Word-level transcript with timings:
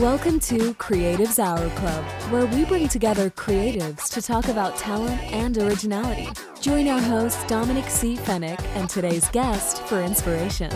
Welcome 0.00 0.40
to 0.40 0.72
Creatives 0.76 1.38
Hour 1.38 1.68
Club, 1.76 2.04
where 2.30 2.46
we 2.46 2.64
bring 2.64 2.88
together 2.88 3.28
creatives 3.28 4.08
to 4.14 4.22
talk 4.22 4.48
about 4.48 4.74
talent 4.76 5.20
and 5.30 5.58
originality. 5.58 6.26
Join 6.62 6.88
our 6.88 7.02
host 7.02 7.46
Dominic 7.48 7.84
C. 7.90 8.16
Fennick 8.16 8.58
and 8.76 8.88
today's 8.88 9.28
guest 9.30 9.82
for 9.82 10.00
inspiration. 10.00 10.70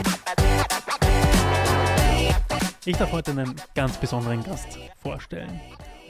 Ich 2.85 2.99
darf 2.99 3.13
heute 3.13 3.31
einen 3.31 3.55
ganz 3.75 3.97
besonderen 3.97 4.43
Gast 4.43 4.79
vorstellen. 5.03 5.59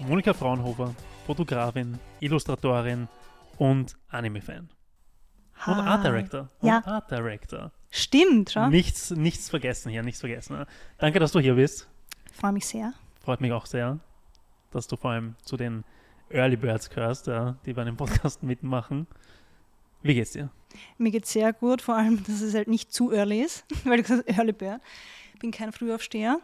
Monika 0.09 0.35
Fraunhofer, 0.35 0.93
Fotografin, 1.25 2.01
Illustratorin 2.19 3.07
und 3.59 3.95
Anime-Fan. 4.09 4.69
Und. 5.67 5.73
Art 5.73 6.05
Director. 6.05 6.49
Und 6.59 6.69
Ja. 6.69 6.83
Art 6.85 7.13
Director. 7.13 7.71
Stimmt, 7.91 8.51
schon. 8.51 8.71
Nichts, 8.71 9.13
nichts 9.13 9.51
vergessen 9.51 9.91
hier, 9.91 10.03
nichts 10.03 10.19
vergessen. 10.19 10.67
Danke, 10.99 11.21
dass 11.21 11.31
du 11.31 11.39
hier 11.39 11.55
bist. 11.55 11.87
Freue 12.33 12.51
mich 12.53 12.67
sehr. 12.67 12.93
Freut 13.25 13.41
mich 13.41 13.53
auch 13.53 13.65
sehr, 13.65 14.01
dass 14.71 14.87
du 14.87 14.97
vor 14.97 15.13
allem 15.13 15.35
zu 15.43 15.57
den 15.57 15.83
Early 16.29 16.57
Birds 16.57 16.91
gehörst, 16.91 17.27
ja, 17.27 17.57
die 17.65 17.73
bei 17.73 17.83
dem 17.83 17.97
Podcast 17.97 18.43
mitmachen. 18.43 19.07
Wie 20.03 20.13
geht's 20.13 20.33
dir? 20.33 20.51
Mir 20.99 21.11
geht 21.11 21.25
sehr 21.25 21.55
gut, 21.55 21.81
vor 21.81 21.97
allem, 21.97 22.23
dass 22.25 22.43
es 22.43 22.55
halt 22.55 22.69
nicht 22.69 22.93
zu 22.93 23.13
early 23.13 23.41
ist, 23.41 23.65
weil 23.85 23.97
du 23.97 24.03
gesagt 24.03 24.29
hast, 24.29 24.39
Early 24.39 24.53
Bird. 24.53 24.83
Ich 25.33 25.41
bin 25.41 25.53
kein 25.53 25.73
Frühaufsteher. 25.73 26.39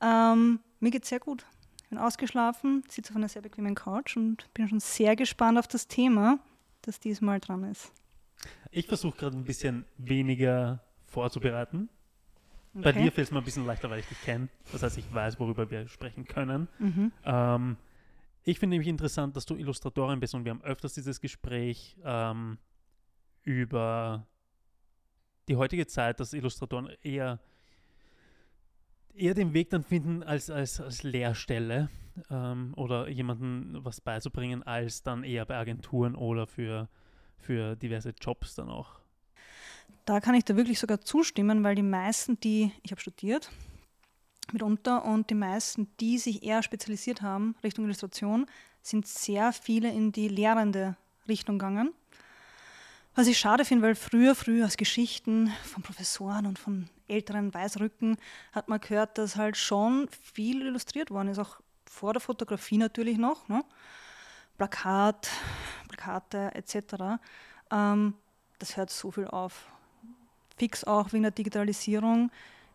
Ähm, 0.00 0.60
mir 0.80 0.90
geht 0.90 1.04
sehr 1.04 1.20
gut. 1.20 1.44
Ich 1.82 1.90
bin 1.90 1.98
ausgeschlafen, 1.98 2.84
sitze 2.88 3.10
auf 3.10 3.16
einer 3.16 3.28
sehr 3.28 3.42
bequemen 3.42 3.74
Couch 3.74 4.16
und 4.16 4.48
bin 4.54 4.66
schon 4.66 4.80
sehr 4.80 5.16
gespannt 5.16 5.58
auf 5.58 5.68
das 5.68 5.88
Thema, 5.88 6.38
das 6.80 7.00
diesmal 7.00 7.38
dran 7.38 7.64
ist. 7.64 7.92
Ich 8.70 8.86
versuche 8.86 9.18
gerade 9.18 9.36
ein 9.36 9.44
bisschen 9.44 9.84
weniger 9.98 10.82
vorzubereiten. 11.04 11.90
Bei 12.74 12.90
Okay. 12.90 13.04
dir 13.04 13.12
fällt 13.12 13.28
es 13.28 13.32
mir 13.32 13.38
ein 13.38 13.44
bisschen 13.44 13.66
leichter, 13.66 13.88
weil 13.88 14.00
ich 14.00 14.06
dich 14.06 14.20
kenne. 14.22 14.48
Das 14.72 14.82
heißt, 14.82 14.98
ich 14.98 15.12
weiß, 15.14 15.38
worüber 15.38 15.70
wir 15.70 15.86
sprechen 15.86 16.24
können. 16.24 16.68
Mhm. 16.78 17.12
Ähm, 17.24 17.76
ich 18.42 18.58
finde 18.58 18.74
nämlich 18.74 18.88
interessant, 18.88 19.36
dass 19.36 19.46
du 19.46 19.54
Illustratorin 19.54 20.20
bist 20.20 20.34
und 20.34 20.44
wir 20.44 20.50
haben 20.50 20.62
öfters 20.62 20.92
dieses 20.94 21.20
Gespräch 21.20 21.96
ähm, 22.04 22.58
über 23.42 24.26
die 25.48 25.56
heutige 25.56 25.86
Zeit, 25.86 26.20
dass 26.20 26.32
Illustratoren 26.32 26.90
eher, 27.02 27.38
eher 29.14 29.34
den 29.34 29.54
Weg 29.54 29.70
dann 29.70 29.84
finden 29.84 30.22
als, 30.22 30.50
als, 30.50 30.80
als 30.80 31.02
Lehrstelle 31.04 31.90
ähm, 32.28 32.74
oder 32.76 33.08
jemanden 33.08 33.84
was 33.84 34.00
beizubringen, 34.00 34.62
als 34.62 35.02
dann 35.02 35.22
eher 35.22 35.46
bei 35.46 35.56
Agenturen 35.56 36.14
oder 36.14 36.46
für, 36.46 36.88
für 37.38 37.76
diverse 37.76 38.14
Jobs 38.20 38.54
dann 38.56 38.68
auch. 38.68 39.03
Da 40.04 40.20
kann 40.20 40.34
ich 40.34 40.44
da 40.44 40.56
wirklich 40.56 40.78
sogar 40.78 41.00
zustimmen, 41.00 41.64
weil 41.64 41.74
die 41.74 41.82
meisten, 41.82 42.38
die, 42.40 42.72
ich 42.82 42.90
habe 42.90 43.00
studiert 43.00 43.50
mitunter, 44.52 45.04
und 45.04 45.30
die 45.30 45.34
meisten, 45.34 45.88
die 46.00 46.18
sich 46.18 46.42
eher 46.42 46.62
spezialisiert 46.62 47.22
haben 47.22 47.56
Richtung 47.62 47.84
Illustration, 47.84 48.46
sind 48.82 49.06
sehr 49.06 49.52
viele 49.52 49.90
in 49.90 50.12
die 50.12 50.28
lehrende 50.28 50.96
Richtung 51.26 51.58
gegangen. 51.58 51.92
Was 53.14 53.28
ich 53.28 53.38
schade 53.38 53.64
finde, 53.64 53.86
weil 53.86 53.94
früher, 53.94 54.34
früher 54.34 54.66
aus 54.66 54.76
Geschichten 54.76 55.52
von 55.62 55.82
Professoren 55.82 56.46
und 56.46 56.58
von 56.58 56.88
älteren 57.06 57.54
Weißrücken 57.54 58.16
hat 58.52 58.68
man 58.68 58.80
gehört, 58.80 59.18
dass 59.18 59.36
halt 59.36 59.56
schon 59.56 60.08
viel 60.10 60.62
illustriert 60.62 61.10
worden 61.10 61.28
ist, 61.28 61.38
auch 61.38 61.60
vor 61.86 62.12
der 62.12 62.20
Fotografie 62.20 62.76
natürlich 62.76 63.16
noch. 63.16 63.48
Ne? 63.48 63.64
Plakat, 64.56 65.30
Plakate 65.88 66.54
etc. 66.54 67.20
Ähm, 67.70 68.14
das 68.58 68.76
hört 68.76 68.90
so 68.90 69.12
viel 69.12 69.28
auf. 69.28 69.66
Fix 70.56 70.84
auch 70.84 71.12
wegen 71.12 71.22
der 71.22 71.32
Digitalisierung 71.32 72.30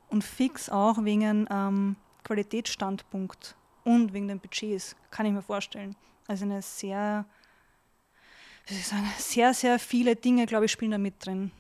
und 0.10 0.24
fix 0.24 0.70
auch 0.70 1.04
wegen 1.04 1.48
ähm, 1.50 1.96
Qualitätsstandpunkt 2.24 3.56
und 3.84 4.14
wegen 4.14 4.28
den 4.28 4.40
Budgets, 4.40 4.96
kann 5.12 5.26
ich 5.26 5.32
mir 5.32 5.42
vorstellen. 5.42 5.96
Also 6.28 6.46
eine 6.46 6.62
sehr, 6.62 7.26
wie 8.68 8.76
sehr, 9.18 9.54
sehr 9.54 9.80
viele 9.80 10.16
Dinge, 10.16 10.46
glaube 10.46 10.66
ich, 10.66 10.72
spielen 10.72 10.92
da 10.92 10.98
mit 10.98 11.26
drin. 11.26 11.52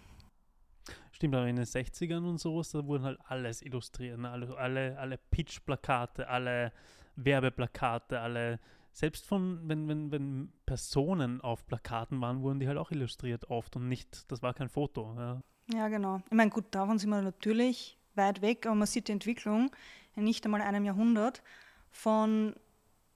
Stimmt, 1.11 1.35
aber 1.35 1.47
in 1.47 1.57
den 1.57 1.65
60ern 1.65 2.25
und 2.27 2.39
sowas, 2.39 2.71
da 2.71 2.85
wurden 2.85 3.03
halt 3.03 3.19
alles 3.25 3.61
illustriert. 3.61 4.19
Ne? 4.19 4.29
Alle, 4.29 4.55
alle, 4.57 4.97
alle 4.97 5.17
Pitch-Plakate, 5.17 6.27
alle 6.27 6.71
Werbeplakate, 7.15 8.21
alle, 8.21 8.59
selbst 8.93 9.25
von, 9.25 9.59
wenn, 9.67 9.87
wenn, 9.87 10.11
wenn 10.11 10.53
Personen 10.65 11.41
auf 11.41 11.65
Plakaten 11.65 12.21
waren, 12.21 12.41
wurden 12.41 12.59
die 12.59 12.67
halt 12.67 12.77
auch 12.77 12.91
illustriert 12.91 13.49
oft 13.49 13.75
und 13.75 13.89
nicht, 13.89 14.31
das 14.31 14.41
war 14.41 14.53
kein 14.53 14.69
Foto. 14.69 15.13
Ja. 15.17 15.41
Ja, 15.71 15.87
genau. 15.87 16.21
Ich 16.25 16.31
meine, 16.31 16.49
gut, 16.49 16.65
davon 16.71 16.97
sind 16.97 17.11
wir 17.11 17.21
natürlich 17.21 17.97
weit 18.15 18.41
weg, 18.41 18.65
aber 18.65 18.75
man 18.75 18.87
sieht 18.87 19.07
die 19.07 19.11
Entwicklung 19.11 19.69
in 20.15 20.23
nicht 20.23 20.43
einmal 20.45 20.61
einem 20.61 20.83
Jahrhundert 20.83 21.43
von, 21.91 22.55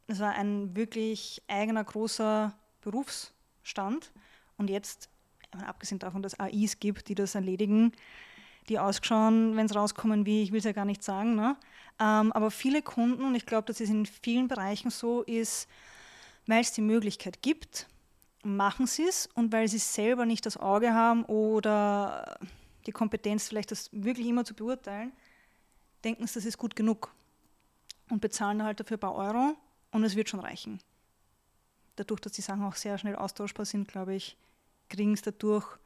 es 0.08 0.20
war 0.20 0.34
ein 0.34 0.76
wirklich 0.76 1.42
eigener 1.48 1.84
großer 1.84 2.54
Berufsstand 2.82 4.12
und 4.58 4.70
jetzt, 4.70 5.10
meine, 5.52 5.68
abgesehen 5.68 5.98
davon, 5.98 6.22
dass 6.22 6.40
AIs 6.40 6.80
gibt, 6.80 7.08
die 7.10 7.16
das 7.16 7.34
erledigen, 7.34 7.92
die 8.70 8.78
ausschauen, 8.78 9.58
wenn 9.58 9.66
es 9.66 9.76
rauskommen 9.76 10.26
wie, 10.28 10.44
ich 10.44 10.52
will 10.52 10.60
es 10.60 10.66
ja 10.66 10.72
gar 10.74 10.86
nicht 10.86 11.04
sagen, 11.04 11.36
ne? 11.36 11.58
ähm, 12.00 12.32
aber 12.34 12.52
viele 12.52 12.84
Kunden, 12.84 13.24
und 13.24 13.36
ich 13.36 13.48
glaube, 13.48 13.66
das 13.66 13.82
ist 13.82 13.90
in 13.90 14.06
vielen 14.06 14.48
Bereichen 14.48 14.92
so, 14.92 15.24
ist, 15.24 15.68
weil 16.46 16.62
es 16.62 16.72
die 16.72 16.82
Möglichkeit 16.82 17.42
gibt, 17.42 17.88
machen 18.44 18.88
sie 18.88 19.04
es 19.04 19.28
und 19.34 19.52
weil 19.52 19.68
sie 19.68 19.80
selber 19.80 20.26
nicht 20.26 20.46
das 20.46 20.58
Auge 20.58 20.94
haben 20.94 21.24
oder 21.26 22.38
die 22.86 22.92
Kompetenz, 22.92 23.48
vielleicht 23.48 23.72
das 23.72 23.90
wirklich 23.92 24.28
immer 24.28 24.46
zu 24.46 24.54
beurteilen, 24.54 25.14
denken 26.04 26.28
sie, 26.28 26.36
das 26.36 26.46
ist 26.46 26.58
gut 26.58 26.76
genug 26.76 27.14
und 28.10 28.22
bezahlen 28.22 28.64
halt 28.64 28.80
dafür 28.80 28.98
ein 28.98 29.00
paar 29.00 29.16
Euro 29.16 29.56
und 29.92 30.04
es 30.04 30.16
wird 30.16 30.30
schon 30.30 30.42
reichen. 30.42 30.80
Dadurch, 31.96 32.20
dass 32.20 32.34
die 32.34 32.42
Sachen 32.42 32.64
auch 32.64 32.76
sehr 32.76 32.98
schnell 32.98 33.16
austauschbar 33.16 33.66
sind, 33.66 33.88
glaube 33.88 34.16
ich, 34.16 34.38
kriegen 34.90 35.14
es 35.14 35.22
dadurch 35.22 35.78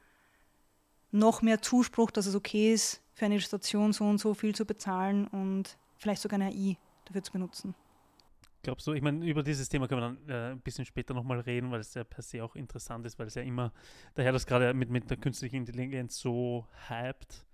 noch 1.10 1.42
mehr 1.42 1.62
Zuspruch, 1.62 2.10
dass 2.10 2.26
es 2.26 2.34
okay 2.34 2.72
ist, 2.74 3.00
für 3.14 3.26
eine 3.26 3.40
Station 3.40 3.92
so 3.92 4.04
und 4.04 4.18
so 4.18 4.34
viel 4.34 4.54
zu 4.54 4.64
bezahlen 4.64 5.26
und 5.28 5.76
vielleicht 5.96 6.22
sogar 6.22 6.40
eine 6.40 6.54
AI 6.54 6.76
dafür 7.04 7.22
zu 7.22 7.32
benutzen. 7.32 7.74
Glaubst 8.62 8.86
du, 8.86 8.92
ich 8.92 9.02
meine, 9.02 9.24
über 9.24 9.42
dieses 9.42 9.68
Thema 9.68 9.86
können 9.86 10.00
wir 10.00 10.08
dann 10.08 10.28
äh, 10.28 10.52
ein 10.52 10.60
bisschen 10.60 10.84
später 10.84 11.14
nochmal 11.14 11.40
reden, 11.40 11.70
weil 11.70 11.80
es 11.80 11.94
ja 11.94 12.02
per 12.04 12.22
se 12.22 12.42
auch 12.42 12.56
interessant 12.56 13.06
ist, 13.06 13.18
weil 13.18 13.28
es 13.28 13.34
ja 13.34 13.42
immer, 13.42 13.72
daher 14.14 14.32
das 14.32 14.46
gerade 14.46 14.74
mit, 14.74 14.90
mit 14.90 15.08
der 15.10 15.16
künstlichen 15.16 15.56
Intelligenz 15.56 16.18
so 16.18 16.66
hypt 16.88 17.46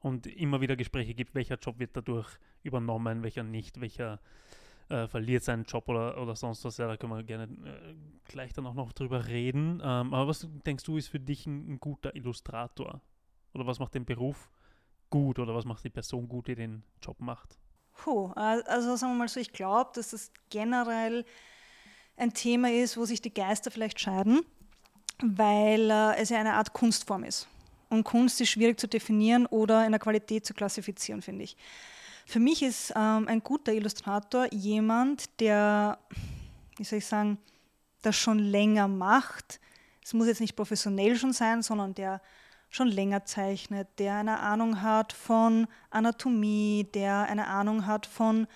und 0.00 0.26
immer 0.26 0.60
wieder 0.60 0.76
Gespräche 0.76 1.14
gibt, 1.14 1.34
welcher 1.34 1.58
Job 1.58 1.78
wird 1.78 1.96
dadurch 1.96 2.28
übernommen, 2.62 3.22
welcher 3.22 3.44
nicht, 3.44 3.80
welcher 3.80 4.20
äh, 4.88 5.06
verliert 5.06 5.44
seinen 5.44 5.64
Job 5.64 5.88
oder, 5.88 6.20
oder 6.20 6.34
sonst 6.34 6.64
was. 6.64 6.78
Ja, 6.78 6.88
da 6.88 6.96
können 6.96 7.12
wir 7.12 7.22
gerne 7.22 7.44
äh, 7.44 7.94
gleich 8.24 8.52
dann 8.52 8.66
auch 8.66 8.74
noch 8.74 8.92
drüber 8.92 9.26
reden. 9.26 9.80
Ähm, 9.82 10.14
aber 10.14 10.28
was 10.28 10.48
denkst 10.66 10.84
du, 10.84 10.96
ist 10.96 11.08
für 11.08 11.20
dich 11.20 11.46
ein, 11.46 11.74
ein 11.74 11.80
guter 11.80 12.14
Illustrator? 12.16 13.00
Oder 13.54 13.66
was 13.66 13.78
macht 13.78 13.94
den 13.94 14.04
Beruf 14.04 14.50
gut 15.10 15.38
oder 15.38 15.54
was 15.54 15.64
macht 15.64 15.84
die 15.84 15.90
Person 15.90 16.28
gut, 16.28 16.48
die 16.48 16.54
den 16.54 16.82
Job 17.02 17.20
macht? 17.20 17.58
Puh, 17.98 18.30
also 18.36 18.94
sagen 18.94 19.12
wir 19.12 19.18
mal 19.18 19.28
so, 19.28 19.40
ich 19.40 19.52
glaube, 19.52 19.90
dass 19.94 20.10
das 20.10 20.30
generell 20.50 21.24
ein 22.16 22.32
Thema 22.32 22.70
ist, 22.70 22.96
wo 22.96 23.04
sich 23.04 23.20
die 23.20 23.34
Geister 23.34 23.72
vielleicht 23.72 23.98
scheiden, 23.98 24.40
weil 25.20 25.90
äh, 25.90 26.16
es 26.16 26.28
ja 26.28 26.38
eine 26.38 26.54
Art 26.54 26.72
Kunstform 26.72 27.24
ist. 27.24 27.48
Und 27.90 28.04
Kunst 28.04 28.40
ist 28.40 28.50
schwierig 28.50 28.78
zu 28.78 28.86
definieren 28.86 29.46
oder 29.46 29.84
in 29.84 29.90
der 29.90 29.98
Qualität 29.98 30.46
zu 30.46 30.54
klassifizieren, 30.54 31.22
finde 31.22 31.42
ich. 31.42 31.56
Für 32.24 32.38
mich 32.38 32.62
ist 32.62 32.92
ähm, 32.94 33.26
ein 33.26 33.42
guter 33.42 33.72
Illustrator 33.72 34.46
jemand, 34.52 35.40
der, 35.40 35.98
wie 36.76 36.84
soll 36.84 36.98
ich 36.98 37.06
sagen, 37.06 37.38
das 38.02 38.14
schon 38.14 38.38
länger 38.38 38.86
macht. 38.86 39.58
Es 40.04 40.14
muss 40.14 40.28
jetzt 40.28 40.40
nicht 40.40 40.54
professionell 40.54 41.16
schon 41.16 41.32
sein, 41.32 41.62
sondern 41.62 41.94
der 41.94 42.20
schon 42.70 42.88
länger 42.88 43.24
zeichnet, 43.24 43.88
der 43.98 44.16
eine 44.16 44.40
Ahnung 44.40 44.82
hat 44.82 45.12
von 45.12 45.66
Anatomie, 45.90 46.86
der 46.94 47.22
eine 47.24 47.46
Ahnung 47.46 47.86
hat 47.86 48.06
von 48.06 48.46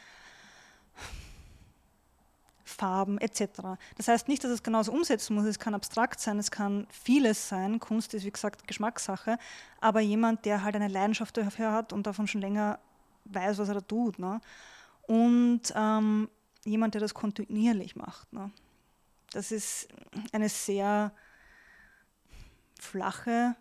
Farben 2.65 3.19
etc. 3.19 3.79
Das 3.97 4.09
heißt 4.09 4.29
nicht, 4.29 4.43
dass 4.45 4.51
es 4.51 4.63
genauso 4.63 4.93
umsetzen 4.93 5.35
muss, 5.35 5.45
es 5.45 5.59
kann 5.59 5.75
abstrakt 5.75 6.21
sein, 6.21 6.39
es 6.39 6.51
kann 6.51 6.87
vieles 6.91 7.49
sein. 7.49 7.79
Kunst 7.79 8.15
ist 8.15 8.25
wie 8.25 8.31
gesagt 8.31 8.67
Geschmackssache, 8.67 9.39
aber 9.81 10.01
jemand, 10.01 10.45
der 10.45 10.63
halt 10.65 10.75
eine 10.75 10.89
Leidenschaft 10.89 11.37
dafür 11.37 11.73
hat 11.73 11.93
und 11.93 12.07
davon 12.07 12.27
schon 12.27 12.41
länger 12.41 12.79
weiß, 13.27 13.59
was 13.59 13.69
er 13.69 13.75
da 13.75 13.81
tut. 13.81 14.19
Ne? 14.19 14.41
Und 15.03 15.63
ähm, 15.75 16.29
jemand, 16.65 16.95
der 16.95 17.01
das 17.01 17.15
kontinuierlich 17.15 17.97
macht. 17.97 18.33
Ne? 18.33 18.51
Das 19.33 19.53
ist 19.53 19.89
eine 20.33 20.49
sehr 20.49 21.13
flache 22.79 23.55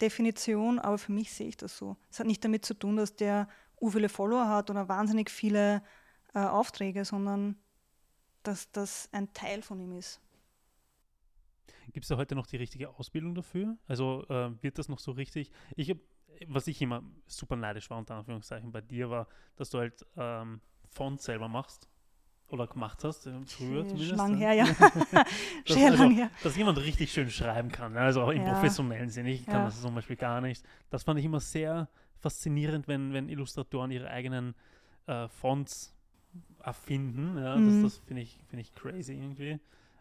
Definition, 0.00 0.78
aber 0.78 0.98
für 0.98 1.12
mich 1.12 1.32
sehe 1.32 1.48
ich 1.48 1.56
das 1.56 1.76
so. 1.76 1.96
Es 2.10 2.20
hat 2.20 2.26
nicht 2.26 2.44
damit 2.44 2.64
zu 2.64 2.74
tun, 2.74 2.96
dass 2.96 3.16
der 3.16 3.48
u 3.80 3.90
viele 3.90 4.08
Follower 4.08 4.48
hat 4.48 4.70
oder 4.70 4.88
wahnsinnig 4.88 5.30
viele 5.30 5.82
äh, 6.34 6.40
Aufträge, 6.40 7.04
sondern 7.04 7.56
dass 8.42 8.70
das 8.72 9.08
ein 9.12 9.32
Teil 9.32 9.62
von 9.62 9.80
ihm 9.80 9.92
ist. 9.92 10.20
Gibt 11.92 12.04
es 12.04 12.08
da 12.08 12.16
heute 12.16 12.34
noch 12.34 12.46
die 12.46 12.56
richtige 12.56 12.88
Ausbildung 12.88 13.34
dafür? 13.34 13.76
Also 13.86 14.24
äh, 14.28 14.62
wird 14.62 14.78
das 14.78 14.88
noch 14.88 15.00
so 15.00 15.12
richtig? 15.12 15.50
Ich 15.76 15.90
hab, 15.90 15.98
was 16.46 16.66
ich 16.68 16.80
immer 16.80 17.02
super 17.26 17.56
neidisch 17.56 17.90
war, 17.90 17.98
unter 17.98 18.14
Anführungszeichen, 18.14 18.70
bei 18.70 18.80
dir 18.80 19.10
war, 19.10 19.26
dass 19.56 19.70
du 19.70 19.78
halt 19.78 20.06
ähm, 20.16 20.60
Font 20.88 21.20
selber 21.20 21.48
machst 21.48 21.89
oder 22.50 22.66
gemacht 22.66 23.02
hast, 23.04 23.22
früher 23.46 23.86
zumindest. 23.86 24.16
Lang 24.16 24.36
her, 24.36 24.52
ja. 24.52 24.64
dass, 25.66 25.76
Sehr 25.76 25.90
also, 25.90 26.02
lang 26.04 26.12
her. 26.12 26.30
dass 26.42 26.56
jemand 26.56 26.78
richtig 26.78 27.12
schön 27.12 27.30
schreiben 27.30 27.70
kann, 27.70 27.92
ne? 27.92 28.00
also 28.00 28.22
auch 28.22 28.30
im 28.30 28.42
Ja. 28.44 28.52
professionellen 28.52 29.08
Sinne. 29.08 29.30
Ich 29.30 29.46
kann 29.46 29.54
Ja. 29.60 29.64
das 29.66 29.80
zum 29.80 29.94
Beispiel 29.94 30.16
gar 30.16 30.40
nicht. 30.40 30.64
Das 30.90 31.02
fand 31.04 31.18
ich 31.18 31.24
immer 31.24 31.40
sehr 31.40 31.88
faszinierend, 32.18 32.88
wenn, 32.88 33.12
wenn 33.12 33.28
Illustratoren 33.28 33.90
ihre 33.90 34.08
eigenen 34.10 34.54
äh, 35.06 35.28
Fonts 35.28 35.94
erfinden. 36.62 37.36
Ja? 37.38 37.56
Mhm. 37.56 37.82
Das, 37.82 37.94
das 37.94 37.98
finde 38.06 38.22
ich, 38.22 38.38
find 38.48 38.60
ich 38.62 38.74
crazy 38.74 39.14
irgendwie. 39.14 39.58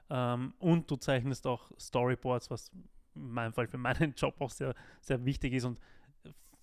Ähm, 0.10 0.54
und 0.60 0.90
du 0.90 0.96
zeichnest 0.96 1.46
auch 1.48 1.72
Storyboards, 1.80 2.50
was 2.50 2.72
in 3.16 3.32
meinem 3.32 3.54
Fall 3.54 3.68
für 3.68 3.78
meinen 3.78 4.14
Job 4.18 4.36
auch 4.40 4.52
sehr, 4.52 4.74
sehr 5.02 5.24
wichtig 5.26 5.54
ist 5.54 5.66
und 5.66 5.80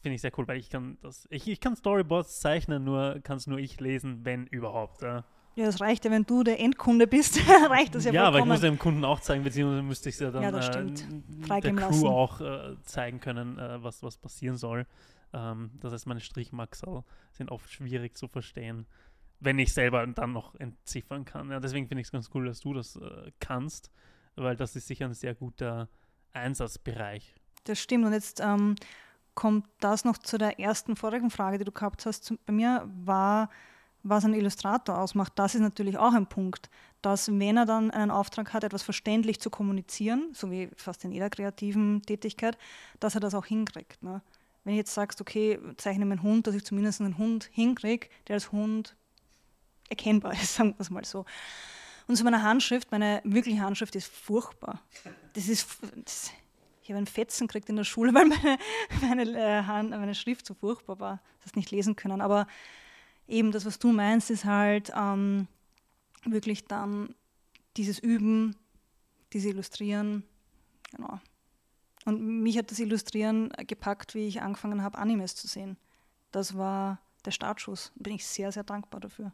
finde 0.01 0.15
ich 0.17 0.21
sehr 0.21 0.33
cool, 0.39 0.47
weil 0.47 0.59
ich 0.59 0.71
kann 0.71 0.99
das, 1.01 1.27
ich, 1.31 1.49
ich 1.49 1.61
kann 1.61 1.75
Storyboards 1.75 2.41
zeichnen, 2.41 2.85
nur 2.85 3.19
kann 3.23 3.39
es 3.39 3.47
nur 3.47 3.59
ich 3.59 3.81
lesen, 3.81 4.25
wenn 4.25 4.47
überhaupt. 4.47 5.03
Ja. 5.03 5.25
Ja, 5.57 5.65
das 5.65 5.81
reicht 5.81 6.05
ja, 6.05 6.11
wenn 6.11 6.25
du 6.25 6.43
der 6.43 6.61
Endkunde 6.61 7.07
bist, 7.07 7.41
reicht 7.71 7.95
das 7.95 8.05
ja, 8.05 8.13
Ja, 8.13 8.25
aber 8.25 8.39
ich 8.41 8.45
muss 8.45 8.61
dem 8.61 8.79
Kunden 8.79 9.05
auch 9.05 9.21
zeigen, 9.21 9.43
beziehungsweise 9.43 9.83
müsste 9.83 10.11
ich 10.11 10.15
es 10.17 10.21
ja 10.21 10.31
dann 10.31 10.43
Ja, 10.43 10.53
das 10.53 10.69
äh, 10.69 10.73
stimmt. 10.73 11.07
der 11.49 11.61
Crew 11.61 11.81
lassen. 11.81 12.07
auch 12.07 12.41
äh, 12.43 12.77
zeigen 12.83 13.21
können, 13.21 13.59
äh, 13.59 13.83
was, 13.83 14.03
was 14.03 14.19
passieren 14.19 14.57
soll. 14.59 14.87
Ähm, 15.33 15.71
das 15.81 15.95
heißt, 15.95 16.07
meine 16.07 16.21
Strichmaxel 16.21 17.03
sind 17.33 17.51
oft 17.51 17.71
schwierig 17.73 18.17
zu 18.17 18.29
verstehen, 18.29 18.87
wenn 19.41 19.59
ich 19.59 19.73
selber 19.73 20.07
dann 20.07 20.33
noch 20.33 20.55
entziffern 20.57 21.25
kann. 21.25 21.51
Ja, 21.51 21.59
deswegen 21.59 21.89
finde 21.89 22.03
ich 22.03 22.09
es 22.09 22.13
ganz 22.13 22.29
cool, 22.35 22.45
dass 22.47 22.61
du 22.61 22.75
das 22.75 22.97
äh, 22.97 23.33
kannst, 23.41 23.91
weil 24.35 24.57
das 24.57 24.77
ist 24.77 24.87
sicher 24.87 25.07
ein 25.07 25.15
sehr 25.15 25.35
guter 25.35 25.89
Einsatzbereich. 26.35 27.35
Das 27.65 27.81
stimmt. 27.81 28.05
Und 28.05 28.13
jetzt 28.13 28.41
ähm, 28.41 28.77
kommt 29.35 29.67
das 29.81 30.05
noch 30.05 30.19
zu 30.19 30.39
der 30.39 30.61
ersten 30.61 30.97
vorigen 30.97 31.31
Frage, 31.31 31.59
die 31.59 31.65
du 31.65 31.73
gehabt 31.73 32.07
hast. 32.07 32.33
Bei 32.45 32.53
mir 32.53 32.89
war, 33.05 33.51
was 34.09 34.25
ein 34.25 34.35
Illustrator 34.35 34.99
ausmacht. 34.99 35.33
Das 35.37 35.55
ist 35.55 35.61
natürlich 35.61 35.99
auch 35.99 36.13
ein 36.13 36.27
Punkt, 36.27 36.71
dass 37.03 37.29
wenn 37.29 37.57
er 37.57 37.67
dann 37.67 37.91
einen 37.91 38.11
Auftrag 38.11 38.53
hat, 38.53 38.65
etwas 38.65 38.83
verständlich 38.83 39.41
zu 39.41 39.51
kommunizieren, 39.51 40.31
so 40.33 40.51
wie 40.51 40.69
fast 40.77 41.05
in 41.05 41.13
jeder 41.13 41.31
kreativen 41.31 42.03
Tätigkeit, 42.03 42.57
dass 43.01 43.15
er 43.15 43.21
das 43.21 43.35
auch 43.35 43.47
hinkriegt. 43.47 44.03
Ne? 44.03 44.23
Wenn 44.65 44.75
du 44.75 44.79
jetzt 44.79 44.95
sagst, 44.95 45.21
okay, 45.21 45.59
zeichne 45.77 46.07
meinen 46.07 46.23
Hund, 46.23 46.47
dass 46.47 46.55
ich 46.55 46.65
zumindest 46.65 47.01
einen 47.01 47.19
Hund 47.19 47.49
hinkriege, 47.53 48.09
der 48.29 48.35
als 48.35 48.53
Hund 48.53 48.97
erkennbar 49.89 50.33
ist, 50.33 50.55
sagen 50.57 50.71
wir 50.71 50.81
es 50.81 50.91
mal 50.91 51.05
so. 51.05 51.25
Und 52.07 52.17
zu 52.17 52.25
meiner 52.25 52.43
Handschrift, 52.43 52.93
meine 52.93 53.21
wirkliche 53.25 53.61
Handschrift 53.61 53.97
ist 53.97 54.07
furchtbar. 54.07 54.81
Das 55.33 55.49
ist, 55.49 55.79
das, 56.05 56.31
ich 56.83 56.91
habe 56.91 56.99
einen 56.99 57.09
Fetzen 57.09 57.49
gekriegt 57.49 57.69
in 57.69 57.75
der 57.75 57.85
Schule, 57.85 58.15
weil 58.15 58.27
meine, 58.27 58.59
meine, 59.01 59.39
äh, 59.39 59.63
Hand, 59.65 59.91
meine 59.91 60.15
Schrift 60.15 60.47
so 60.47 60.55
furchtbar 60.55 61.01
war, 61.01 61.21
das 61.43 61.57
nicht 61.57 61.73
lesen 61.73 61.97
können. 61.97 62.21
Aber 62.21 62.47
eben 63.29 63.53
das, 63.53 63.65
was 63.67 63.79
du 63.79 63.93
meinst, 63.93 64.31
ist 64.31 64.45
halt 64.45 64.93
ähm, 64.97 65.49
wirklich 66.25 66.65
dann 66.65 67.15
dieses 67.77 67.99
Üben, 67.99 68.57
dieses 69.33 69.51
Illustrieren. 69.51 70.25
Genau. 70.91 71.21
Und 72.05 72.43
mich 72.43 72.57
hat 72.57 72.71
das 72.71 72.79
Illustrieren 72.79 73.51
gepackt, 73.67 74.15
wie 74.15 74.29
ich 74.29 74.41
angefangen 74.41 74.83
habe, 74.83 74.99
Animes 74.99 75.35
zu 75.35 75.49
sehen. 75.49 75.77
Das 76.31 76.57
war 76.57 77.01
der 77.25 77.33
Startschuss. 77.33 77.93
Bin 77.97 78.15
ich 78.15 78.25
sehr, 78.25 78.53
sehr 78.53 78.65
dankbar 78.65 79.01
dafür. 79.01 79.33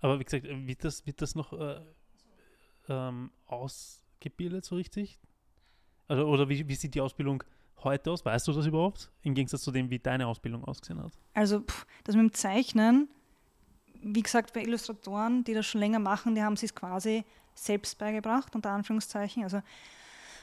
Aber 0.00 0.18
wie 0.18 0.24
gesagt, 0.24 0.44
wird 0.44 0.84
das, 0.84 1.06
wird 1.06 1.20
das 1.20 1.34
noch 1.34 1.52
äh, 1.52 1.80
ähm, 2.88 3.30
ausgebildet 3.46 4.64
so 4.64 4.76
richtig? 4.76 5.18
Also, 6.08 6.26
oder 6.26 6.48
wie, 6.48 6.68
wie 6.68 6.74
sieht 6.74 6.94
die 6.94 7.00
Ausbildung 7.00 7.42
heute 7.84 8.10
aus? 8.10 8.24
Weißt 8.24 8.48
du 8.48 8.52
das 8.52 8.66
überhaupt? 8.66 9.10
Im 9.22 9.34
Gegensatz 9.34 9.62
zu 9.62 9.70
dem, 9.70 9.90
wie 9.90 9.98
deine 9.98 10.26
Ausbildung 10.26 10.64
ausgesehen 10.64 11.02
hat. 11.02 11.12
Also 11.34 11.60
pff, 11.60 11.86
das 12.04 12.14
mit 12.14 12.24
dem 12.24 12.32
Zeichnen, 12.32 13.08
wie 14.02 14.22
gesagt, 14.22 14.52
bei 14.52 14.62
Illustratoren, 14.62 15.44
die 15.44 15.54
das 15.54 15.66
schon 15.66 15.80
länger 15.80 15.98
machen, 15.98 16.34
die 16.34 16.42
haben 16.42 16.56
sich 16.56 16.74
quasi 16.74 17.24
selbst 17.54 17.98
beigebracht, 17.98 18.54
unter 18.54 18.70
Anführungszeichen. 18.70 19.42
Also 19.42 19.58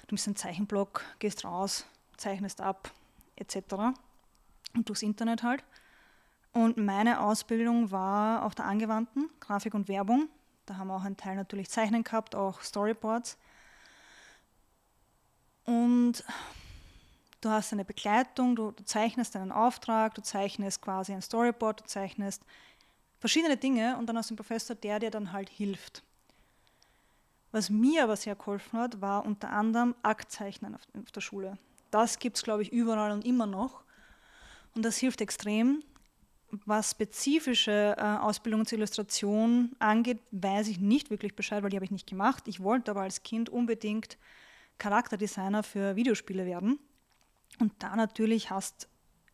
du 0.08 0.16
bist 0.16 0.28
ein 0.28 0.36
Zeichenblock, 0.36 1.04
gehst 1.20 1.46
raus, 1.46 1.86
zeichnest 2.18 2.62
ab, 2.62 2.92
etc. 3.36 3.58
Und 4.76 4.90
durchs 4.90 5.04
Internet 5.04 5.44
halt. 5.44 5.64
Und 6.52 6.78
meine 6.78 7.22
Ausbildung 7.22 7.92
war 7.92 8.46
auf 8.46 8.54
der 8.54 8.66
angewandten 8.66 9.30
Grafik 9.40 9.74
und 9.74 9.88
Werbung. 9.88 10.30
Da 10.66 10.78
haben 10.78 10.88
wir 10.88 10.96
auch 10.96 11.04
einen 11.04 11.18
Teil 11.18 11.36
natürlich 11.36 11.70
Zeichnen 11.70 12.04
gehabt, 12.04 12.36
auch 12.36 12.62
Storyboards. 12.62 13.38
Und 15.66 16.24
du 17.44 17.50
hast 17.50 17.74
eine 17.74 17.86
Begleitung, 17.86 18.56
du, 18.56 18.72
du 18.72 18.84
zeichnest 18.86 19.36
einen 19.36 19.52
Auftrag, 19.52 20.16
du 20.16 20.22
zeichnest 20.22 20.82
quasi 20.82 21.14
ein 21.14 21.22
Storyboard, 21.22 21.82
du 21.82 21.86
zeichnest 21.86 22.42
verschiedene 23.20 23.58
Dinge 23.58 23.98
und 23.98 24.08
dann 24.08 24.18
hast 24.18 24.30
du 24.30 24.34
einen 24.34 24.38
Professor, 24.38 24.76
der 24.76 25.00
dir 25.00 25.12
dann 25.12 25.32
halt 25.32 25.50
hilft. 25.50 26.04
Was 27.52 27.70
mir 27.70 28.04
aber 28.04 28.16
sehr 28.16 28.36
geholfen 28.36 28.80
hat, 28.80 29.00
war 29.00 29.26
unter 29.26 29.50
anderem 29.52 29.94
Aktzeichnen 30.02 30.76
auf, 30.76 30.82
auf 31.00 31.12
der 31.12 31.22
Schule. 31.22 31.58
Das 31.92 32.18
gibt 32.18 32.38
es, 32.38 32.44
glaube 32.44 32.64
ich, 32.64 32.72
überall 32.72 33.12
und 33.12 33.26
immer 33.26 33.46
noch. 33.46 33.84
Und 34.74 34.84
das 34.84 34.98
hilft 34.98 35.22
extrem. 35.22 35.84
Was 36.66 36.92
spezifische 36.92 37.96
äh, 37.98 38.02
Ausbildung 38.02 38.66
zur 38.66 38.80
Illustration 38.80 39.76
angeht, 39.80 40.20
weiß 40.32 40.68
ich 40.68 40.80
nicht 40.80 41.10
wirklich 41.10 41.36
Bescheid, 41.36 41.64
weil 41.64 41.70
die 41.70 41.78
habe 41.78 41.86
ich 41.86 41.92
nicht 41.92 42.08
gemacht. 42.08 42.48
Ich 42.48 42.62
wollte 42.62 42.92
aber 42.92 43.02
als 43.02 43.24
Kind 43.24 43.50
unbedingt 43.50 44.18
Charakterdesigner 44.80 45.64
für 45.64 45.96
Videospiele 45.96 46.46
werden. 46.46 46.80
Und 47.60 47.72
da 47.80 47.96
natürlich 47.96 48.50
hast 48.50 48.88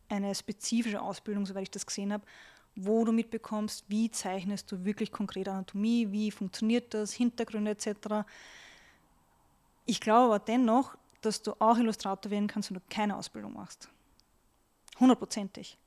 eine 0.08 0.34
spezifische 0.34 1.00
Ausbildung, 1.00 1.46
soweit 1.46 1.64
ich 1.64 1.70
das 1.70 1.86
gesehen 1.86 2.12
habe, 2.12 2.24
wo 2.76 3.04
du 3.04 3.12
mitbekommst, 3.12 3.84
wie 3.88 4.10
zeichnest 4.10 4.70
du 4.70 4.84
wirklich 4.84 5.12
konkret 5.12 5.48
Anatomie, 5.48 6.10
wie 6.10 6.30
funktioniert 6.30 6.94
das, 6.94 7.12
Hintergründe 7.12 7.72
etc. 7.72 8.26
Ich 9.86 10.00
glaube 10.00 10.34
aber 10.34 10.38
dennoch, 10.38 10.96
dass 11.20 11.42
du 11.42 11.52
auch 11.58 11.76
Illustrator 11.78 12.30
werden 12.30 12.46
kannst, 12.46 12.70
wenn 12.70 12.76
du 12.76 12.82
keine 12.88 13.16
Ausbildung 13.16 13.54
machst. 13.54 13.88
Hundertprozentig. 14.98 15.78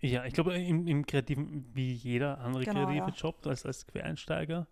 Ja, 0.00 0.24
ich 0.24 0.34
glaube, 0.34 0.54
im, 0.54 0.88
im 0.88 1.06
Kreativen, 1.06 1.70
wie 1.74 1.92
jeder 1.92 2.38
andere 2.40 2.64
Genau, 2.64 2.86
kreative 2.86 3.10
ja. 3.10 3.14
Job, 3.14 3.46
als, 3.46 3.64
als 3.64 3.86
Quereinsteiger. 3.86 4.66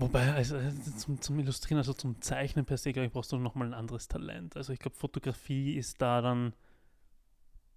Wobei, 0.00 0.32
also 0.32 0.56
äh, 0.56 0.72
zum, 0.96 1.20
zum 1.20 1.38
Illustrieren, 1.38 1.76
also 1.76 1.92
zum 1.92 2.22
Zeichnen 2.22 2.64
per 2.64 2.78
se, 2.78 2.92
glaube 2.92 3.06
ich, 3.06 3.12
brauchst 3.12 3.32
du 3.32 3.36
nochmal 3.36 3.68
ein 3.68 3.74
anderes 3.74 4.08
Talent. 4.08 4.56
Also 4.56 4.72
ich 4.72 4.78
glaube, 4.78 4.96
Fotografie 4.96 5.76
ist 5.76 6.00
da 6.00 6.22
dann, 6.22 6.54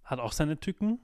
hat 0.04 0.20
auch 0.20 0.32
seine 0.32 0.58
Tücken, 0.58 1.00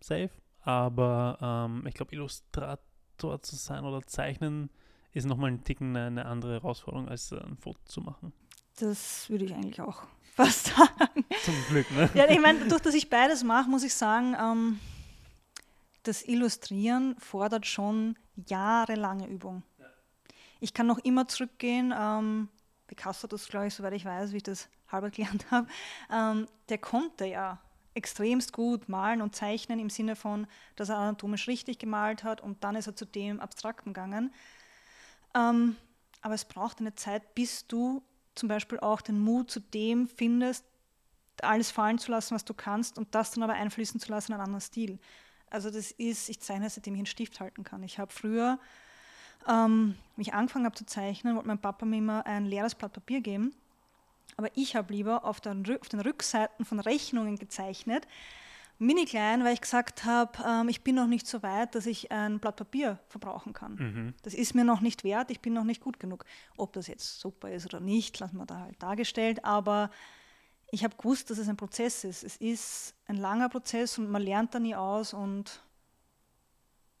safe, 0.00 0.30
aber 0.62 1.38
ähm, 1.40 1.86
ich 1.86 1.94
glaube, 1.94 2.12
Illustrator 2.12 3.40
zu 3.42 3.54
sein 3.54 3.84
oder 3.84 4.04
zeichnen 4.04 4.68
ist 5.12 5.26
nochmal 5.26 5.52
ein 5.52 5.62
Ticken 5.62 5.96
eine, 5.96 6.06
eine 6.06 6.26
andere 6.26 6.54
Herausforderung, 6.54 7.08
als 7.08 7.30
äh, 7.30 7.38
ein 7.38 7.56
Foto 7.56 7.78
zu 7.84 8.00
machen. 8.00 8.32
Das 8.80 9.30
würde 9.30 9.44
ich 9.44 9.54
eigentlich 9.54 9.80
auch 9.80 10.02
fast 10.34 10.66
sagen. 10.66 11.24
Zum 11.44 11.54
Glück, 11.68 11.88
ne? 11.92 12.10
Ja, 12.14 12.28
ich 12.28 12.40
meine, 12.40 12.66
durch 12.66 12.82
dass 12.82 12.94
ich 12.94 13.08
beides 13.08 13.44
mache, 13.44 13.70
muss 13.70 13.84
ich 13.84 13.94
sagen, 13.94 14.34
ähm, 14.40 14.80
das 16.02 16.26
Illustrieren 16.26 17.14
fordert 17.20 17.64
schon 17.64 18.16
jahrelange 18.34 19.28
Übung. 19.28 19.62
Ich 20.60 20.74
kann 20.74 20.86
noch 20.86 20.98
immer 20.98 21.28
zurückgehen, 21.28 21.92
ähm, 21.96 22.48
Picasso 22.86 23.26
das, 23.26 23.48
glaube 23.48 23.66
ich, 23.68 23.74
soweit 23.74 23.94
ich 23.94 24.04
weiß, 24.04 24.32
wie 24.32 24.38
ich 24.38 24.42
das 24.42 24.68
halber 24.90 25.10
gelernt 25.10 25.46
habe, 25.50 25.66
ähm, 26.10 26.46
der 26.68 26.78
konnte 26.78 27.26
ja 27.26 27.58
extremst 27.94 28.52
gut 28.52 28.88
malen 28.88 29.22
und 29.22 29.36
zeichnen 29.36 29.78
im 29.78 29.90
Sinne 29.90 30.16
von, 30.16 30.46
dass 30.76 30.88
er 30.88 30.98
anatomisch 30.98 31.46
richtig 31.46 31.78
gemalt 31.78 32.24
hat 32.24 32.40
und 32.40 32.64
dann 32.64 32.74
ist 32.74 32.88
er 32.88 32.96
zu 32.96 33.04
dem 33.04 33.40
Abstrakten 33.40 33.92
gegangen. 33.92 34.32
Ähm, 35.34 35.76
aber 36.20 36.34
es 36.34 36.44
braucht 36.44 36.80
eine 36.80 36.94
Zeit, 36.94 37.34
bis 37.34 37.66
du 37.66 38.02
zum 38.34 38.48
Beispiel 38.48 38.80
auch 38.80 39.00
den 39.00 39.20
Mut 39.20 39.50
zu 39.50 39.60
dem 39.60 40.08
findest, 40.08 40.64
alles 41.42 41.70
fallen 41.70 41.98
zu 41.98 42.10
lassen, 42.10 42.34
was 42.34 42.44
du 42.44 42.54
kannst 42.54 42.98
und 42.98 43.14
das 43.14 43.32
dann 43.32 43.42
aber 43.42 43.54
einfließen 43.54 44.00
zu 44.00 44.10
lassen 44.10 44.32
in 44.32 44.34
einen 44.34 44.44
anderen 44.44 44.60
Stil. 44.60 44.98
Also 45.50 45.70
das 45.70 45.92
ist, 45.92 46.28
ich 46.28 46.40
zeichne, 46.40 46.68
seitdem 46.68 46.94
ich 46.94 47.00
einen 47.00 47.06
Stift 47.06 47.38
halten 47.40 47.62
kann. 47.62 47.82
Ich 47.82 47.98
habe 47.98 48.12
früher, 48.12 48.58
ähm, 49.48 49.96
ich 50.16 50.34
angefangen 50.34 50.64
habe 50.64 50.76
zu 50.76 50.86
zeichnen, 50.86 51.34
wollte 51.36 51.48
mein 51.48 51.60
Papa 51.60 51.84
mir 51.86 51.98
immer 51.98 52.26
ein 52.26 52.46
leeres 52.46 52.74
Blatt 52.74 52.92
Papier 52.92 53.20
geben. 53.20 53.54
Aber 54.36 54.48
ich 54.54 54.74
habe 54.74 54.92
lieber 54.92 55.24
auf, 55.24 55.40
Rü- 55.40 55.80
auf 55.80 55.88
den 55.88 56.00
Rückseiten 56.00 56.64
von 56.64 56.80
Rechnungen 56.80 57.38
gezeichnet, 57.38 58.06
mini 58.78 59.04
klein, 59.04 59.44
weil 59.44 59.54
ich 59.54 59.60
gesagt 59.60 60.04
habe, 60.04 60.32
ähm, 60.44 60.68
ich 60.68 60.82
bin 60.82 60.96
noch 60.96 61.06
nicht 61.06 61.28
so 61.28 61.42
weit, 61.42 61.74
dass 61.74 61.86
ich 61.86 62.10
ein 62.10 62.40
Blatt 62.40 62.56
Papier 62.56 62.98
verbrauchen 63.08 63.52
kann. 63.52 63.74
Mhm. 63.74 64.14
Das 64.22 64.34
ist 64.34 64.54
mir 64.54 64.64
noch 64.64 64.80
nicht 64.80 65.04
wert, 65.04 65.30
ich 65.30 65.40
bin 65.40 65.52
noch 65.52 65.64
nicht 65.64 65.80
gut 65.80 66.00
genug. 66.00 66.24
Ob 66.56 66.72
das 66.72 66.88
jetzt 66.88 67.20
super 67.20 67.50
ist 67.52 67.66
oder 67.66 67.78
nicht, 67.78 68.18
lassen 68.18 68.36
wir 68.36 68.46
da 68.46 68.60
halt 68.60 68.82
dargestellt, 68.82 69.44
aber 69.44 69.90
ich 70.72 70.82
habe 70.82 70.96
gewusst, 70.96 71.30
dass 71.30 71.38
es 71.38 71.48
ein 71.48 71.56
Prozess 71.56 72.02
ist. 72.02 72.24
Es 72.24 72.36
ist 72.36 72.94
ein 73.06 73.16
langer 73.16 73.48
Prozess 73.48 73.96
und 73.98 74.10
man 74.10 74.22
lernt 74.22 74.54
da 74.54 74.58
nie 74.58 74.74
aus 74.74 75.14
und 75.14 75.60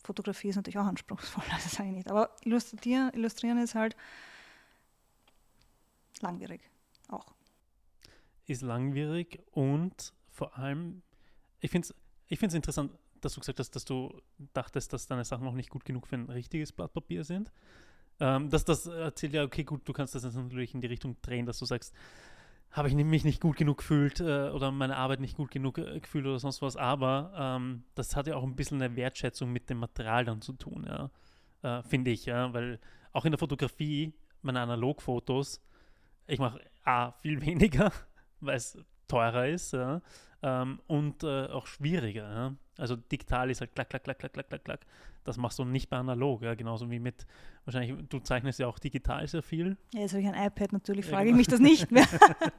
Fotografie 0.04 0.48
ist 0.48 0.56
natürlich 0.56 0.78
auch 0.78 0.86
anspruchsvoll, 0.86 1.44
das 1.50 1.70
sage 1.72 1.88
ich 1.88 1.94
nicht. 1.94 2.10
Aber 2.10 2.30
Illustrieren, 2.42 3.10
Illustrieren 3.14 3.58
ist 3.58 3.74
halt 3.74 3.96
langwierig 6.20 6.60
auch. 7.08 7.34
ist 8.46 8.62
langwierig 8.62 9.42
und 9.50 10.12
vor 10.30 10.56
allem, 10.58 11.02
ich 11.60 11.70
finde 11.70 11.88
es 11.88 11.94
ich 12.28 12.38
find's 12.38 12.54
interessant, 12.54 12.90
dass 13.20 13.34
du 13.34 13.40
gesagt 13.40 13.58
hast, 13.60 13.70
dass 13.76 13.84
du 13.84 14.20
dachtest, 14.54 14.92
dass 14.92 15.06
deine 15.06 15.24
Sachen 15.24 15.44
noch 15.44 15.54
nicht 15.54 15.70
gut 15.70 15.84
genug 15.84 16.06
für 16.06 16.16
ein 16.16 16.28
richtiges 16.30 16.72
Blatt 16.72 16.92
Papier 16.92 17.24
sind. 17.24 17.52
Ähm, 18.20 18.48
dass 18.48 18.64
das 18.64 18.86
erzählt 18.86 19.32
ja, 19.32 19.42
okay, 19.42 19.64
gut, 19.64 19.82
du 19.88 19.92
kannst 19.92 20.14
das 20.14 20.22
natürlich 20.22 20.74
in 20.74 20.80
die 20.80 20.86
Richtung 20.86 21.16
drehen, 21.20 21.46
dass 21.46 21.58
du 21.58 21.64
sagst, 21.64 21.94
habe 22.74 22.88
ich 22.88 22.94
mich 22.94 23.24
nicht 23.24 23.40
gut 23.40 23.56
genug 23.56 23.78
gefühlt 23.78 24.18
äh, 24.20 24.50
oder 24.50 24.72
meine 24.72 24.96
Arbeit 24.96 25.20
nicht 25.20 25.36
gut 25.36 25.52
genug 25.52 25.78
äh, 25.78 26.00
gefühlt 26.00 26.26
oder 26.26 26.40
sonst 26.40 26.60
was, 26.60 26.76
aber 26.76 27.32
ähm, 27.36 27.84
das 27.94 28.16
hat 28.16 28.26
ja 28.26 28.34
auch 28.34 28.42
ein 28.42 28.56
bisschen 28.56 28.82
eine 28.82 28.96
Wertschätzung 28.96 29.52
mit 29.52 29.70
dem 29.70 29.78
Material 29.78 30.24
dann 30.24 30.42
zu 30.42 30.54
tun, 30.54 30.84
ja, 30.84 31.10
äh, 31.62 31.82
finde 31.84 32.10
ich, 32.10 32.26
ja, 32.26 32.52
weil 32.52 32.80
auch 33.12 33.24
in 33.24 33.30
der 33.30 33.38
Fotografie, 33.38 34.12
meine 34.42 34.60
Analogfotos, 34.60 35.62
ich 36.26 36.40
mache 36.40 36.60
A, 36.82 37.12
viel 37.12 37.40
weniger, 37.46 37.92
weil 38.40 38.56
es 38.56 38.76
teurer 39.06 39.46
ist, 39.46 39.72
ja, 39.72 40.02
ähm, 40.44 40.78
und 40.86 41.24
äh, 41.24 41.46
auch 41.46 41.66
schwieriger, 41.66 42.28
ja. 42.28 42.54
Also 42.76 42.96
digital 42.96 43.50
ist 43.50 43.60
halt 43.60 43.74
klack, 43.74 43.88
klack, 43.88 44.04
klack, 44.04 44.18
klack, 44.18 44.32
klack, 44.34 44.48
klack, 44.48 44.64
klack. 44.64 44.80
Das 45.22 45.38
machst 45.38 45.58
du 45.58 45.64
nicht 45.64 45.88
bei 45.88 45.96
analog, 45.96 46.42
ja, 46.42 46.54
genauso 46.54 46.90
wie 46.90 46.98
mit, 46.98 47.26
wahrscheinlich, 47.64 47.96
du 48.10 48.18
zeichnest 48.18 48.58
ja 48.58 48.66
auch 48.66 48.78
digital 48.78 49.26
sehr 49.26 49.42
viel. 49.42 49.78
Ja, 49.94 50.00
jetzt 50.00 50.12
habe 50.12 50.20
ich 50.20 50.28
ein 50.28 50.46
iPad, 50.46 50.72
natürlich 50.74 51.06
frage 51.06 51.30
ich 51.30 51.34
mich 51.34 51.46
das 51.46 51.60
nicht 51.60 51.90
mehr. 51.90 52.06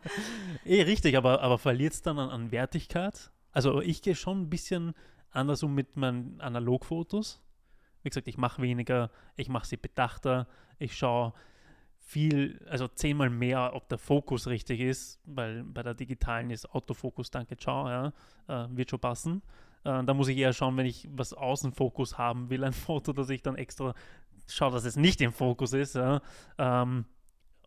eh, 0.65 0.81
richtig, 0.81 1.15
aber, 1.15 1.41
aber 1.41 1.59
verliert 1.59 1.93
es 1.93 2.01
dann 2.01 2.17
an, 2.17 2.29
an 2.29 2.51
Wertigkeit? 2.51 3.29
Also 3.51 3.81
ich 3.81 4.01
gehe 4.01 4.15
schon 4.15 4.41
ein 4.41 4.49
bisschen 4.49 4.95
anders 5.29 5.61
um 5.61 5.75
mit 5.75 5.95
meinen 5.95 6.41
Analogfotos. 6.41 7.43
Wie 8.01 8.09
gesagt, 8.09 8.27
ich 8.27 8.37
mache 8.37 8.63
weniger, 8.63 9.11
ich 9.35 9.49
mache 9.49 9.67
sie 9.67 9.77
bedachter, 9.77 10.47
ich 10.79 10.97
schaue 10.97 11.33
viel, 12.07 12.63
also 12.69 12.87
zehnmal 12.87 13.31
mehr, 13.31 13.71
ob 13.73 13.89
der 13.89 13.97
Fokus 13.97 14.45
richtig 14.47 14.79
ist, 14.79 15.19
weil 15.25 15.63
bei 15.63 15.81
der 15.81 15.95
digitalen 15.95 16.51
ist 16.51 16.69
Autofokus, 16.69 17.31
danke, 17.31 17.57
ciao, 17.57 17.89
ja, 17.89 18.13
äh, 18.47 18.67
wird 18.69 18.91
schon 18.91 18.99
passen. 18.99 19.41
Äh, 19.83 20.03
da 20.03 20.13
muss 20.13 20.27
ich 20.27 20.37
eher 20.37 20.53
schauen, 20.53 20.77
wenn 20.77 20.85
ich 20.85 21.09
was 21.11 21.33
Außenfokus 21.33 22.17
haben 22.17 22.49
will, 22.51 22.63
ein 22.63 22.73
Foto, 22.87 23.11
dass 23.11 23.29
ich 23.29 23.41
dann 23.41 23.55
extra 23.55 23.95
schaue, 24.47 24.71
dass 24.71 24.85
es 24.85 24.95
nicht 24.95 25.19
im 25.21 25.33
Fokus 25.33 25.73
ist. 25.73 25.95
Ja. 25.95 26.21
Ähm, 26.59 27.05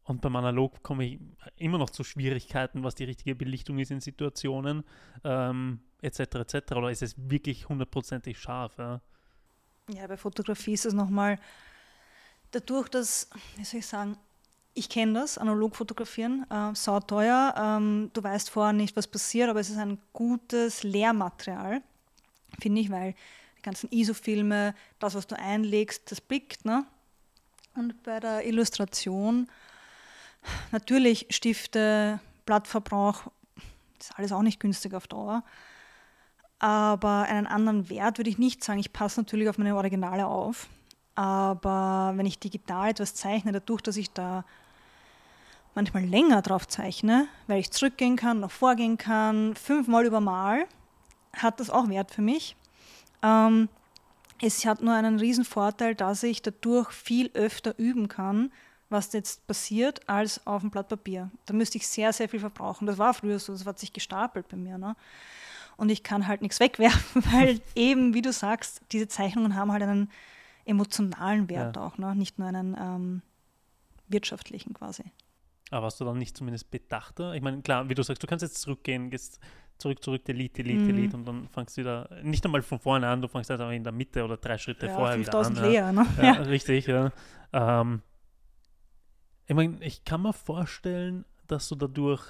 und 0.04 0.21
beim 0.21 0.37
Analog 0.37 0.85
komme 0.85 1.04
ich 1.04 1.21
immer 1.57 1.76
noch 1.76 1.90
zu 1.90 2.04
Schwierigkeiten, 2.04 2.85
was 2.85 2.95
die 2.95 3.04
richtige 3.04 3.35
Belichtung 3.35 3.78
ist 3.78 3.90
in 3.90 4.00
Situationen, 4.00 4.85
ähm, 5.25 5.80
etc. 6.00 6.21
etc. 6.21 6.73
Oder 6.76 6.90
ist 6.90 7.02
es 7.02 7.16
wirklich 7.28 7.68
hundertprozentig 7.68 8.38
scharf? 8.38 8.78
Ja? 8.78 9.02
ja, 9.90 10.07
bei 10.07 10.16
Fotografie 10.16 10.75
ist 10.75 10.87
es 10.87 10.95
nochmal 10.95 11.38
dadurch, 12.52 12.88
dass, 12.88 13.28
wie 13.57 13.64
soll 13.64 13.80
ich 13.80 13.87
sagen, 13.87 14.16
ich 14.78 14.88
kenne 14.88 15.20
das, 15.20 15.38
analog 15.38 15.76
fotografieren, 15.76 16.47
äh, 16.50 16.75
sauteuer. 16.75 17.54
Ähm, 17.56 18.11
du 18.12 18.23
weißt 18.23 18.50
vorher 18.50 18.73
nicht, 18.73 18.97
was 18.97 19.06
passiert, 19.06 19.50
aber 19.50 19.61
es 19.61 19.70
ist 19.70 19.78
ein 19.78 19.99
gutes 20.12 20.82
Lehrmaterial 20.82 21.82
finde 22.61 22.80
ich, 22.80 22.90
weil 22.90 23.14
die 23.58 23.62
ganzen 23.62 23.90
ISO-Filme, 23.90 24.75
das, 24.99 25.14
was 25.14 25.26
du 25.26 25.38
einlegst, 25.38 26.11
das 26.11 26.20
blickt. 26.20 26.64
Ne? 26.64 26.85
Und 27.75 28.02
bei 28.02 28.20
der 28.20 28.47
Illustration 28.47 29.49
natürlich 30.73 31.26
Stifte, 31.30 32.20
Blattverbrauch, 32.47 33.30
ist 33.99 34.16
alles 34.16 34.32
auch 34.32 34.42
nicht 34.42 34.61
günstig 34.61 34.94
auf 34.94 35.06
Dauer. 35.06 35.44
Aber 36.61 37.23
einen 37.23 37.47
anderen 37.47 37.88
Wert 37.88 38.18
würde 38.18 38.30
ich 38.30 38.38
nicht 38.38 38.64
sagen. 38.64 38.80
Ich 38.80 38.92
passe 38.92 39.20
natürlich 39.20 39.49
auf 39.49 39.58
meine 39.58 39.76
Originale 39.76 40.26
auf. 40.26 40.68
Aber 41.14 42.12
wenn 42.14 42.26
ich 42.26 42.38
digital 42.38 42.90
etwas 42.90 43.14
zeichne, 43.14 43.52
dadurch, 43.52 43.82
dass 43.82 43.97
ich 43.97 44.12
da 44.12 44.44
manchmal 45.75 46.04
länger 46.04 46.42
drauf 46.42 46.66
zeichne, 46.66 47.28
weil 47.46 47.60
ich 47.60 47.70
zurückgehen 47.70 48.16
kann, 48.16 48.40
noch 48.40 48.50
vorgehen 48.50 48.98
kann, 48.98 49.54
fünfmal 49.54 50.06
übermal, 50.06 50.66
hat 51.34 51.60
das 51.60 51.70
auch 51.70 51.88
Wert 51.88 52.10
für 52.10 52.22
mich. 52.22 52.56
Ähm, 53.22 53.68
es 54.40 54.64
hat 54.64 54.82
nur 54.82 54.94
einen 54.94 55.18
riesen 55.18 55.44
Vorteil, 55.44 55.94
dass 55.94 56.22
ich 56.22 56.42
dadurch 56.42 56.90
viel 56.90 57.30
öfter 57.34 57.78
üben 57.78 58.08
kann, 58.08 58.52
was 58.88 59.12
jetzt 59.12 59.46
passiert, 59.46 60.08
als 60.08 60.46
auf 60.46 60.62
dem 60.62 60.70
Blatt 60.70 60.88
Papier. 60.88 61.30
Da 61.46 61.54
müsste 61.54 61.78
ich 61.78 61.87
sehr, 61.87 62.12
sehr 62.12 62.28
viel 62.28 62.40
verbrauchen. 62.40 62.87
Das 62.87 62.98
war 62.98 63.12
früher 63.14 63.38
so, 63.38 63.52
das 63.52 63.66
hat 63.66 63.78
sich 63.78 63.92
gestapelt 63.92 64.48
bei 64.48 64.56
mir. 64.56 64.78
Ne? 64.78 64.96
Und 65.76 65.90
ich 65.90 66.02
kann 66.02 66.26
halt 66.26 66.42
nichts 66.42 66.60
wegwerfen, 66.60 67.22
weil 67.32 67.60
eben, 67.75 68.14
wie 68.14 68.22
du 68.22 68.32
sagst, 68.32 68.80
diese 68.92 69.08
Zeichnungen 69.08 69.54
haben 69.54 69.72
halt 69.72 69.82
einen 69.82 70.10
emotionalen 70.64 71.48
Wert 71.48 71.76
ja. 71.76 71.82
auch, 71.82 71.98
ne? 71.98 72.14
nicht 72.14 72.38
nur 72.38 72.48
einen 72.48 72.76
ähm, 72.78 73.22
wirtschaftlichen 74.08 74.75
quasi. 74.75 75.04
Aber 75.70 75.87
hast 75.87 76.00
du 76.00 76.04
dann 76.04 76.18
nicht 76.18 76.37
zumindest 76.37 76.70
bedachter? 76.70 77.34
Ich 77.34 77.42
meine, 77.42 77.62
klar, 77.62 77.88
wie 77.88 77.94
du 77.94 78.02
sagst, 78.02 78.22
du 78.22 78.26
kannst 78.26 78.42
jetzt 78.42 78.60
zurückgehen, 78.60 79.10
gehst 79.10 79.40
zurück, 79.78 80.02
zurück, 80.02 80.25
delete, 80.25 80.62
delete, 80.62 80.82
mhm. 80.82 80.87
delete 80.88 81.16
und 81.16 81.25
dann 81.26 81.48
fängst 81.48 81.76
du 81.76 81.82
wieder, 81.82 82.08
nicht 82.22 82.44
einmal 82.44 82.62
von 82.62 82.78
vorne 82.78 83.06
an, 83.06 83.22
du 83.22 83.28
fängst 83.28 83.50
halt 83.50 83.60
in 83.72 83.84
der 83.84 83.92
Mitte 83.92 84.25
oder 84.25 84.37
drei 84.37 84.58
Schritte 84.58 84.87
ja, 84.87 84.94
vorher 84.94 85.18
wieder 85.18 85.34
an. 85.34 85.54
Leer, 85.54 85.92
ne? 85.92 86.06
ja, 86.16 86.25
ja. 86.25 86.32
Richtig, 86.42 86.87
ja. 86.87 87.12
Ähm, 87.52 88.02
ich 89.46 89.54
meine, 89.54 89.82
ich 89.84 90.04
kann 90.04 90.22
mir 90.22 90.32
vorstellen, 90.32 91.25
dass 91.46 91.68
du 91.68 91.76
dadurch 91.76 92.22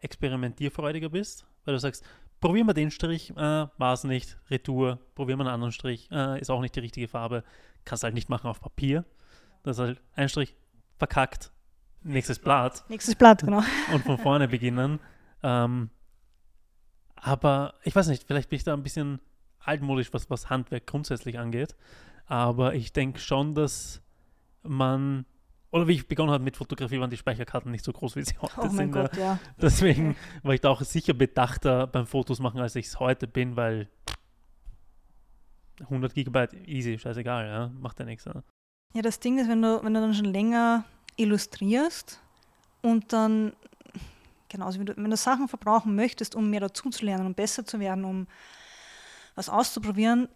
experimentierfreudiger 0.00 1.08
bist, 1.08 1.46
weil 1.64 1.74
du 1.74 1.80
sagst, 1.80 2.04
probieren 2.40 2.66
wir 2.66 2.74
den 2.74 2.90
Strich, 2.90 3.30
äh, 3.30 3.34
war 3.34 3.92
es 3.92 4.04
nicht, 4.04 4.38
Retour, 4.50 5.00
probieren 5.14 5.38
wir 5.38 5.46
einen 5.46 5.54
anderen 5.54 5.72
Strich, 5.72 6.08
äh, 6.12 6.40
ist 6.40 6.50
auch 6.50 6.60
nicht 6.60 6.76
die 6.76 6.80
richtige 6.80 7.08
Farbe, 7.08 7.42
kannst 7.84 8.04
halt 8.04 8.14
nicht 8.14 8.28
machen 8.28 8.48
auf 8.48 8.60
Papier. 8.60 9.04
Das 9.62 9.78
ist 9.78 9.80
halt 9.80 10.02
ein 10.14 10.28
Strich, 10.28 10.54
verkackt, 10.96 11.50
nächstes 12.06 12.38
Blatt. 12.38 12.84
Nächstes 12.88 13.14
Blatt, 13.14 13.42
genau. 13.42 13.62
Und 13.92 14.04
von 14.04 14.18
vorne 14.18 14.48
beginnen. 14.48 15.00
Ähm, 15.42 15.90
aber 17.16 17.74
ich 17.82 17.94
weiß 17.94 18.08
nicht, 18.08 18.24
vielleicht 18.24 18.48
bin 18.48 18.56
ich 18.56 18.64
da 18.64 18.74
ein 18.74 18.82
bisschen 18.82 19.20
altmodisch, 19.58 20.12
was, 20.12 20.30
was 20.30 20.48
Handwerk 20.48 20.86
grundsätzlich 20.86 21.38
angeht. 21.38 21.76
Aber 22.26 22.74
ich 22.74 22.92
denke 22.92 23.18
schon, 23.18 23.54
dass 23.54 24.02
man, 24.62 25.26
oder 25.70 25.88
wie 25.88 25.92
ich 25.92 26.08
begonnen 26.08 26.32
habe 26.32 26.44
mit 26.44 26.56
Fotografie, 26.56 27.00
waren 27.00 27.10
die 27.10 27.16
Speicherkarten 27.16 27.70
nicht 27.70 27.84
so 27.84 27.92
groß, 27.92 28.16
wie 28.16 28.22
sie 28.22 28.36
heute 28.38 28.60
oh 28.60 28.68
sind. 28.68 28.92
Gott, 28.92 29.16
ja. 29.16 29.38
Deswegen 29.60 30.16
war 30.42 30.54
ich 30.54 30.60
da 30.60 30.70
auch 30.70 30.82
sicher 30.82 31.14
bedachter 31.14 31.86
beim 31.86 32.06
Fotos 32.06 32.40
machen, 32.40 32.60
als 32.60 32.76
ich 32.76 32.86
es 32.86 33.00
heute 33.00 33.26
bin, 33.26 33.56
weil 33.56 33.88
100 35.80 36.14
Gigabyte 36.14 36.54
easy, 36.66 36.98
scheißegal, 36.98 37.46
ja, 37.46 37.68
macht 37.80 37.98
ja 37.98 38.06
nichts. 38.06 38.24
Ja. 38.24 38.42
ja, 38.94 39.02
das 39.02 39.20
Ding 39.20 39.38
ist, 39.38 39.48
wenn 39.48 39.62
du, 39.62 39.82
wenn 39.82 39.94
du 39.94 40.00
dann 40.00 40.14
schon 40.14 40.24
länger 40.26 40.84
illustrierst 41.16 42.20
und 42.82 43.12
dann 43.12 43.52
genauso 44.48 44.80
wie 44.80 44.84
du, 44.84 44.96
wenn 44.96 45.10
du 45.10 45.16
Sachen 45.16 45.48
verbrauchen 45.48 45.94
möchtest, 45.94 46.34
um 46.34 46.50
mehr 46.50 46.60
dazu 46.60 46.90
zu 46.90 47.04
lernen, 47.04 47.26
um 47.26 47.34
besser 47.34 47.66
zu 47.66 47.80
werden, 47.80 48.04
um 48.04 48.26
was 49.34 49.48
auszuprobieren, 49.48 50.28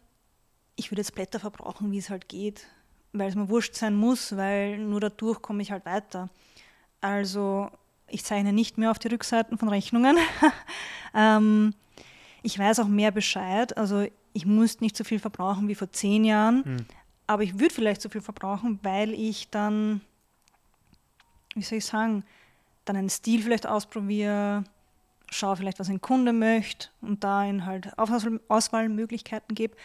ich 0.76 0.90
würde 0.90 1.00
jetzt 1.00 1.14
Blätter 1.14 1.40
verbrauchen, 1.40 1.92
wie 1.92 1.98
es 1.98 2.10
halt 2.10 2.28
geht, 2.28 2.66
weil 3.12 3.28
es 3.28 3.34
mir 3.34 3.48
wurscht 3.48 3.74
sein 3.74 3.94
muss, 3.94 4.36
weil 4.36 4.78
nur 4.78 5.00
dadurch 5.00 5.42
komme 5.42 5.62
ich 5.62 5.70
halt 5.70 5.84
weiter. 5.84 6.28
Also 7.00 7.70
ich 8.08 8.24
zeichne 8.24 8.52
nicht 8.52 8.78
mehr 8.78 8.90
auf 8.90 8.98
die 8.98 9.08
Rückseiten 9.08 9.58
von 9.58 9.68
Rechnungen. 9.68 10.16
ähm, 11.14 11.74
ich 12.42 12.58
weiß 12.58 12.80
auch 12.80 12.88
mehr 12.88 13.10
Bescheid. 13.10 13.76
Also 13.76 14.06
ich 14.32 14.46
muss 14.46 14.80
nicht 14.80 14.96
so 14.96 15.04
viel 15.04 15.18
verbrauchen 15.18 15.68
wie 15.68 15.74
vor 15.74 15.90
zehn 15.92 16.24
Jahren, 16.24 16.64
hm. 16.64 16.76
aber 17.26 17.42
ich 17.42 17.58
würde 17.58 17.74
vielleicht 17.74 18.00
so 18.00 18.08
viel 18.08 18.20
verbrauchen, 18.20 18.78
weil 18.82 19.12
ich 19.12 19.50
dann, 19.50 20.00
wie 21.54 21.62
soll 21.62 21.78
ich 21.78 21.86
sagen, 21.86 22.24
dann 22.84 22.96
einen 22.96 23.10
Stil 23.10 23.42
vielleicht 23.42 23.66
ausprobiere, 23.66 24.64
schaue 25.30 25.56
vielleicht, 25.56 25.78
was 25.78 25.88
ein 25.88 26.00
Kunde 26.00 26.32
möchte 26.32 26.88
und 27.00 27.22
da 27.24 27.44
ihn 27.44 27.66
halt 27.66 27.96
Auswahlmöglichkeiten 27.98 29.54
gebe. 29.54 29.76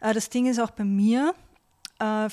Äh, 0.00 0.14
das 0.14 0.30
Ding 0.30 0.46
ist 0.46 0.58
auch 0.58 0.70
bei 0.70 0.84
mir, 0.84 1.34
äh, 1.98 2.28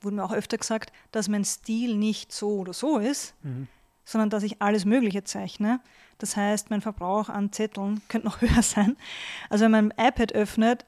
wurde 0.00 0.16
mir 0.16 0.24
auch 0.24 0.32
öfter 0.32 0.58
gesagt, 0.58 0.92
dass 1.12 1.28
mein 1.28 1.44
Stil 1.44 1.96
nicht 1.96 2.32
so 2.32 2.58
oder 2.58 2.72
so 2.72 2.98
ist, 2.98 3.34
mhm. 3.42 3.68
sondern 4.04 4.30
dass 4.30 4.42
ich 4.42 4.62
alles 4.62 4.84
Mögliche 4.84 5.24
zeichne. 5.24 5.80
Das 6.18 6.36
heißt, 6.36 6.70
mein 6.70 6.80
Verbrauch 6.80 7.28
an 7.28 7.52
Zetteln 7.52 8.02
könnte 8.08 8.26
noch 8.26 8.40
höher 8.40 8.62
sein. 8.62 8.96
Also 9.50 9.64
wenn 9.64 9.72
man 9.72 9.92
ein 9.92 10.08
iPad 10.08 10.32
öffnet, 10.32 10.86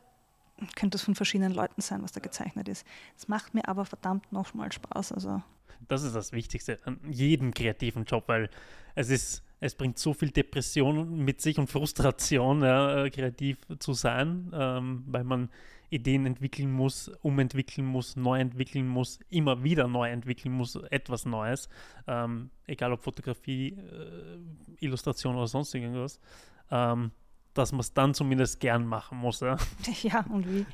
könnte 0.75 0.96
es 0.96 1.02
von 1.02 1.14
verschiedenen 1.14 1.52
Leuten 1.52 1.82
sein, 1.82 2.02
was 2.02 2.12
da 2.12 2.20
gezeichnet 2.20 2.68
ist. 2.68 2.86
Es 3.18 3.28
macht 3.28 3.54
mir 3.54 3.68
aber 3.68 3.84
verdammt 3.84 4.32
nochmal 4.32 4.72
Spaß. 4.72 5.12
Also 5.12 5.42
das 5.88 6.02
ist 6.02 6.14
das 6.14 6.33
Wichtigste 6.33 6.78
an 6.85 7.00
jedem 7.11 7.52
kreativen 7.52 8.04
Job, 8.04 8.25
weil 8.26 8.50
es 8.95 9.11
ist, 9.11 9.42
es 9.61 9.75
bringt 9.75 9.99
so 9.99 10.14
viel 10.14 10.30
Depression 10.30 11.25
mit 11.25 11.40
sich 11.40 11.59
und 11.59 11.71
Frustration, 11.71 12.62
ja, 12.62 13.04
äh, 13.04 13.11
kreativ 13.11 13.59
zu 13.78 13.92
sein, 13.92 14.50
ähm, 14.54 15.04
weil 15.06 15.25
man 15.25 15.50
Ideen 15.90 16.26
entwickeln 16.26 16.73
muss, 16.73 17.09
umentwickeln 17.23 17.87
muss, 17.87 18.16
neu 18.16 18.40
entwickeln 18.40 18.88
muss, 18.88 19.21
immer 19.28 19.62
wieder 19.62 19.87
neu 19.87 20.09
entwickeln 20.09 20.52
muss, 20.52 20.75
etwas 20.90 21.26
Neues, 21.26 21.68
ähm, 22.06 22.50
egal 22.66 22.92
ob 22.92 23.02
Fotografie, 23.02 23.68
äh, 23.68 24.85
Illustration 24.85 25.37
oder 25.37 25.47
sonst 25.47 25.75
irgendwas. 25.75 26.21
Ähm, 26.71 27.12
dass 27.58 27.72
man 27.72 27.80
es 27.80 27.92
dann 27.92 28.14
zumindest 28.14 28.60
gern 28.60 28.86
machen 28.86 29.18
muss. 29.18 29.40
Ja, 29.40 29.56
ja 30.02 30.25
und 30.28 30.46
wie? 30.46 30.66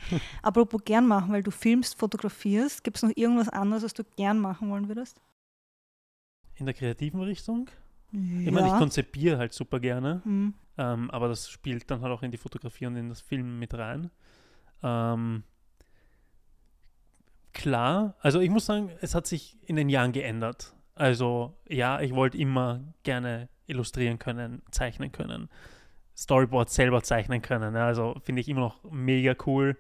Apropos 0.43 0.83
gern 0.85 1.07
machen, 1.07 1.33
weil 1.33 1.43
du 1.43 1.51
filmst, 1.51 1.99
fotografierst, 1.99 2.85
gibt 2.85 2.97
es 2.97 3.03
noch 3.03 3.13
irgendwas 3.15 3.49
anderes, 3.49 3.83
was 3.83 3.95
du 3.95 4.05
gern 4.17 4.39
machen 4.39 4.71
wollen 4.71 4.89
würdest? 4.89 5.21
In 6.55 6.67
der 6.67 6.75
kreativen 6.75 7.21
Richtung? 7.21 7.71
Ja. 8.13 8.41
Ich 8.41 8.51
meine, 8.51 8.69
ich 8.69 8.75
konzipiere 8.75 9.39
halt 9.39 9.53
super 9.53 9.81
gerne. 9.81 10.23
Mhm. 10.25 10.55
Ähm, 10.79 11.11
aber 11.11 11.29
das 11.29 11.49
spielt 11.49 11.91
dann 11.91 12.01
halt 12.01 12.13
auch 12.13 12.23
in 12.23 12.31
die 12.31 12.39
Fotografie 12.39 12.87
und 12.87 12.97
in 12.97 13.09
das 13.09 13.21
Film 13.21 13.59
mit 13.59 13.75
rein. 13.75 14.11
Ähm, 14.83 15.45
klar, 17.53 18.17
also 18.21 18.41
ich 18.41 18.51
muss 18.51 18.67
sagen, 18.67 18.91
es 19.01 19.15
hat 19.15 19.27
sich 19.27 19.59
in 19.67 19.77
den 19.77 19.89
Jahren 19.89 20.13
geändert. 20.13 20.75
Also 20.95 21.57
ja, 21.69 22.01
ich 22.01 22.15
wollte 22.15 22.39
immer 22.39 22.81
gerne 23.03 23.49
illustrieren 23.67 24.19
können, 24.19 24.63
zeichnen 24.71 25.13
können, 25.13 25.49
Storyboards 26.17 26.75
selber 26.75 27.03
zeichnen 27.03 27.43
können. 27.43 27.77
Also 27.77 28.17
finde 28.23 28.41
ich 28.41 28.49
immer 28.49 28.61
noch 28.61 28.85
mega 28.91 29.35
cool. 29.47 29.77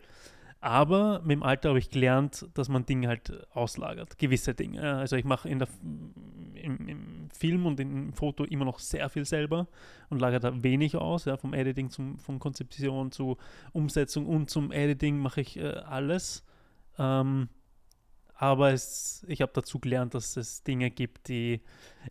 Aber 0.62 1.20
mit 1.22 1.32
dem 1.32 1.42
Alter 1.42 1.70
habe 1.70 1.80
ich 1.80 1.90
gelernt, 1.90 2.46
dass 2.54 2.68
man 2.68 2.86
Dinge 2.86 3.08
halt 3.08 3.32
auslagert, 3.52 4.16
gewisse 4.16 4.54
Dinge. 4.54 4.94
Also 4.94 5.16
ich 5.16 5.24
mache 5.24 5.48
in 5.48 5.58
der, 5.58 5.66
im, 6.54 6.88
im, 6.88 7.30
Film 7.36 7.66
und 7.66 7.80
im 7.80 8.12
Foto 8.12 8.44
immer 8.44 8.64
noch 8.64 8.78
sehr 8.78 9.08
viel 9.08 9.24
selber 9.24 9.66
und 10.08 10.20
lagere 10.20 10.38
da 10.38 10.62
wenig 10.62 10.94
aus. 10.94 11.24
Ja, 11.24 11.36
vom 11.36 11.52
Editing 11.52 11.90
zum, 11.90 12.16
von 12.20 12.38
Konzeption 12.38 13.10
zu 13.10 13.38
Umsetzung 13.72 14.26
und 14.26 14.50
zum 14.50 14.70
Editing 14.70 15.18
mache 15.18 15.40
ich 15.40 15.56
äh, 15.56 15.66
alles. 15.66 16.44
Ähm, 16.96 17.48
aber 18.36 18.72
es, 18.72 19.24
ich 19.26 19.42
habe 19.42 19.52
dazu 19.54 19.80
gelernt, 19.80 20.14
dass 20.14 20.36
es 20.36 20.62
Dinge 20.62 20.90
gibt, 20.90 21.28
die 21.28 21.60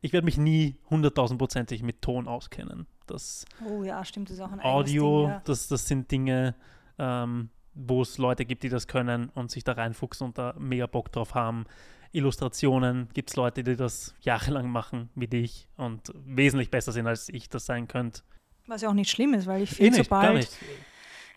ich 0.02 0.12
werde 0.12 0.26
mich 0.26 0.38
nie 0.38 0.76
hunderttausendprozentig 0.90 1.84
mit 1.84 2.02
Ton 2.02 2.28
auskennen. 2.28 2.86
Das 3.12 3.46
oh 3.68 3.84
ja, 3.84 4.04
stimmt, 4.04 4.30
das 4.30 4.38
ist 4.38 4.42
auch 4.42 4.52
ein 4.52 4.60
Audio, 4.62 5.22
Ding, 5.22 5.30
ja. 5.30 5.42
das, 5.46 5.68
das 5.68 5.88
sind 5.88 6.12
Dinge, 6.12 6.56
ähm, 6.98 7.50
wo 7.74 8.02
es 8.02 8.18
Leute 8.18 8.46
gibt, 8.46 8.64
die 8.64 8.70
das 8.70 8.88
können 8.88 9.30
und 9.30 9.52
sich 9.52 9.64
da 9.64 9.74
reinfuchsen 9.74 10.28
und 10.28 10.38
da 10.38 10.54
mega 10.58 10.88
Bock 10.88 11.12
drauf 11.12 11.36
haben. 11.36 11.66
Illustrationen 12.12 13.08
gibt 13.14 13.30
es 13.30 13.36
Leute, 13.36 13.64
die 13.64 13.76
das 13.76 14.14
jahrelang 14.22 14.70
machen, 14.70 15.10
wie 15.16 15.28
dich 15.28 15.68
und 15.78 16.12
wesentlich 16.26 16.70
besser 16.70 16.92
sind, 16.92 17.08
als 17.08 17.30
ich 17.30 17.50
das 17.50 17.66
sein 17.66 17.88
könnte. 17.88 18.22
Was 18.68 18.82
ja 18.82 18.90
auch 18.90 18.94
nicht 18.94 19.10
schlimm 19.10 19.34
ist, 19.34 19.48
weil 19.48 19.64
ich 19.64 19.72
finde, 19.72 20.00
eh 20.00 20.04
sobald 20.04 20.50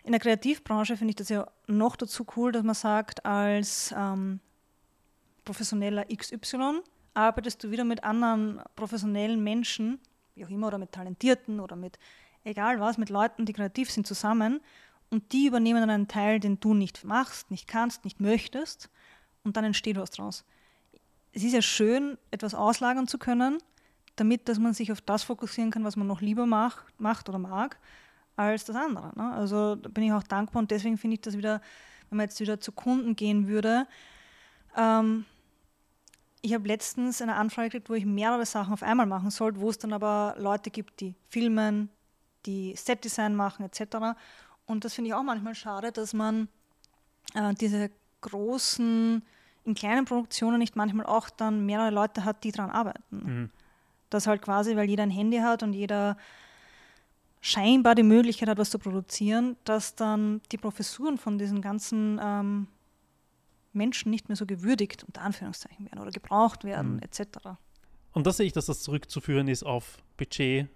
in 0.05 0.13
der 0.13 0.21
Kreativbranche 0.21 0.97
finde 0.97 1.13
ich 1.13 1.17
das 1.17 1.31
ja 1.31 1.47
noch 1.67 1.97
dazu 1.97 2.27
cool, 2.37 2.53
dass 2.53 2.63
man 2.63 2.75
sagt, 2.75 3.25
als 3.25 3.95
ähm, 3.97 4.41
professioneller 5.45 6.05
XY 6.05 6.81
arbeitest 7.15 7.65
du 7.65 7.71
wieder 7.71 7.85
mit 7.85 8.05
anderen 8.05 8.61
professionellen 8.77 9.43
Menschen, 9.43 10.01
wie 10.35 10.45
auch 10.45 10.51
immer, 10.51 10.69
oder 10.69 10.79
mit 10.79 10.93
Talentierten 10.93 11.61
oder 11.61 11.77
mit 11.77 11.99
egal 12.45 12.81
was, 12.81 12.99
mit 12.99 13.11
Leuten, 13.11 13.47
die 13.47 13.53
kreativ 13.53 13.91
sind, 13.91 14.07
zusammen 14.07 14.61
und 15.11 15.33
die 15.33 15.47
übernehmen 15.47 15.81
dann 15.81 15.91
einen 15.91 16.09
Teil, 16.09 16.41
den 16.41 16.61
du 16.61 16.75
nicht 16.75 17.05
machst, 17.05 17.51
nicht 17.51 17.69
kannst, 17.69 18.05
nicht 18.05 18.21
möchtest 18.21 18.91
und 19.43 19.57
dann 19.57 19.65
entsteht 19.65 19.97
was 19.97 20.11
draus. 20.11 20.45
Es 21.33 21.43
ist 21.43 21.53
ja 21.53 21.63
schön, 21.63 22.19
etwas 22.31 22.55
auslagern 22.55 23.09
zu 23.09 23.19
können, 23.19 23.59
damit 24.17 24.49
dass 24.49 24.59
man 24.59 24.75
sich 24.75 24.93
auf 24.93 25.01
das 25.01 25.25
fokussieren 25.25 25.71
kann, 25.71 25.85
was 25.85 25.97
man 25.97 26.07
noch 26.07 26.21
lieber 26.21 26.47
macht, 26.47 26.85
macht 26.99 27.29
oder 27.29 27.39
mag, 27.39 27.79
als 28.37 28.65
das 28.65 28.77
andere. 28.77 29.13
Ne? 29.17 29.33
Also 29.33 29.77
da 29.77 29.89
bin 29.89 30.05
ich 30.05 30.13
auch 30.13 30.23
dankbar 30.23 30.61
und 30.61 30.71
deswegen 30.71 30.99
finde 30.99 31.15
ich 31.15 31.21
das 31.21 31.37
wieder, 31.37 31.61
wenn 32.11 32.19
man 32.19 32.27
jetzt 32.27 32.41
wieder 32.41 32.61
zu 32.61 32.73
Kunden 32.73 33.17
gehen 33.17 33.49
würde, 33.49 33.87
ähm, 34.77 35.25
ich 36.45 36.53
habe 36.53 36.69
letztens 36.69 37.23
eine 37.23 37.37
Anfrage 37.37 37.71
gekriegt, 37.71 37.89
wo 37.89 37.95
ich 37.95 38.05
mehrere 38.05 38.45
Sachen 38.45 38.75
auf 38.75 38.83
einmal 38.83 39.07
machen 39.07 39.31
sollte, 39.31 39.61
wo 39.61 39.71
es 39.71 39.79
dann 39.79 39.95
aber 39.95 40.35
Leute 40.37 40.71
gibt, 40.71 41.01
die 41.01 41.15
filmen, 41.31 41.89
die 42.45 42.75
Setdesign 42.77 43.35
machen 43.35 43.65
etc. 43.65 44.19
Und 44.67 44.85
das 44.85 44.93
finde 44.93 45.09
ich 45.09 45.15
auch 45.15 45.23
manchmal 45.23 45.55
schade, 45.55 45.91
dass 45.91 46.13
man 46.13 46.49
äh, 47.33 47.55
diese 47.55 47.91
großen, 48.21 49.23
in 49.65 49.75
kleinen 49.75 50.05
Produktionen 50.05 50.59
nicht 50.59 50.77
manchmal 50.77 51.07
auch 51.07 51.31
dann 51.31 51.65
mehrere 51.65 51.89
Leute 51.89 52.27
hat, 52.27 52.45
die 52.45 52.53
daran 52.53 52.71
arbeiten. 52.71 53.17
Mhm. 53.17 53.51
Das 54.11 54.27
halt 54.27 54.43
quasi, 54.43 54.77
weil 54.77 54.91
jeder 54.91 55.05
ein 55.05 55.11
Handy 55.11 55.39
hat 55.39 55.63
und 55.63 55.73
jeder 55.73 56.19
scheinbar 57.41 57.95
die 57.95 58.03
Möglichkeit 58.03 58.51
hat, 58.51 58.59
was 58.59 58.69
zu 58.69 58.79
produzieren, 58.79 59.57
dass 59.65 59.95
dann 59.95 60.43
die 60.53 60.59
Professuren 60.59 61.17
von 61.17 61.39
diesen 61.39 61.63
ganzen 61.63 62.21
ähm, 62.23 62.67
Menschen 63.75 64.11
nicht 64.11 64.29
mehr 64.29 64.37
so 64.37 64.47
gewürdigt, 64.47 65.05
unter 65.05 65.23
Anführungszeichen 65.23 65.87
werden 65.87 66.01
oder 66.01 66.11
gebraucht 66.11 66.65
werden, 66.65 66.95
mhm. 66.95 67.03
etc. 67.03 67.39
Und 68.13 68.27
das 68.27 68.37
sehe 68.37 68.47
ich, 68.47 68.53
dass 68.53 68.67
das 68.67 68.83
zurückzuführen 68.83 69.49
ist 69.49 69.65
auf 69.65 69.99
Budget 70.17 70.69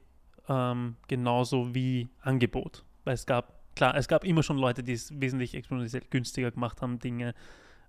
ähm, 0.49 0.97
genauso 1.07 1.75
wie 1.75 2.09
Angebot. 2.21 2.85
Weil 3.05 3.15
es 3.15 3.27
gab 3.27 3.59
klar, 3.75 3.95
es 3.97 4.09
gab 4.09 4.25
immer 4.25 4.43
schon 4.43 4.59
Leute, 4.59 4.83
die 4.83 4.93
es 4.93 5.19
wesentlich 5.21 5.55
exponentiell 5.55 6.03
günstiger 6.11 6.51
gemacht 6.51 6.83
haben, 6.83 6.99
Dinge 6.99 7.35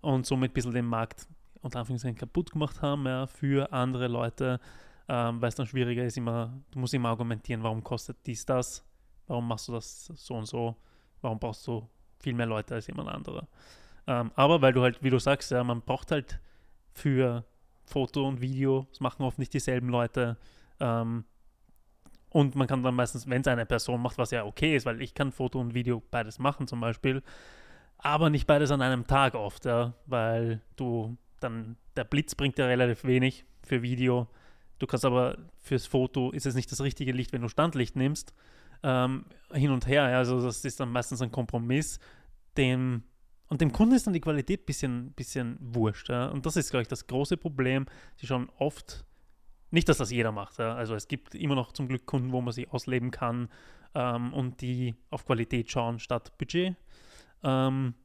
und 0.02 0.26
somit 0.26 0.52
ein 0.52 0.54
bisschen 0.54 0.74
den 0.74 0.86
Markt 0.86 1.28
unter 1.62 1.80
Anführungszeichen 1.80 2.18
kaputt 2.18 2.52
gemacht 2.52 2.82
haben 2.82 3.06
ja, 3.06 3.28
für 3.28 3.74
andere 3.74 4.08
Leute, 4.08 4.60
ähm, 5.08 5.42
weil 5.42 5.50
es 5.50 5.56
dann 5.56 5.66
schwieriger 5.66 6.06
ist, 6.06 6.18
immer, 6.18 6.54
du 6.72 6.80
musst 6.80 6.94
immer 6.94 7.10
argumentieren, 7.10 7.64
warum 7.64 7.84
kostet 7.84 8.18
dies 8.26 8.46
das, 8.46 8.86
warum 9.28 9.48
machst 9.48 9.68
du 9.68 9.74
das 9.74 10.06
so 10.06 10.36
und 10.36 10.46
so, 10.46 10.76
warum 11.22 11.40
brauchst 11.40 11.66
du 11.68 11.88
viel 12.20 12.34
mehr 12.34 12.46
Leute 12.46 12.76
als 12.76 12.88
jemand 12.88 13.10
anderer. 13.10 13.48
Ähm, 14.08 14.32
aber 14.36 14.62
weil 14.62 14.74
du 14.74 14.82
halt, 14.82 15.04
wie 15.04 15.10
du 15.10 15.20
sagst, 15.20 15.52
ja, 15.52 15.64
man 15.64 15.82
braucht 15.82 16.12
halt 16.12 16.40
für 16.94 17.46
Foto 17.86 18.28
und 18.28 18.42
Video, 18.42 18.88
das 18.90 19.00
machen 19.00 19.24
oft 19.24 19.40
nicht 19.40 19.54
dieselben 19.54 19.90
Leute, 19.90 20.38
ähm, 20.80 21.26
und 22.32 22.56
man 22.56 22.68
kann 22.68 22.84
dann 22.84 22.96
meistens, 22.96 23.28
wenn 23.28 23.42
es 23.42 23.48
eine 23.48 23.66
Person 23.66 24.02
macht, 24.02 24.18
was 24.18 24.32
ja 24.32 24.46
okay 24.46 24.76
ist, 24.76 24.86
weil 24.86 25.02
ich 25.02 25.14
kann 25.14 25.32
Foto 25.32 25.60
und 25.60 25.74
Video 25.74 26.04
beides 26.12 26.40
machen 26.40 26.68
zum 26.68 26.80
Beispiel, 26.80 27.24
aber 27.98 28.30
nicht 28.30 28.46
beides 28.48 28.72
an 28.72 28.82
einem 28.82 29.08
Tag 29.08 29.34
oft, 29.36 29.66
ja, 29.66 29.94
weil 30.06 30.62
du 30.76 31.18
dann, 31.40 31.76
der 31.96 32.04
Blitz 32.04 32.36
bringt 32.36 32.58
ja 32.58 32.66
relativ 32.66 33.04
wenig 33.04 33.46
für 33.64 33.82
Video. 33.82 34.28
Du 34.78 34.88
kannst 34.88 35.06
aber 35.06 35.38
fürs 35.60 35.88
Foto, 35.88 36.32
ist 36.32 36.46
es 36.46 36.56
nicht 36.56 36.72
das 36.72 36.82
richtige 36.82 37.12
Licht, 37.12 37.34
wenn 37.34 37.42
du 37.42 37.50
Standlicht 37.50 37.96
nimmst, 37.96 38.34
ähm, 38.84 39.26
hin 39.52 39.72
und 39.72 39.88
her. 39.88 40.10
Ja, 40.10 40.18
also 40.20 40.42
das 40.42 40.64
ist 40.64 40.80
dann 40.80 40.92
meistens 40.92 41.22
ein 41.22 41.32
Kompromiss, 41.32 42.00
dem 42.58 43.04
und 43.50 43.62
dem 43.62 43.72
Kunden 43.72 43.96
ist 43.96 44.06
dann 44.06 44.14
die 44.14 44.22
Qualität 44.22 44.62
ein 44.62 44.66
bisschen, 44.66 45.12
bisschen 45.14 45.58
wurscht. 45.60 46.10
Ja? 46.10 46.28
Und 46.28 46.46
das 46.46 46.56
ist, 46.56 46.70
glaube 46.70 46.84
ich, 46.84 46.88
das 46.88 47.08
große 47.08 47.36
Problem. 47.36 47.88
Sie 48.16 48.28
schauen 48.28 48.50
oft 48.58 49.06
nicht, 49.72 49.90
dass 49.90 49.98
das 49.98 50.12
jeder 50.12 50.32
macht. 50.32 50.60
Ja. 50.60 50.76
Also 50.76 50.96
es 50.96 51.08
gibt 51.08 51.36
immer 51.36 51.56
noch 51.56 51.72
zum 51.72 51.88
Glück 51.88 52.06
Kunden, 52.06 52.32
wo 52.32 52.42
man 52.42 52.54
sich 52.54 52.72
ausleben 52.72 53.12
kann 53.12 53.50
ähm, 53.96 54.34
und 54.34 54.62
die 54.62 54.96
auf 55.10 55.26
Qualität 55.26 55.72
schauen 55.72 56.00
statt 56.00 56.38
Budget. 56.38 56.76
Ähm, 57.44 57.96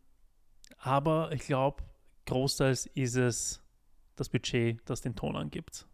aber 0.78 1.30
ich 1.32 1.42
glaube, 1.42 1.82
großteils 2.26 2.86
ist 2.86 3.16
es 3.16 3.60
das 4.16 4.30
Budget, 4.30 4.80
das 4.86 5.02
den 5.02 5.14
Ton 5.14 5.36
angibt. 5.36 5.86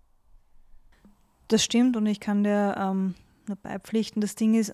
Das 1.49 1.65
stimmt 1.65 1.97
und 1.97 2.07
ich 2.07 2.21
kann 2.21 2.45
dir 2.45 2.77
ähm, 2.79 3.15
nur 3.49 3.57
beipflichten. 3.57 4.21
Das 4.21 4.37
Ding 4.37 4.55
ist, 4.55 4.73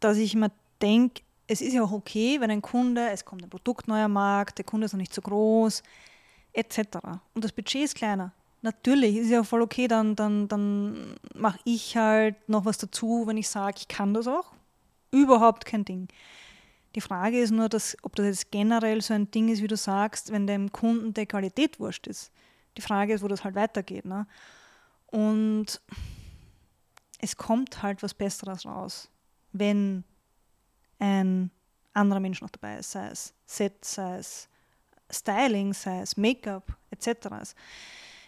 dass 0.00 0.18
ich 0.18 0.34
immer 0.34 0.50
denke, 0.82 1.22
es 1.50 1.60
ist 1.60 1.72
ja 1.72 1.82
auch 1.82 1.90
okay, 1.90 2.40
wenn 2.40 2.50
ein 2.50 2.62
Kunde, 2.62 3.10
es 3.10 3.24
kommt 3.24 3.42
ein 3.42 3.50
Produkt 3.50 3.88
neuer 3.88 4.06
Markt, 4.06 4.58
der 4.58 4.64
Kunde 4.64 4.84
ist 4.84 4.92
noch 4.92 5.00
nicht 5.00 5.12
so 5.12 5.20
groß, 5.20 5.82
etc. 6.52 6.78
Und 7.34 7.44
das 7.44 7.50
Budget 7.50 7.82
ist 7.82 7.96
kleiner. 7.96 8.32
Natürlich, 8.62 9.16
ist 9.16 9.30
ja 9.30 9.42
voll 9.42 9.62
okay, 9.62 9.88
dann, 9.88 10.14
dann, 10.14 10.46
dann 10.46 11.16
mache 11.34 11.58
ich 11.64 11.96
halt 11.96 12.48
noch 12.48 12.66
was 12.66 12.78
dazu, 12.78 13.24
wenn 13.26 13.36
ich 13.36 13.48
sage, 13.48 13.78
ich 13.78 13.88
kann 13.88 14.14
das 14.14 14.28
auch. 14.28 14.52
Überhaupt 15.10 15.64
kein 15.64 15.84
Ding. 15.84 16.06
Die 16.94 17.00
Frage 17.00 17.40
ist 17.40 17.50
nur, 17.50 17.68
dass, 17.68 17.96
ob 18.02 18.14
das 18.14 18.26
jetzt 18.26 18.52
generell 18.52 19.00
so 19.00 19.14
ein 19.14 19.28
Ding 19.32 19.48
ist, 19.48 19.60
wie 19.60 19.66
du 19.66 19.76
sagst, 19.76 20.30
wenn 20.30 20.46
dem 20.46 20.70
Kunden 20.70 21.14
der 21.14 21.26
Qualität 21.26 21.80
wurscht 21.80 22.06
ist. 22.06 22.30
Die 22.76 22.82
Frage 22.82 23.12
ist, 23.12 23.22
wo 23.22 23.28
das 23.28 23.42
halt 23.42 23.56
weitergeht. 23.56 24.04
Ne? 24.04 24.28
Und 25.06 25.80
es 27.18 27.36
kommt 27.36 27.82
halt 27.82 28.04
was 28.04 28.14
Besseres 28.14 28.66
raus, 28.66 29.10
wenn 29.52 30.04
ein 31.00 31.50
anderer 31.92 32.20
Mensch 32.20 32.40
noch 32.40 32.50
dabei 32.50 32.78
ist, 32.78 32.92
sei 32.92 33.08
es 33.08 33.34
Set, 33.46 33.84
sei 33.84 34.18
es 34.18 34.48
Styling, 35.10 35.72
sei 35.72 36.02
es 36.02 36.16
Make-up 36.16 36.76
etc 36.90 37.54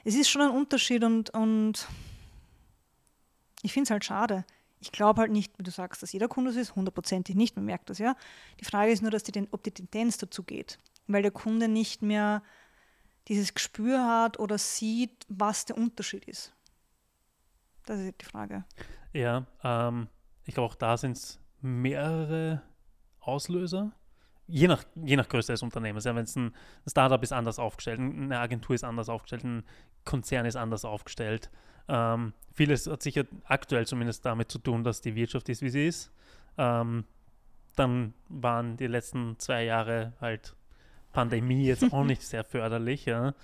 es 0.04 0.14
ist 0.14 0.28
schon 0.28 0.42
ein 0.42 0.50
Unterschied 0.50 1.04
und, 1.04 1.30
und 1.30 1.86
ich 3.62 3.72
finde 3.72 3.84
es 3.84 3.90
halt 3.90 4.04
schade. 4.04 4.44
Ich 4.80 4.90
glaube 4.90 5.20
halt 5.20 5.30
nicht, 5.30 5.56
wie 5.58 5.62
du 5.62 5.70
sagst, 5.70 6.02
dass 6.02 6.12
jeder 6.12 6.26
Kunde 6.26 6.52
so 6.52 6.58
ist, 6.58 6.74
hundertprozentig 6.74 7.36
nicht, 7.36 7.54
man 7.54 7.64
merkt 7.64 7.88
das 7.88 7.98
ja. 7.98 8.16
Die 8.58 8.64
Frage 8.64 8.90
ist 8.90 9.02
nur, 9.02 9.12
dass 9.12 9.22
die, 9.22 9.48
ob 9.52 9.62
die 9.62 9.70
Tendenz 9.70 10.18
dazu 10.18 10.42
geht, 10.42 10.78
weil 11.06 11.22
der 11.22 11.30
Kunde 11.30 11.68
nicht 11.68 12.02
mehr 12.02 12.42
dieses 13.28 13.54
Gespür 13.54 14.04
hat 14.04 14.40
oder 14.40 14.58
sieht, 14.58 15.24
was 15.28 15.66
der 15.66 15.76
Unterschied 15.76 16.24
ist. 16.24 16.52
Das 17.86 18.00
ist 18.00 18.20
die 18.20 18.24
Frage. 18.24 18.64
Ja, 19.12 19.46
ähm, 19.62 20.08
ich 20.44 20.54
glaube 20.54 20.72
auch 20.72 20.74
da 20.74 20.96
sind 20.96 21.16
es 21.16 21.38
mehrere 21.62 22.62
Auslöser 23.20 23.92
je 24.52 24.68
nach, 24.68 24.84
je 24.94 25.16
nach 25.16 25.28
Größe 25.28 25.52
des 25.52 25.62
Unternehmens. 25.62 26.04
Ja, 26.04 26.14
Wenn 26.14 26.24
es 26.24 26.36
ein 26.36 26.54
Startup 26.86 27.22
ist 27.22 27.32
anders 27.32 27.58
aufgestellt, 27.58 28.00
eine 28.00 28.38
Agentur 28.38 28.74
ist 28.74 28.84
anders 28.84 29.08
aufgestellt, 29.08 29.44
ein 29.44 29.64
Konzern 30.04 30.46
ist 30.46 30.56
anders 30.56 30.84
aufgestellt. 30.84 31.50
Ähm, 31.88 32.32
vieles 32.52 32.86
hat 32.86 33.02
sicher 33.02 33.24
aktuell 33.44 33.86
zumindest 33.86 34.24
damit 34.26 34.50
zu 34.50 34.58
tun, 34.58 34.84
dass 34.84 35.00
die 35.00 35.14
Wirtschaft 35.14 35.48
ist, 35.48 35.62
wie 35.62 35.70
sie 35.70 35.86
ist. 35.86 36.12
Ähm, 36.58 37.04
dann 37.76 38.12
waren 38.28 38.76
die 38.76 38.86
letzten 38.86 39.38
zwei 39.38 39.64
Jahre 39.64 40.12
halt 40.20 40.54
Pandemie 41.12 41.64
jetzt 41.64 41.92
auch 41.92 42.04
nicht 42.04 42.22
sehr 42.22 42.44
förderlich. 42.44 43.06
Ja. 43.06 43.34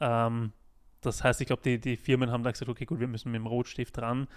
Ähm, 0.00 0.52
das 1.00 1.24
heißt, 1.24 1.40
ich 1.40 1.46
glaube, 1.46 1.62
die, 1.62 1.80
die 1.80 1.96
Firmen 1.96 2.30
haben 2.30 2.42
dann 2.42 2.52
gesagt, 2.52 2.68
okay, 2.68 2.84
gut, 2.84 3.00
wir 3.00 3.08
müssen 3.08 3.30
mit 3.30 3.40
dem 3.40 3.46
Rotstift 3.46 3.96
dran. 3.96 4.28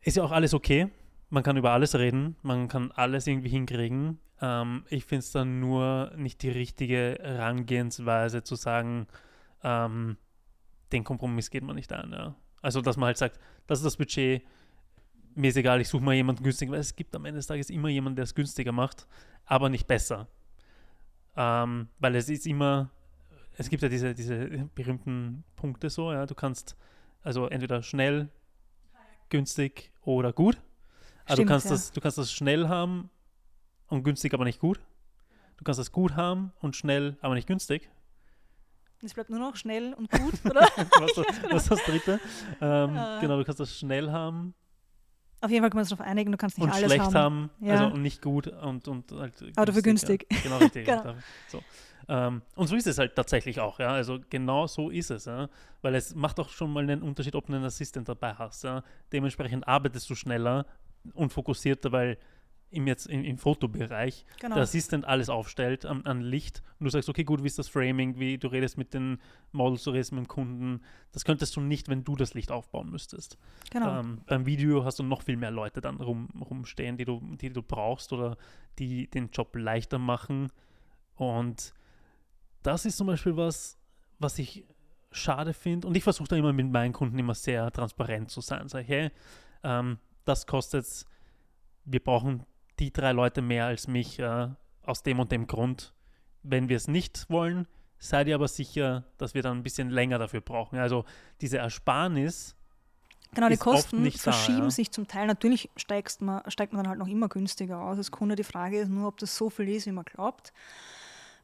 Ist 0.00 0.16
ja 0.16 0.22
auch 0.22 0.32
alles 0.32 0.54
okay. 0.54 0.88
Man 1.30 1.42
kann 1.42 1.56
über 1.56 1.72
alles 1.72 1.94
reden, 1.94 2.36
man 2.42 2.68
kann 2.68 2.90
alles 2.92 3.26
irgendwie 3.26 3.50
hinkriegen. 3.50 4.18
Ähm, 4.40 4.84
ich 4.88 5.04
finde 5.04 5.20
es 5.20 5.32
dann 5.32 5.60
nur 5.60 6.12
nicht 6.16 6.42
die 6.42 6.50
richtige 6.50 7.18
Herangehensweise 7.20 8.42
zu 8.42 8.54
sagen, 8.54 9.06
ähm, 9.62 10.16
den 10.92 11.04
Kompromiss 11.04 11.50
geht 11.50 11.64
man 11.64 11.76
nicht 11.76 11.92
ein. 11.92 12.12
Ja. 12.12 12.34
Also, 12.62 12.80
dass 12.80 12.96
man 12.96 13.08
halt 13.08 13.18
sagt, 13.18 13.38
das 13.66 13.80
ist 13.80 13.84
das 13.84 13.96
Budget, 13.96 14.42
mir 15.34 15.48
ist 15.48 15.56
egal, 15.56 15.80
ich 15.80 15.88
suche 15.88 16.02
mal 16.02 16.14
jemanden 16.14 16.42
günstiger, 16.42 16.72
weil 16.72 16.80
es 16.80 16.96
gibt 16.96 17.14
am 17.14 17.24
Ende 17.24 17.38
des 17.38 17.46
Tages 17.46 17.70
immer 17.70 17.88
jemanden, 17.88 18.16
der 18.16 18.24
es 18.24 18.34
günstiger 18.34 18.72
macht, 18.72 19.06
aber 19.44 19.68
nicht 19.68 19.86
besser. 19.86 20.28
Ähm, 21.36 21.88
weil 21.98 22.16
es 22.16 22.28
ist 22.28 22.46
immer, 22.46 22.90
es 23.56 23.68
gibt 23.68 23.82
ja 23.82 23.88
diese, 23.88 24.14
diese 24.14 24.68
berühmten 24.74 25.44
Punkte 25.54 25.90
so, 25.90 26.12
ja, 26.12 26.26
du 26.26 26.34
kannst 26.34 26.76
also 27.22 27.46
entweder 27.46 27.82
schnell, 27.82 28.30
günstig 29.28 29.92
oder 30.02 30.32
gut. 30.32 30.60
Also 31.28 31.42
du 31.42 31.48
kannst, 31.48 31.66
ja. 31.66 31.72
das, 31.72 31.92
du 31.92 32.00
kannst 32.00 32.18
das 32.18 32.32
schnell 32.32 32.68
haben 32.68 33.10
und 33.88 34.02
günstig, 34.02 34.34
aber 34.34 34.44
nicht 34.44 34.60
gut. 34.60 34.80
Du 35.56 35.64
kannst 35.64 35.80
das 35.80 35.92
gut 35.92 36.16
haben 36.16 36.52
und 36.60 36.76
schnell, 36.76 37.16
aber 37.20 37.34
nicht 37.34 37.46
günstig. 37.46 37.90
Es 39.02 39.14
bleibt 39.14 39.30
nur 39.30 39.38
noch 39.38 39.56
schnell 39.56 39.94
und 39.94 40.10
gut, 40.10 40.34
oder? 40.44 40.60
was, 40.76 41.14
das, 41.14 41.26
was 41.50 41.62
ist 41.62 41.70
das 41.70 41.84
dritte? 41.84 42.20
Ähm, 42.60 42.96
uh. 42.96 43.20
Genau, 43.20 43.38
du 43.38 43.44
kannst 43.44 43.60
das 43.60 43.76
schnell 43.78 44.10
haben. 44.10 44.54
Auf 45.40 45.50
jeden 45.50 45.62
Fall 45.62 45.70
kann 45.70 45.76
man 45.76 45.84
sich 45.84 45.96
darauf 45.96 46.10
einigen, 46.10 46.32
du 46.32 46.38
kannst 46.38 46.58
nicht 46.58 46.64
und 46.64 46.72
alles 46.72 46.92
schlecht 46.92 47.14
haben. 47.14 47.14
haben 47.14 47.50
ja. 47.60 47.86
also 47.86 47.96
nicht 47.96 48.22
gut 48.22 48.48
und, 48.48 48.88
und 48.88 49.12
halt 49.12 49.34
Aber 49.54 49.66
dafür 49.66 49.82
günstig. 49.82 50.26
Ja. 50.32 50.38
Genau, 50.42 50.56
richtig. 50.58 50.86
genau. 50.86 51.14
So. 51.46 51.62
Ähm, 52.08 52.42
und 52.56 52.66
so 52.66 52.74
ist 52.74 52.86
es 52.88 52.98
halt 52.98 53.14
tatsächlich 53.14 53.60
auch, 53.60 53.78
ja. 53.78 53.90
Also 53.90 54.18
genau 54.30 54.66
so 54.66 54.90
ist 54.90 55.10
es, 55.10 55.26
ja. 55.26 55.48
Weil 55.82 55.94
es 55.94 56.14
macht 56.14 56.40
auch 56.40 56.48
schon 56.48 56.72
mal 56.72 56.82
einen 56.82 57.02
Unterschied, 57.02 57.36
ob 57.36 57.46
du 57.46 57.52
einen 57.52 57.64
Assistent 57.64 58.08
dabei 58.08 58.34
hast. 58.34 58.64
Ja. 58.64 58.82
Dementsprechend 59.12 59.68
arbeitest 59.68 60.10
du 60.10 60.16
schneller 60.16 60.66
und 61.14 61.32
fokussierter, 61.32 61.92
weil 61.92 62.18
im, 62.70 62.86
jetzt 62.86 63.06
im, 63.06 63.24
im 63.24 63.38
Fotobereich 63.38 64.26
genau. 64.40 64.56
der 64.56 64.64
Assistent 64.64 65.06
alles 65.06 65.28
aufstellt 65.28 65.86
an, 65.86 66.04
an, 66.04 66.20
Licht 66.20 66.62
und 66.78 66.84
du 66.84 66.90
sagst, 66.90 67.08
okay, 67.08 67.24
gut, 67.24 67.42
wie 67.42 67.46
ist 67.46 67.58
das 67.58 67.68
Framing, 67.68 68.18
wie 68.18 68.36
du 68.36 68.48
redest 68.48 68.76
mit 68.76 68.92
den 68.92 69.18
Models, 69.52 69.84
du 69.84 69.90
redest 69.90 70.12
mit 70.12 70.24
dem 70.24 70.28
Kunden. 70.28 70.82
Das 71.12 71.24
könntest 71.24 71.56
du 71.56 71.60
nicht, 71.60 71.88
wenn 71.88 72.04
du 72.04 72.14
das 72.14 72.34
Licht 72.34 72.50
aufbauen 72.50 72.90
müsstest. 72.90 73.38
Genau. 73.70 74.00
Ähm, 74.00 74.20
beim 74.26 74.44
Video 74.44 74.84
hast 74.84 74.98
du 74.98 75.02
noch 75.02 75.22
viel 75.22 75.36
mehr 75.36 75.50
Leute 75.50 75.80
dann 75.80 75.96
rum, 75.96 76.28
rumstehen, 76.38 76.96
die 76.98 77.04
du, 77.04 77.20
die 77.36 77.50
du 77.50 77.62
brauchst 77.62 78.12
oder 78.12 78.36
die 78.78 79.08
den 79.08 79.30
Job 79.30 79.56
leichter 79.56 79.98
machen. 79.98 80.52
Und 81.14 81.72
das 82.62 82.84
ist 82.84 82.98
zum 82.98 83.06
Beispiel 83.06 83.36
was, 83.36 83.78
was 84.18 84.38
ich 84.38 84.64
schade 85.10 85.54
finde. 85.54 85.88
Und 85.88 85.96
ich 85.96 86.04
versuche 86.04 86.28
da 86.28 86.36
immer 86.36 86.52
mit 86.52 86.70
meinen 86.70 86.92
Kunden 86.92 87.18
immer 87.18 87.34
sehr 87.34 87.70
transparent 87.70 88.30
zu 88.30 88.42
sein. 88.42 88.68
Sag, 88.68 88.86
hey, 88.86 89.10
ähm, 89.62 89.98
das 90.28 90.46
kostet, 90.46 91.06
wir 91.84 92.00
brauchen 92.00 92.44
die 92.78 92.92
drei 92.92 93.12
Leute 93.12 93.42
mehr 93.42 93.66
als 93.66 93.88
mich 93.88 94.18
äh, 94.18 94.48
aus 94.82 95.02
dem 95.02 95.20
und 95.20 95.32
dem 95.32 95.46
Grund. 95.46 95.92
Wenn 96.42 96.68
wir 96.68 96.76
es 96.76 96.88
nicht 96.88 97.28
wollen, 97.28 97.66
seid 97.98 98.28
ihr 98.28 98.34
aber 98.34 98.48
sicher, 98.48 99.04
dass 99.16 99.34
wir 99.34 99.42
dann 99.42 99.58
ein 99.58 99.62
bisschen 99.62 99.90
länger 99.90 100.18
dafür 100.18 100.40
brauchen. 100.40 100.78
Also 100.78 101.04
diese 101.40 101.58
Ersparnis. 101.58 102.54
Genau, 103.34 103.48
die 103.48 103.56
Kosten 103.56 104.10
verschieben 104.12 104.58
da, 104.58 104.64
ja. 104.64 104.70
sich 104.70 104.90
zum 104.90 105.06
Teil. 105.06 105.26
Natürlich 105.26 105.68
steigst 105.76 106.22
man, 106.22 106.42
steigt 106.50 106.72
man 106.72 106.84
dann 106.84 106.90
halt 106.90 106.98
noch 106.98 107.08
immer 107.08 107.28
günstiger 107.28 107.82
aus 107.82 107.98
als 107.98 108.10
Kunde. 108.10 108.36
Die 108.36 108.44
Frage 108.44 108.78
ist 108.78 108.88
nur, 108.88 109.08
ob 109.08 109.18
das 109.18 109.36
so 109.36 109.50
viel 109.50 109.68
ist, 109.68 109.86
wie 109.86 109.92
man 109.92 110.04
glaubt. 110.04 110.52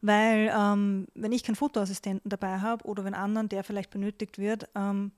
Weil 0.00 0.52
ähm, 0.54 1.06
wenn 1.14 1.32
ich 1.32 1.42
keinen 1.42 1.56
Fotoassistenten 1.56 2.28
dabei 2.28 2.60
habe 2.60 2.84
oder 2.84 3.04
wenn 3.04 3.14
anderen, 3.14 3.48
der 3.48 3.64
vielleicht 3.64 3.90
benötigt 3.90 4.38
wird, 4.38 4.68
ähm, 4.74 5.12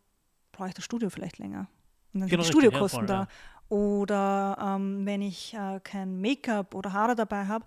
brauche 0.53 0.69
ich 0.69 0.75
das 0.75 0.85
Studio 0.85 1.11
vielleicht 1.11 1.39
länger. 1.39 1.69
Und 2.17 2.21
dann 2.21 2.29
genau, 2.31 2.43
sind 2.43 2.55
die 2.55 2.61
Studiokosten 2.61 3.01
ja, 3.01 3.07
voll, 3.07 3.07
da. 3.07 3.21
Ja. 3.21 3.29
Oder 3.69 4.77
ähm, 4.77 5.05
wenn 5.05 5.21
ich 5.21 5.53
äh, 5.53 5.81
kein 5.85 6.19
Make-up 6.19 6.75
oder 6.75 6.95
Haare 6.95 7.15
dabei 7.15 7.47
habe, 7.47 7.67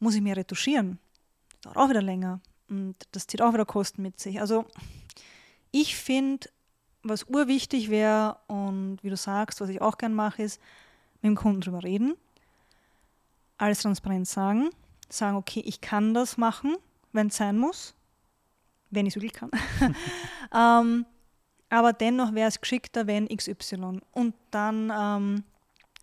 muss 0.00 0.16
ich 0.16 0.20
mir 0.20 0.36
retuschieren. 0.36 0.98
Dauert 1.62 1.76
auch 1.76 1.88
wieder 1.88 2.02
länger. 2.02 2.40
Und 2.68 2.96
das 3.12 3.28
zieht 3.28 3.40
auch 3.40 3.52
wieder 3.52 3.64
Kosten 3.64 4.02
mit 4.02 4.18
sich. 4.18 4.40
Also 4.40 4.64
ich 5.70 5.94
finde, 5.94 6.48
was 7.04 7.24
urwichtig 7.24 7.90
wäre 7.90 8.38
und 8.48 8.98
wie 9.02 9.10
du 9.10 9.16
sagst, 9.16 9.60
was 9.60 9.68
ich 9.68 9.80
auch 9.80 9.98
gern 9.98 10.14
mache, 10.14 10.42
ist 10.42 10.60
mit 11.22 11.30
dem 11.30 11.36
Kunden 11.36 11.60
drüber 11.60 11.84
reden, 11.84 12.14
alles 13.56 13.82
transparent 13.82 14.26
sagen, 14.26 14.70
sagen, 15.08 15.36
okay, 15.36 15.62
ich 15.64 15.80
kann 15.80 16.12
das 16.12 16.38
machen, 16.38 16.76
wenn 17.12 17.28
es 17.28 17.36
sein 17.36 17.56
muss, 17.56 17.94
wenn 18.90 19.06
ich 19.06 19.14
es 19.14 19.22
wirklich 19.22 19.32
kann. 19.32 19.50
ähm, 20.52 21.06
aber 21.74 21.92
dennoch 21.92 22.34
wäre 22.34 22.48
es 22.48 22.60
geschickter, 22.60 23.06
wenn 23.06 23.26
XY. 23.28 24.00
Und 24.12 24.34
dann 24.52 24.92
ähm, 24.96 25.44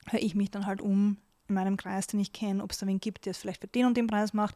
höre 0.10 0.21
ich 0.21 0.36
mich 0.36 0.51
dann 0.51 0.65
halt 0.65 0.81
um 0.81 1.17
in 1.47 1.55
meinem 1.55 1.77
Kreis, 1.77 2.07
den 2.07 2.19
ich 2.19 2.34
kenne, 2.34 2.62
ob 2.62 2.71
es 2.71 2.77
da 2.79 2.88
wen 2.88 2.99
gibt, 2.99 3.25
der 3.25 3.31
es 3.31 3.38
vielleicht 3.38 3.62
für 3.62 3.67
den 3.67 3.86
und 3.86 3.95
den 3.95 4.07
Preis 4.07 4.34
macht. 4.34 4.55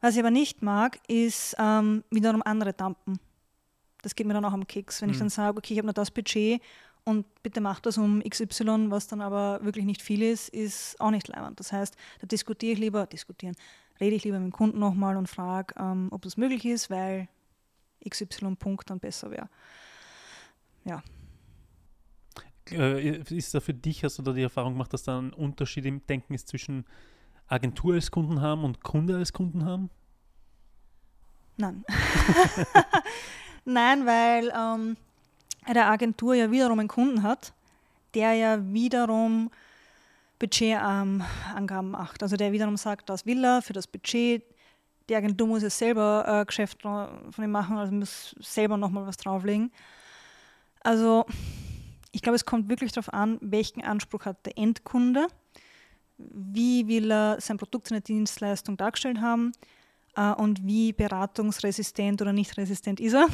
Was 0.00 0.14
ich 0.14 0.20
aber 0.20 0.30
nicht 0.30 0.62
mag, 0.62 0.98
ist 1.08 1.56
ähm, 1.58 2.04
wiederum 2.10 2.42
andere 2.42 2.72
Dampen. 2.72 3.18
Das 4.02 4.14
geht 4.14 4.26
mir 4.26 4.34
dann 4.34 4.44
auch 4.44 4.52
am 4.52 4.66
Keks, 4.66 5.00
wenn 5.00 5.08
mhm. 5.08 5.14
ich 5.14 5.18
dann 5.18 5.28
sage, 5.28 5.58
okay, 5.58 5.74
ich 5.74 5.78
habe 5.78 5.86
nur 5.86 5.94
das 5.94 6.10
Budget 6.10 6.60
und 7.04 7.26
bitte 7.42 7.60
mach 7.60 7.80
das 7.80 7.98
um 7.98 8.22
XY, 8.22 8.90
was 8.90 9.08
dann 9.08 9.20
aber 9.20 9.58
wirklich 9.62 9.84
nicht 9.84 10.02
viel 10.02 10.22
ist, 10.22 10.50
ist 10.50 11.00
auch 11.00 11.10
nicht 11.10 11.26
leibend. 11.26 11.58
Das 11.58 11.72
heißt, 11.72 11.96
da 12.20 12.26
diskutiere 12.26 12.74
ich 12.74 12.78
lieber, 12.78 13.06
diskutieren, 13.06 13.56
rede 14.00 14.14
ich 14.14 14.24
lieber 14.24 14.38
mit 14.38 14.52
dem 14.52 14.52
Kunden 14.52 14.78
nochmal 14.78 15.16
und 15.16 15.28
frage, 15.28 15.74
ähm, 15.78 16.08
ob 16.10 16.22
das 16.22 16.36
möglich 16.36 16.64
ist, 16.64 16.90
weil 16.90 17.28
XY-Punkt 18.08 18.90
dann 18.90 19.00
besser 19.00 19.30
wäre 19.30 19.48
ja. 20.84 21.02
Äh, 22.70 23.18
ist 23.34 23.54
da 23.54 23.60
für 23.60 23.74
dich, 23.74 24.04
hast 24.04 24.18
du 24.18 24.22
da 24.22 24.32
die 24.32 24.42
Erfahrung 24.42 24.72
gemacht, 24.72 24.92
dass 24.92 25.02
da 25.02 25.18
ein 25.18 25.32
Unterschied 25.32 25.84
im 25.84 26.06
Denken 26.06 26.34
ist 26.34 26.48
zwischen 26.48 26.84
Agentur 27.46 27.94
als 27.94 28.10
Kunden 28.10 28.40
haben 28.40 28.64
und 28.64 28.82
Kunde 28.82 29.16
als 29.16 29.32
Kunden 29.32 29.64
haben? 29.64 29.90
Nein. 31.56 31.84
Nein, 33.64 34.06
weil 34.06 34.52
ähm, 34.56 34.96
eine 35.64 35.86
Agentur 35.86 36.34
ja 36.34 36.50
wiederum 36.50 36.78
einen 36.78 36.88
Kunden 36.88 37.22
hat, 37.22 37.52
der 38.14 38.32
ja 38.34 38.72
wiederum 38.72 39.50
Budgetangaben 40.38 41.86
ähm, 41.86 41.90
macht. 41.90 42.22
Also 42.22 42.36
der 42.36 42.52
wiederum 42.52 42.76
sagt, 42.76 43.08
das 43.08 43.24
will 43.26 43.44
er 43.44 43.62
für 43.62 43.72
das 43.72 43.86
Budget. 43.86 44.42
Die 45.08 45.16
Agentur 45.16 45.46
muss 45.46 45.62
ja 45.62 45.70
selber 45.70 46.24
äh, 46.26 46.44
Geschäft 46.44 46.82
von 46.82 47.08
ihm 47.38 47.50
machen, 47.50 47.76
also 47.76 47.92
muss 47.92 48.34
selber 48.40 48.76
nochmal 48.76 49.06
was 49.06 49.16
drauflegen. 49.16 49.70
Also 50.84 51.24
ich 52.12 52.22
glaube, 52.22 52.36
es 52.36 52.44
kommt 52.44 52.68
wirklich 52.68 52.92
darauf 52.92 53.12
an, 53.12 53.38
welchen 53.40 53.82
Anspruch 53.82 54.26
hat 54.26 54.46
der 54.46 54.56
Endkunde, 54.56 55.26
wie 56.16 56.86
will 56.86 57.10
er 57.10 57.40
sein 57.40 57.56
Produkt, 57.56 57.88
seine 57.88 58.02
Dienstleistung 58.02 58.76
dargestellt 58.76 59.20
haben 59.20 59.50
äh, 60.14 60.32
und 60.32 60.64
wie 60.64 60.92
beratungsresistent 60.92 62.22
oder 62.22 62.32
nicht 62.32 62.56
resistent 62.56 63.00
ist 63.00 63.14
er. 63.14 63.26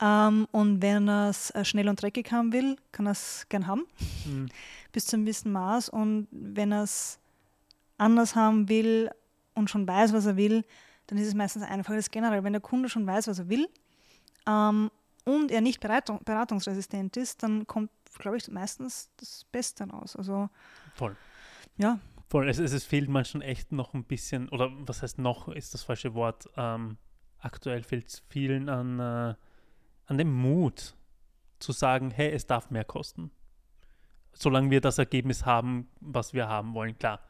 Ähm, 0.00 0.46
und 0.52 0.82
wenn 0.82 1.08
er 1.08 1.30
es 1.30 1.50
äh, 1.50 1.64
schnell 1.64 1.88
und 1.88 2.00
dreckig 2.00 2.30
haben 2.30 2.52
will, 2.52 2.76
kann 2.92 3.06
er 3.06 3.12
es 3.12 3.46
gern 3.48 3.66
haben, 3.66 3.86
mhm. 4.26 4.48
bis 4.92 5.06
zu 5.06 5.16
einem 5.16 5.24
gewissen 5.24 5.50
Maß. 5.50 5.88
Und 5.88 6.28
wenn 6.30 6.72
er 6.72 6.82
es 6.84 7.18
anders 7.96 8.36
haben 8.36 8.68
will 8.68 9.10
und 9.54 9.70
schon 9.70 9.86
weiß, 9.86 10.12
was 10.12 10.26
er 10.26 10.36
will, 10.36 10.64
dann 11.06 11.18
ist 11.18 11.28
es 11.28 11.34
meistens 11.34 11.62
einfach 11.62 11.94
das 11.94 12.10
generell. 12.10 12.44
Wenn 12.44 12.52
der 12.52 12.62
Kunde 12.62 12.88
schon 12.88 13.06
weiß, 13.06 13.28
was 13.28 13.38
er 13.38 13.48
will 13.48 13.68
ähm, 14.46 14.90
und 15.24 15.50
er 15.50 15.60
nicht 15.60 15.80
beratung, 15.80 16.20
beratungsresistent 16.24 17.16
ist, 17.16 17.42
dann 17.42 17.66
kommt, 17.66 17.90
glaube 18.18 18.36
ich, 18.36 18.48
meistens 18.48 19.10
das 19.16 19.44
Beste 19.50 19.84
raus. 19.84 20.16
Also, 20.16 20.48
Voll. 20.94 21.16
Ja. 21.76 21.98
Voll. 22.28 22.48
Es, 22.48 22.58
es 22.58 22.84
fehlt 22.84 23.08
manchmal 23.08 23.42
echt 23.42 23.72
noch 23.72 23.94
ein 23.94 24.04
bisschen, 24.04 24.48
oder 24.48 24.70
was 24.86 25.02
heißt 25.02 25.18
noch, 25.18 25.48
ist 25.48 25.74
das 25.74 25.82
falsche 25.82 26.14
Wort. 26.14 26.48
Ähm, 26.56 26.98
aktuell 27.38 27.82
fehlt 27.82 28.08
es 28.08 28.22
vielen 28.28 28.68
an, 28.68 29.00
äh, 29.00 29.34
an 30.06 30.18
dem 30.18 30.32
Mut 30.32 30.94
zu 31.58 31.72
sagen, 31.72 32.10
hey, 32.10 32.30
es 32.30 32.46
darf 32.46 32.70
mehr 32.70 32.84
kosten. 32.84 33.30
Solange 34.32 34.70
wir 34.70 34.80
das 34.80 34.98
Ergebnis 34.98 35.46
haben, 35.46 35.88
was 36.00 36.34
wir 36.34 36.48
haben 36.48 36.74
wollen, 36.74 36.98
klar, 36.98 37.20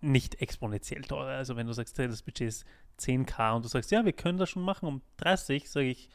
nicht 0.00 0.40
exponentiell 0.40 1.02
teurer. 1.02 1.36
Also 1.36 1.56
wenn 1.56 1.66
du 1.66 1.72
sagst, 1.72 1.96
hey, 1.98 2.08
das 2.08 2.22
Budget 2.22 2.48
ist 2.48 2.64
10k 2.98 3.56
und 3.56 3.64
du 3.64 3.68
sagst, 3.68 3.90
ja, 3.90 4.04
wir 4.04 4.12
können 4.12 4.38
das 4.38 4.50
schon 4.50 4.62
machen 4.62 4.86
um 4.86 5.02
30, 5.18 5.70
sage 5.70 5.86
ich, 5.86 6.08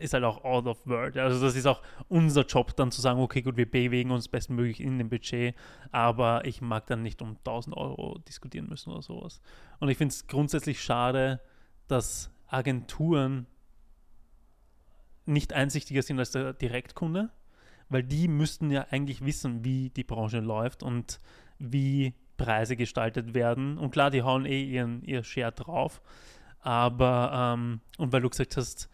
ist 0.00 0.14
halt 0.14 0.24
auch 0.24 0.44
out 0.44 0.66
of 0.66 0.86
word. 0.86 1.16
Also 1.16 1.44
das 1.44 1.54
ist 1.54 1.66
auch 1.66 1.82
unser 2.08 2.44
Job, 2.44 2.74
dann 2.76 2.90
zu 2.90 3.00
sagen, 3.00 3.20
okay, 3.20 3.42
gut, 3.42 3.56
wir 3.56 3.70
bewegen 3.70 4.10
uns 4.10 4.28
bestmöglich 4.28 4.80
in 4.80 4.98
dem 4.98 5.08
Budget, 5.08 5.54
aber 5.92 6.44
ich 6.44 6.60
mag 6.60 6.86
dann 6.86 7.02
nicht 7.02 7.22
um 7.22 7.36
1000 7.38 7.76
Euro 7.76 8.18
diskutieren 8.28 8.68
müssen 8.68 8.90
oder 8.90 9.02
sowas. 9.02 9.40
Und 9.78 9.88
ich 9.88 9.98
finde 9.98 10.12
es 10.12 10.26
grundsätzlich 10.26 10.82
schade, 10.82 11.40
dass 11.88 12.30
Agenturen 12.48 13.46
nicht 15.26 15.52
einsichtiger 15.52 16.02
sind 16.02 16.18
als 16.18 16.32
der 16.32 16.52
Direktkunde, 16.52 17.30
weil 17.88 18.02
die 18.02 18.28
müssten 18.28 18.70
ja 18.70 18.86
eigentlich 18.90 19.24
wissen, 19.24 19.64
wie 19.64 19.90
die 19.90 20.04
Branche 20.04 20.40
läuft 20.40 20.82
und 20.82 21.20
wie 21.58 22.14
Preise 22.36 22.76
gestaltet 22.76 23.34
werden. 23.34 23.78
Und 23.78 23.90
klar, 23.90 24.10
die 24.10 24.22
hauen 24.22 24.46
eh 24.46 24.62
ihren, 24.62 25.02
ihr 25.02 25.22
Share 25.22 25.52
drauf. 25.52 26.00
Aber, 26.60 27.54
ähm, 27.54 27.80
und 27.98 28.12
weil 28.12 28.22
du 28.22 28.30
gesagt 28.30 28.56
hast, 28.56 28.88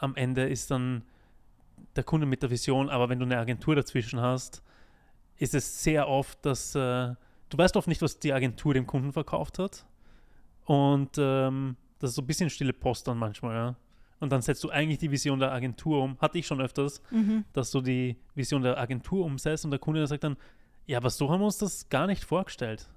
am 0.00 0.16
Ende 0.16 0.48
ist 0.48 0.70
dann 0.70 1.02
der 1.96 2.04
Kunde 2.04 2.26
mit 2.26 2.42
der 2.42 2.50
Vision, 2.50 2.88
aber 2.88 3.08
wenn 3.08 3.18
du 3.18 3.24
eine 3.24 3.38
Agentur 3.38 3.74
dazwischen 3.74 4.20
hast, 4.20 4.62
ist 5.36 5.54
es 5.54 5.82
sehr 5.82 6.08
oft, 6.08 6.44
dass 6.44 6.74
äh, 6.74 6.78
du 7.48 7.58
weißt 7.58 7.76
oft 7.76 7.88
nicht, 7.88 8.02
was 8.02 8.18
die 8.18 8.32
Agentur 8.32 8.74
dem 8.74 8.86
Kunden 8.86 9.12
verkauft 9.12 9.58
hat. 9.58 9.86
Und 10.64 11.16
ähm, 11.18 11.76
das 11.98 12.10
ist 12.10 12.16
so 12.16 12.22
ein 12.22 12.26
bisschen 12.26 12.50
stille 12.50 12.72
Post 12.72 13.08
dann 13.08 13.18
manchmal, 13.18 13.54
ja. 13.54 13.76
Und 14.20 14.30
dann 14.32 14.42
setzt 14.42 14.62
du 14.64 14.68
eigentlich 14.70 14.98
die 14.98 15.10
Vision 15.10 15.38
der 15.38 15.50
Agentur 15.50 16.02
um. 16.02 16.18
Hatte 16.20 16.38
ich 16.38 16.46
schon 16.46 16.60
öfters, 16.60 17.00
Mhm. 17.10 17.44
dass 17.54 17.70
du 17.70 17.80
die 17.80 18.16
Vision 18.34 18.62
der 18.62 18.76
Agentur 18.78 19.24
umsetzt 19.24 19.64
und 19.64 19.70
der 19.70 19.80
Kunde 19.80 20.06
sagt 20.06 20.24
dann, 20.24 20.36
ja, 20.86 20.98
aber 20.98 21.08
so 21.08 21.30
haben 21.30 21.40
wir 21.40 21.46
uns 21.46 21.58
das 21.58 21.88
gar 21.88 22.06
nicht 22.06 22.24
vorgestellt. 22.24 22.90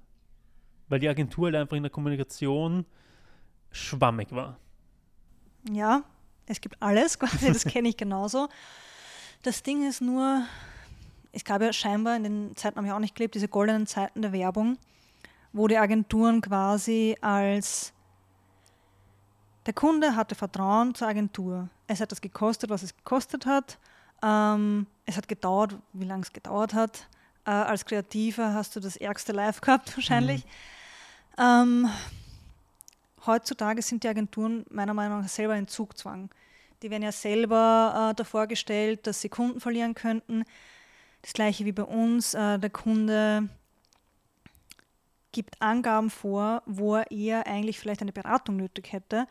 Weil 0.88 0.98
die 1.00 1.08
Agentur 1.08 1.46
halt 1.46 1.56
einfach 1.56 1.76
in 1.76 1.82
der 1.82 1.90
Kommunikation 1.90 2.84
schwammig 3.70 4.32
war. 4.32 4.58
Ja, 5.72 6.04
es 6.46 6.60
gibt 6.60 6.80
alles, 6.82 7.18
quasi, 7.18 7.52
das 7.52 7.64
kenne 7.64 7.88
ich 7.88 7.96
genauso. 7.96 8.48
Das 9.42 9.62
Ding 9.62 9.88
ist 9.88 10.00
nur, 10.00 10.46
es 11.32 11.44
gab 11.44 11.62
ja 11.62 11.72
scheinbar 11.72 12.16
in 12.16 12.24
den 12.24 12.56
Zeiten, 12.56 12.76
habe 12.76 12.86
ich 12.86 12.92
auch 12.92 12.98
nicht 12.98 13.14
gelebt, 13.14 13.34
diese 13.34 13.48
goldenen 13.48 13.86
Zeiten 13.86 14.22
der 14.22 14.32
Werbung, 14.32 14.78
wo 15.52 15.68
die 15.68 15.78
Agenturen 15.78 16.40
quasi 16.40 17.16
als 17.20 17.92
der 19.66 19.74
Kunde 19.74 20.16
hatte 20.16 20.34
Vertrauen 20.34 20.94
zur 20.94 21.08
Agentur. 21.08 21.68
Es 21.86 22.00
hat 22.00 22.12
das 22.12 22.20
gekostet, 22.20 22.70
was 22.70 22.82
es 22.82 22.96
gekostet 22.96 23.46
hat. 23.46 23.78
Ähm, 24.22 24.86
es 25.06 25.16
hat 25.16 25.28
gedauert, 25.28 25.76
wie 25.92 26.04
lange 26.04 26.22
es 26.22 26.32
gedauert 26.32 26.74
hat. 26.74 27.06
Äh, 27.46 27.50
als 27.50 27.84
Kreativer 27.84 28.54
hast 28.54 28.76
du 28.76 28.80
das 28.80 28.96
ärgste 28.96 29.32
Live 29.32 29.60
gehabt 29.60 29.96
wahrscheinlich. 29.96 30.44
Ähm, 31.38 31.88
heutzutage 33.26 33.82
sind 33.82 34.04
die 34.04 34.08
Agenturen 34.08 34.64
meiner 34.70 34.94
Meinung 34.94 35.20
nach 35.20 35.28
selber 35.28 35.56
in 35.56 35.68
Zugzwang. 35.68 36.30
Die 36.82 36.90
werden 36.90 37.02
ja 37.02 37.12
selber 37.12 38.10
äh, 38.10 38.14
davor 38.14 38.46
gestellt, 38.46 39.06
dass 39.06 39.20
sie 39.20 39.28
Kunden 39.28 39.60
verlieren 39.60 39.94
könnten. 39.94 40.44
Das 41.22 41.32
gleiche 41.32 41.64
wie 41.64 41.72
bei 41.72 41.84
uns. 41.84 42.34
Äh, 42.34 42.58
der 42.58 42.70
Kunde 42.70 43.48
gibt 45.32 45.60
Angaben 45.60 46.10
vor, 46.10 46.62
wo 46.66 46.96
er 46.96 47.10
eher 47.10 47.46
eigentlich 47.46 47.78
vielleicht 47.78 48.02
eine 48.02 48.12
Beratung 48.12 48.56
nötig 48.56 48.92
hätte, 48.92 49.26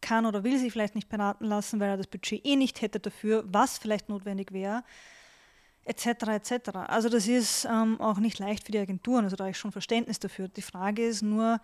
kann 0.00 0.26
oder 0.26 0.44
will 0.44 0.58
sich 0.58 0.72
vielleicht 0.72 0.94
nicht 0.94 1.08
beraten 1.08 1.44
lassen, 1.44 1.78
weil 1.80 1.90
er 1.90 1.96
das 1.96 2.08
Budget 2.08 2.44
eh 2.44 2.56
nicht 2.56 2.82
hätte 2.82 3.00
dafür, 3.00 3.44
was 3.46 3.78
vielleicht 3.78 4.08
notwendig 4.08 4.52
wäre, 4.52 4.82
etc. 5.84 6.06
etc. 6.28 6.70
Also 6.88 7.08
das 7.08 7.28
ist 7.28 7.66
ähm, 7.66 8.00
auch 8.00 8.18
nicht 8.18 8.38
leicht 8.38 8.66
für 8.66 8.72
die 8.72 8.78
Agenturen, 8.78 9.24
also 9.24 9.36
da 9.36 9.44
habe 9.44 9.52
ich 9.52 9.58
schon 9.58 9.72
Verständnis 9.72 10.18
dafür. 10.18 10.48
Die 10.48 10.62
Frage 10.62 11.06
ist 11.06 11.22
nur, 11.22 11.60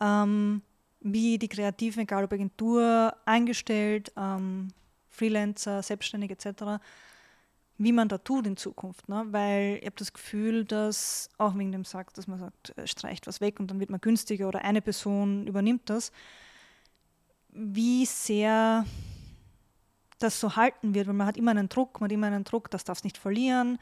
ähm, 0.00 0.62
wie 1.02 1.38
die 1.38 1.48
Kreativen, 1.48 2.02
egal 2.02 2.24
ob 2.24 2.32
Agentur, 2.32 3.14
eingestellt, 3.24 4.12
ähm, 4.16 4.68
Freelancer, 5.08 5.82
Selbstständig 5.82 6.30
etc., 6.30 6.80
wie 7.78 7.92
man 7.92 8.08
da 8.08 8.18
tut 8.18 8.46
in 8.46 8.56
Zukunft. 8.56 9.08
Ne? 9.08 9.26
Weil 9.30 9.78
ich 9.80 9.86
habe 9.86 9.96
das 9.96 10.12
Gefühl, 10.12 10.64
dass 10.64 11.28
auch 11.38 11.56
wegen 11.58 11.72
dem 11.72 11.84
sagt, 11.84 12.16
dass 12.16 12.26
man 12.26 12.38
sagt, 12.38 12.76
äh, 12.78 12.86
streicht 12.86 13.26
was 13.26 13.40
weg 13.40 13.58
und 13.58 13.70
dann 13.70 13.80
wird 13.80 13.90
man 13.90 14.00
günstiger 14.00 14.48
oder 14.48 14.64
eine 14.64 14.80
Person 14.80 15.46
übernimmt 15.46 15.90
das, 15.90 16.12
wie 17.48 18.06
sehr 18.06 18.86
das 20.18 20.38
so 20.38 20.54
halten 20.54 20.94
wird, 20.94 21.08
weil 21.08 21.14
man 21.14 21.26
hat 21.26 21.36
immer 21.36 21.50
einen 21.50 21.68
Druck, 21.68 22.00
man 22.00 22.08
hat 22.08 22.12
immer 22.12 22.28
einen 22.28 22.44
Druck, 22.44 22.70
das 22.70 22.84
darf 22.84 22.98
es 22.98 23.04
nicht 23.04 23.18
verlieren, 23.18 23.78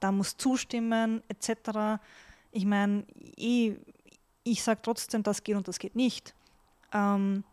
da 0.00 0.10
muss 0.10 0.36
zustimmen, 0.36 1.22
etc. 1.28 2.02
Ich 2.50 2.64
meine, 2.64 3.04
eh, 3.36 3.76
ich 4.42 4.62
sage 4.62 4.80
trotzdem, 4.82 5.22
das 5.22 5.44
geht 5.44 5.56
und 5.56 5.68
das 5.68 5.78
geht 5.78 5.94
nicht. 5.94 6.34
Ähm, 6.94 7.44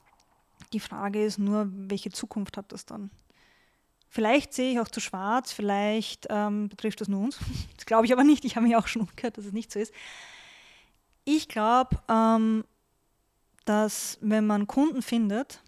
die 0.72 0.80
Frage 0.80 1.24
ist 1.24 1.38
nur, 1.38 1.68
welche 1.70 2.12
Zukunft 2.12 2.56
hat 2.56 2.72
das 2.72 2.86
dann? 2.86 3.12
Vielleicht 4.08 4.54
sehe 4.54 4.74
ich 4.74 4.80
auch 4.80 4.88
zu 4.88 5.00
schwarz, 5.00 5.52
vielleicht 5.52 6.28
ähm, 6.30 6.70
betrifft 6.70 7.02
das 7.02 7.08
nur 7.08 7.22
uns. 7.22 7.40
Das 7.76 7.86
glaube 7.88 8.06
ich 8.06 8.14
aber 8.14 8.24
nicht. 8.24 8.46
Ich 8.46 8.56
habe 8.56 8.68
mich 8.68 8.76
auch 8.76 8.88
schon 8.88 9.02
umgehört, 9.02 9.38
dass 9.38 9.46
es 9.46 9.54
nicht 9.54 9.72
so 9.72 9.80
ist. 9.80 9.94
Ich 11.26 11.50
glaube, 11.50 12.00
ähm, 12.08 12.64
dass 13.66 14.18
wenn 14.22 14.46
man 14.46 14.68
Kunden 14.68 15.02
findet, 15.02 15.62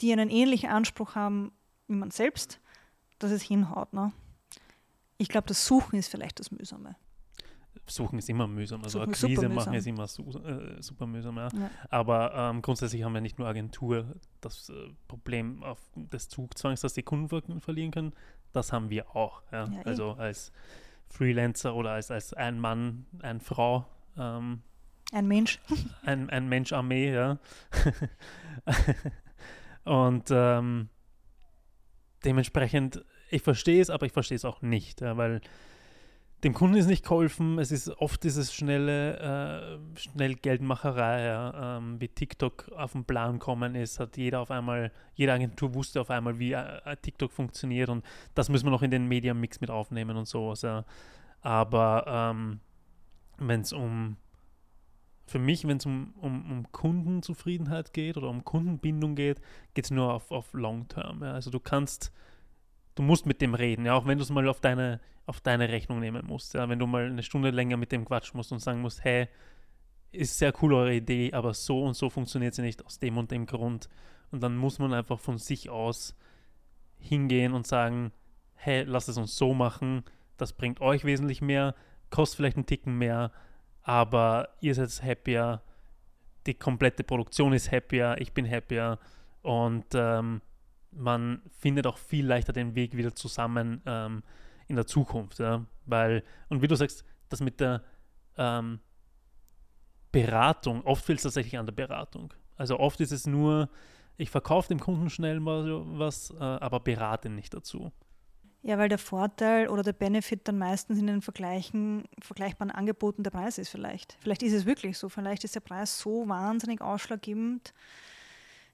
die 0.00 0.12
einen 0.12 0.30
ähnlichen 0.30 0.70
Anspruch 0.70 1.14
haben 1.14 1.52
wie 1.86 1.94
man 1.94 2.10
selbst, 2.10 2.60
dass 3.18 3.30
es 3.30 3.42
hinhaut. 3.42 3.92
Ne? 3.92 4.12
Ich 5.18 5.28
glaube, 5.28 5.46
das 5.46 5.66
Suchen 5.66 5.98
ist 5.98 6.08
vielleicht 6.08 6.40
das 6.40 6.50
Mühsame. 6.50 6.96
Suchen 7.86 8.18
ist 8.18 8.28
immer 8.28 8.46
mühsam. 8.46 8.82
Also 8.82 9.00
Suchen 9.00 9.10
Akquise 9.10 9.48
machen 9.48 9.74
ist 9.74 9.86
immer 9.86 10.06
su 10.06 10.22
äh, 10.38 10.80
super 10.80 11.06
mühsam, 11.06 11.36
ja. 11.36 11.48
Ja. 11.52 11.70
Aber 11.90 12.32
ähm, 12.34 12.62
grundsätzlich 12.62 13.02
haben 13.02 13.12
wir 13.12 13.20
nicht 13.20 13.38
nur 13.38 13.48
Agentur 13.48 14.06
das 14.40 14.68
äh, 14.70 14.74
Problem 15.08 15.62
auf 15.62 15.78
des 15.96 16.28
Zugzwangs, 16.28 16.80
dass 16.80 16.94
die 16.94 17.02
Kunden 17.02 17.28
ver 17.28 17.42
verlieren 17.60 17.90
können. 17.90 18.12
Das 18.52 18.72
haben 18.72 18.90
wir 18.90 19.16
auch. 19.16 19.42
Ja? 19.50 19.68
Also 19.84 20.12
als 20.12 20.52
Freelancer 21.08 21.74
oder 21.74 21.92
als, 21.92 22.10
als 22.10 22.32
ein 22.32 22.58
Mann, 22.58 23.06
eine 23.20 23.40
Frau, 23.40 23.86
ähm, 24.16 24.62
Ein 25.12 25.26
Mensch. 25.28 25.60
ein, 26.04 26.30
ein 26.30 26.48
Mensch-Armee, 26.48 27.12
ja. 27.12 27.38
Und 29.84 30.28
ähm, 30.30 30.88
dementsprechend, 32.24 33.04
ich 33.30 33.42
verstehe 33.42 33.80
es, 33.80 33.90
aber 33.90 34.06
ich 34.06 34.12
verstehe 34.12 34.36
es 34.36 34.44
auch 34.44 34.62
nicht, 34.62 35.00
ja, 35.00 35.16
weil 35.16 35.40
dem 36.44 36.54
Kunden 36.54 36.76
ist 36.76 36.86
nicht 36.86 37.04
geholfen. 37.04 37.58
Es 37.58 37.70
ist 37.70 37.88
oft 37.88 38.22
dieses 38.24 38.52
schnelle, 38.52 39.78
äh, 39.94 39.98
schnell 39.98 40.34
Geldmacherei, 40.34 41.24
ja, 41.24 41.78
ähm, 41.78 42.00
wie 42.00 42.08
TikTok 42.08 42.70
auf 42.76 42.92
den 42.92 43.04
Plan 43.04 43.38
kommen 43.38 43.74
ist, 43.74 44.00
hat 44.00 44.16
jeder 44.16 44.40
auf 44.40 44.50
einmal, 44.50 44.90
jede 45.14 45.32
Agentur 45.32 45.74
wusste 45.74 46.00
auf 46.00 46.10
einmal, 46.10 46.38
wie 46.38 46.52
äh, 46.52 46.96
TikTok 47.00 47.30
funktioniert 47.30 47.88
und 47.88 48.04
das 48.34 48.48
müssen 48.48 48.66
wir 48.66 48.70
noch 48.70 48.82
in 48.82 48.90
den 48.90 49.06
Mediamix 49.06 49.60
mit 49.60 49.70
aufnehmen 49.70 50.16
und 50.16 50.26
sowas, 50.26 50.62
ja. 50.62 50.84
Aber 51.42 52.04
ähm, 52.06 52.60
wenn 53.38 53.60
es 53.60 53.72
um 53.72 54.16
für 55.26 55.38
mich, 55.38 55.66
wenn 55.66 55.78
es 55.78 55.86
um, 55.86 56.14
um, 56.20 56.50
um 56.50 56.72
Kundenzufriedenheit 56.72 57.92
geht 57.92 58.16
oder 58.16 58.28
um 58.28 58.44
Kundenbindung 58.44 59.14
geht, 59.14 59.40
geht 59.74 59.86
es 59.86 59.90
nur 59.90 60.12
auf, 60.12 60.30
auf 60.30 60.52
Long 60.52 60.88
Term. 60.88 61.22
Ja. 61.22 61.32
Also 61.32 61.50
du 61.50 61.60
kannst, 61.60 62.12
du 62.94 63.02
musst 63.02 63.26
mit 63.26 63.40
dem 63.40 63.54
reden, 63.54 63.86
ja, 63.86 63.94
auch 63.94 64.06
wenn 64.06 64.18
du 64.18 64.24
es 64.24 64.30
mal 64.30 64.46
auf 64.48 64.60
deine, 64.60 65.00
auf 65.26 65.40
deine 65.40 65.68
Rechnung 65.68 66.00
nehmen 66.00 66.26
musst. 66.26 66.54
Ja. 66.54 66.68
Wenn 66.68 66.78
du 66.78 66.86
mal 66.86 67.06
eine 67.06 67.22
Stunde 67.22 67.50
länger 67.50 67.76
mit 67.76 67.92
dem 67.92 68.04
quatschen 68.04 68.36
musst 68.36 68.52
und 68.52 68.58
sagen 68.58 68.80
musst, 68.80 69.04
hey, 69.04 69.28
ist 70.10 70.38
sehr 70.38 70.52
cool 70.62 70.74
eure 70.74 70.94
Idee, 70.94 71.32
aber 71.32 71.54
so 71.54 71.82
und 71.82 71.94
so 71.94 72.10
funktioniert 72.10 72.54
sie 72.54 72.62
nicht 72.62 72.84
aus 72.84 72.98
dem 72.98 73.16
und 73.16 73.30
dem 73.30 73.46
Grund. 73.46 73.88
Und 74.30 74.42
dann 74.42 74.56
muss 74.56 74.78
man 74.78 74.92
einfach 74.92 75.18
von 75.18 75.38
sich 75.38 75.70
aus 75.70 76.14
hingehen 76.98 77.54
und 77.54 77.66
sagen, 77.66 78.12
hey, 78.54 78.84
lasst 78.84 79.08
es 79.08 79.16
uns 79.16 79.36
so 79.36 79.54
machen, 79.54 80.04
das 80.36 80.52
bringt 80.52 80.80
euch 80.80 81.04
wesentlich 81.04 81.40
mehr, 81.40 81.74
kostet 82.10 82.36
vielleicht 82.36 82.56
einen 82.56 82.66
Ticken 82.66 82.96
mehr, 82.96 83.32
aber 83.82 84.50
ihr 84.60 84.74
seid 84.74 85.02
happier, 85.02 85.62
die 86.46 86.54
komplette 86.54 87.04
Produktion 87.04 87.52
ist 87.52 87.72
happier, 87.72 88.16
ich 88.18 88.32
bin 88.32 88.48
happier 88.48 88.98
und 89.42 89.86
ähm, 89.94 90.40
man 90.92 91.42
findet 91.58 91.86
auch 91.86 91.98
viel 91.98 92.26
leichter 92.26 92.52
den 92.52 92.74
Weg 92.74 92.96
wieder 92.96 93.14
zusammen 93.14 93.82
ähm, 93.86 94.22
in 94.68 94.76
der 94.76 94.86
Zukunft, 94.86 95.38
ja? 95.38 95.64
weil, 95.86 96.22
und 96.48 96.62
wie 96.62 96.68
du 96.68 96.74
sagst, 96.74 97.04
das 97.28 97.40
mit 97.40 97.60
der 97.60 97.82
ähm, 98.36 98.80
Beratung, 100.10 100.84
oft 100.84 101.04
fehlt 101.04 101.18
es 101.18 101.24
tatsächlich 101.24 101.58
an 101.58 101.66
der 101.66 101.72
Beratung. 101.72 102.32
Also 102.56 102.78
oft 102.78 103.00
ist 103.00 103.12
es 103.12 103.26
nur, 103.26 103.68
ich 104.16 104.30
verkaufe 104.30 104.68
dem 104.68 104.80
Kunden 104.80 105.10
schnell 105.10 105.40
mal 105.40 105.82
was, 105.98 106.30
äh, 106.30 106.38
aber 106.38 106.80
berate 106.80 107.30
nicht 107.30 107.54
dazu. 107.54 107.92
Ja, 108.64 108.78
weil 108.78 108.88
der 108.88 108.98
Vorteil 108.98 109.68
oder 109.68 109.82
der 109.82 109.92
Benefit 109.92 110.46
dann 110.46 110.58
meistens 110.58 110.98
in 110.98 111.08
den 111.08 111.20
Vergleichen, 111.20 112.04
vergleichbaren 112.20 112.70
Angeboten 112.70 113.24
der 113.24 113.32
Preis 113.32 113.58
ist 113.58 113.70
vielleicht. 113.70 114.16
Vielleicht 114.20 114.44
ist 114.44 114.52
es 114.52 114.66
wirklich 114.66 114.98
so. 114.98 115.08
Vielleicht 115.08 115.42
ist 115.42 115.56
der 115.56 115.60
Preis 115.60 115.98
so 115.98 116.28
wahnsinnig 116.28 116.80
ausschlaggebend 116.80 117.74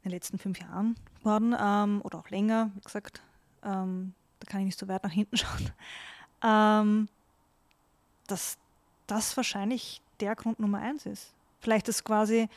in 0.02 0.10
den 0.10 0.12
letzten 0.12 0.38
fünf 0.38 0.60
Jahren 0.60 0.94
geworden 1.28 1.54
ähm, 1.58 2.00
oder 2.02 2.18
auch 2.18 2.30
länger, 2.30 2.70
wie 2.74 2.80
gesagt. 2.80 3.22
Ähm, 3.62 4.14
da 4.40 4.50
kann 4.50 4.60
ich 4.60 4.66
nicht 4.66 4.78
so 4.78 4.88
weit 4.88 5.02
nach 5.02 5.12
hinten 5.12 5.36
schauen. 5.38 5.70
Ähm, 6.42 7.08
dass 8.26 8.58
das 9.06 9.36
wahrscheinlich 9.36 10.02
der 10.20 10.34
Grund 10.36 10.60
Nummer 10.60 10.78
eins 10.78 11.06
ist. 11.06 11.32
Vielleicht 11.60 11.88
ist 11.88 12.04
quasi 12.04 12.48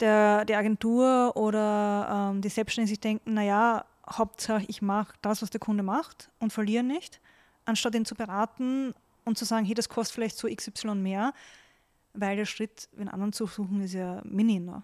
der, 0.00 0.44
die 0.44 0.54
Agentur 0.54 1.32
oder 1.36 2.30
ähm, 2.32 2.42
die 2.42 2.48
Selbstständigen 2.48 2.88
sich 2.88 3.00
denken, 3.00 3.34
naja, 3.34 3.84
Hauptsache 4.08 4.64
ich 4.68 4.82
mache 4.82 5.14
das, 5.22 5.42
was 5.42 5.50
der 5.50 5.60
Kunde 5.60 5.82
macht 5.82 6.30
und 6.38 6.52
verliere 6.52 6.84
nicht, 6.84 7.20
anstatt 7.64 7.94
ihn 7.94 8.04
zu 8.04 8.14
beraten 8.14 8.94
und 9.24 9.36
zu 9.36 9.44
sagen, 9.44 9.66
hey, 9.66 9.74
das 9.74 9.88
kostet 9.88 10.14
vielleicht 10.14 10.38
so 10.38 10.48
XY 10.48 10.94
mehr, 10.94 11.32
weil 12.12 12.36
der 12.36 12.44
Schritt, 12.44 12.88
den 12.92 13.08
anderen 13.08 13.32
zu 13.32 13.46
suchen, 13.46 13.80
ist 13.80 13.94
ja 13.94 14.20
mini. 14.24 14.60
Ne? 14.60 14.82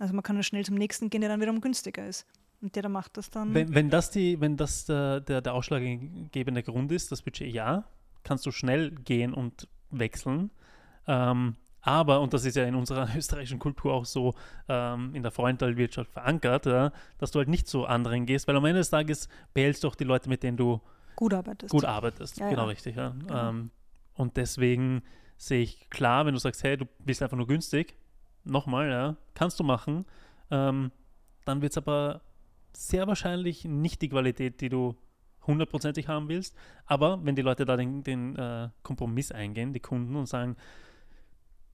Also 0.00 0.14
man 0.14 0.22
kann 0.22 0.34
ja 0.34 0.42
schnell 0.42 0.64
zum 0.64 0.76
nächsten 0.76 1.10
gehen, 1.10 1.20
der 1.20 1.30
dann 1.30 1.40
wiederum 1.40 1.60
günstiger 1.60 2.06
ist. 2.06 2.26
Und 2.62 2.74
der, 2.74 2.82
der 2.82 2.90
macht 2.90 3.16
das 3.16 3.30
dann. 3.30 3.54
Wenn, 3.54 3.74
wenn 3.74 3.90
das, 3.90 4.10
die, 4.10 4.40
wenn 4.40 4.56
das 4.56 4.86
der, 4.86 5.20
der, 5.20 5.42
der 5.42 5.54
ausschlaggebende 5.54 6.62
Grund 6.62 6.90
ist, 6.90 7.12
das 7.12 7.22
Budget, 7.22 7.52
ja, 7.52 7.84
kannst 8.24 8.46
du 8.46 8.50
schnell 8.50 8.90
gehen 8.90 9.34
und 9.34 9.68
wechseln. 9.90 10.50
Ähm, 11.06 11.56
aber, 11.82 12.20
und 12.20 12.32
das 12.32 12.44
ist 12.44 12.56
ja 12.56 12.64
in 12.64 12.74
unserer 12.74 13.08
österreichischen 13.16 13.58
Kultur 13.58 13.92
auch 13.92 14.04
so 14.06 14.34
ähm, 14.68 15.14
in 15.14 15.22
der 15.22 15.32
Freundalwirtschaft 15.32 16.10
verankert, 16.10 16.66
ja, 16.66 16.92
dass 17.18 17.30
du 17.30 17.38
halt 17.38 17.48
nicht 17.48 17.68
zu 17.68 17.86
anderen 17.86 18.26
gehst, 18.26 18.48
weil 18.48 18.56
am 18.56 18.64
Ende 18.64 18.80
des 18.80 18.90
Tages 18.90 19.28
behältst 19.52 19.84
du 19.84 19.88
auch 19.88 19.94
die 19.94 20.04
Leute, 20.04 20.28
mit 20.28 20.42
denen 20.42 20.56
du 20.56 20.80
gut 21.16 21.34
arbeitest. 21.34 21.70
gut 21.70 21.84
arbeitest. 21.84 22.38
Ja, 22.38 22.48
genau 22.48 22.62
ja. 22.62 22.68
richtig. 22.68 22.94
Genau. 22.94 23.12
Ähm, 23.30 23.70
Und 24.14 24.36
deswegen 24.38 25.02
sehe 25.36 25.62
ich 25.62 25.88
klar, 25.90 26.24
wenn 26.24 26.34
du 26.34 26.40
sagst, 26.40 26.62
hey, 26.62 26.76
du 26.76 26.86
bist 26.98 27.22
einfach 27.22 27.36
nur 27.36 27.46
günstig, 27.46 27.96
nochmal, 28.44 28.90
ja, 28.90 29.16
kannst 29.34 29.60
du 29.60 29.64
machen, 29.64 30.06
ähm, 30.50 30.90
dann 31.44 31.62
wird 31.62 31.72
es 31.72 31.78
aber 31.78 32.22
sehr 32.72 33.06
wahrscheinlich 33.06 33.64
nicht 33.64 34.02
die 34.02 34.08
Qualität, 34.08 34.60
die 34.60 34.68
du 34.68 34.96
hundertprozentig 35.46 36.08
haben 36.08 36.28
willst. 36.28 36.56
Aber 36.86 37.24
wenn 37.24 37.34
die 37.34 37.42
Leute 37.42 37.64
da 37.64 37.76
den, 37.76 38.02
den 38.02 38.36
äh, 38.36 38.68
Kompromiss 38.82 39.32
eingehen, 39.32 39.72
die 39.72 39.80
Kunden, 39.80 40.16
und 40.16 40.26
sagen, 40.26 40.56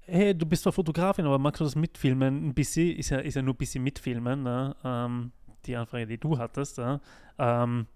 hey, 0.01 0.37
du 0.37 0.47
bist 0.47 0.63
zwar 0.63 0.73
Fotografin, 0.73 1.27
aber 1.27 1.39
magst 1.39 1.61
du 1.61 1.65
das 1.65 1.77
mitfilmen? 1.77 2.49
Ein 2.49 2.55
bisschen, 2.55 2.97
ist 2.97 3.11
ja, 3.11 3.19
ist 3.19 3.35
ja 3.35 3.43
nur 3.43 3.55
ein 3.55 3.59
bisschen 3.59 3.83
mitfilmen, 3.83 4.43
ne? 4.43 4.77
ähm, 4.85 5.33
die 5.67 5.77
Anfrage, 5.77 6.07
die 6.07 6.19
du 6.19 6.39
hattest. 6.39 6.79
Ja? 6.79 7.01
Ähm, 7.39 7.87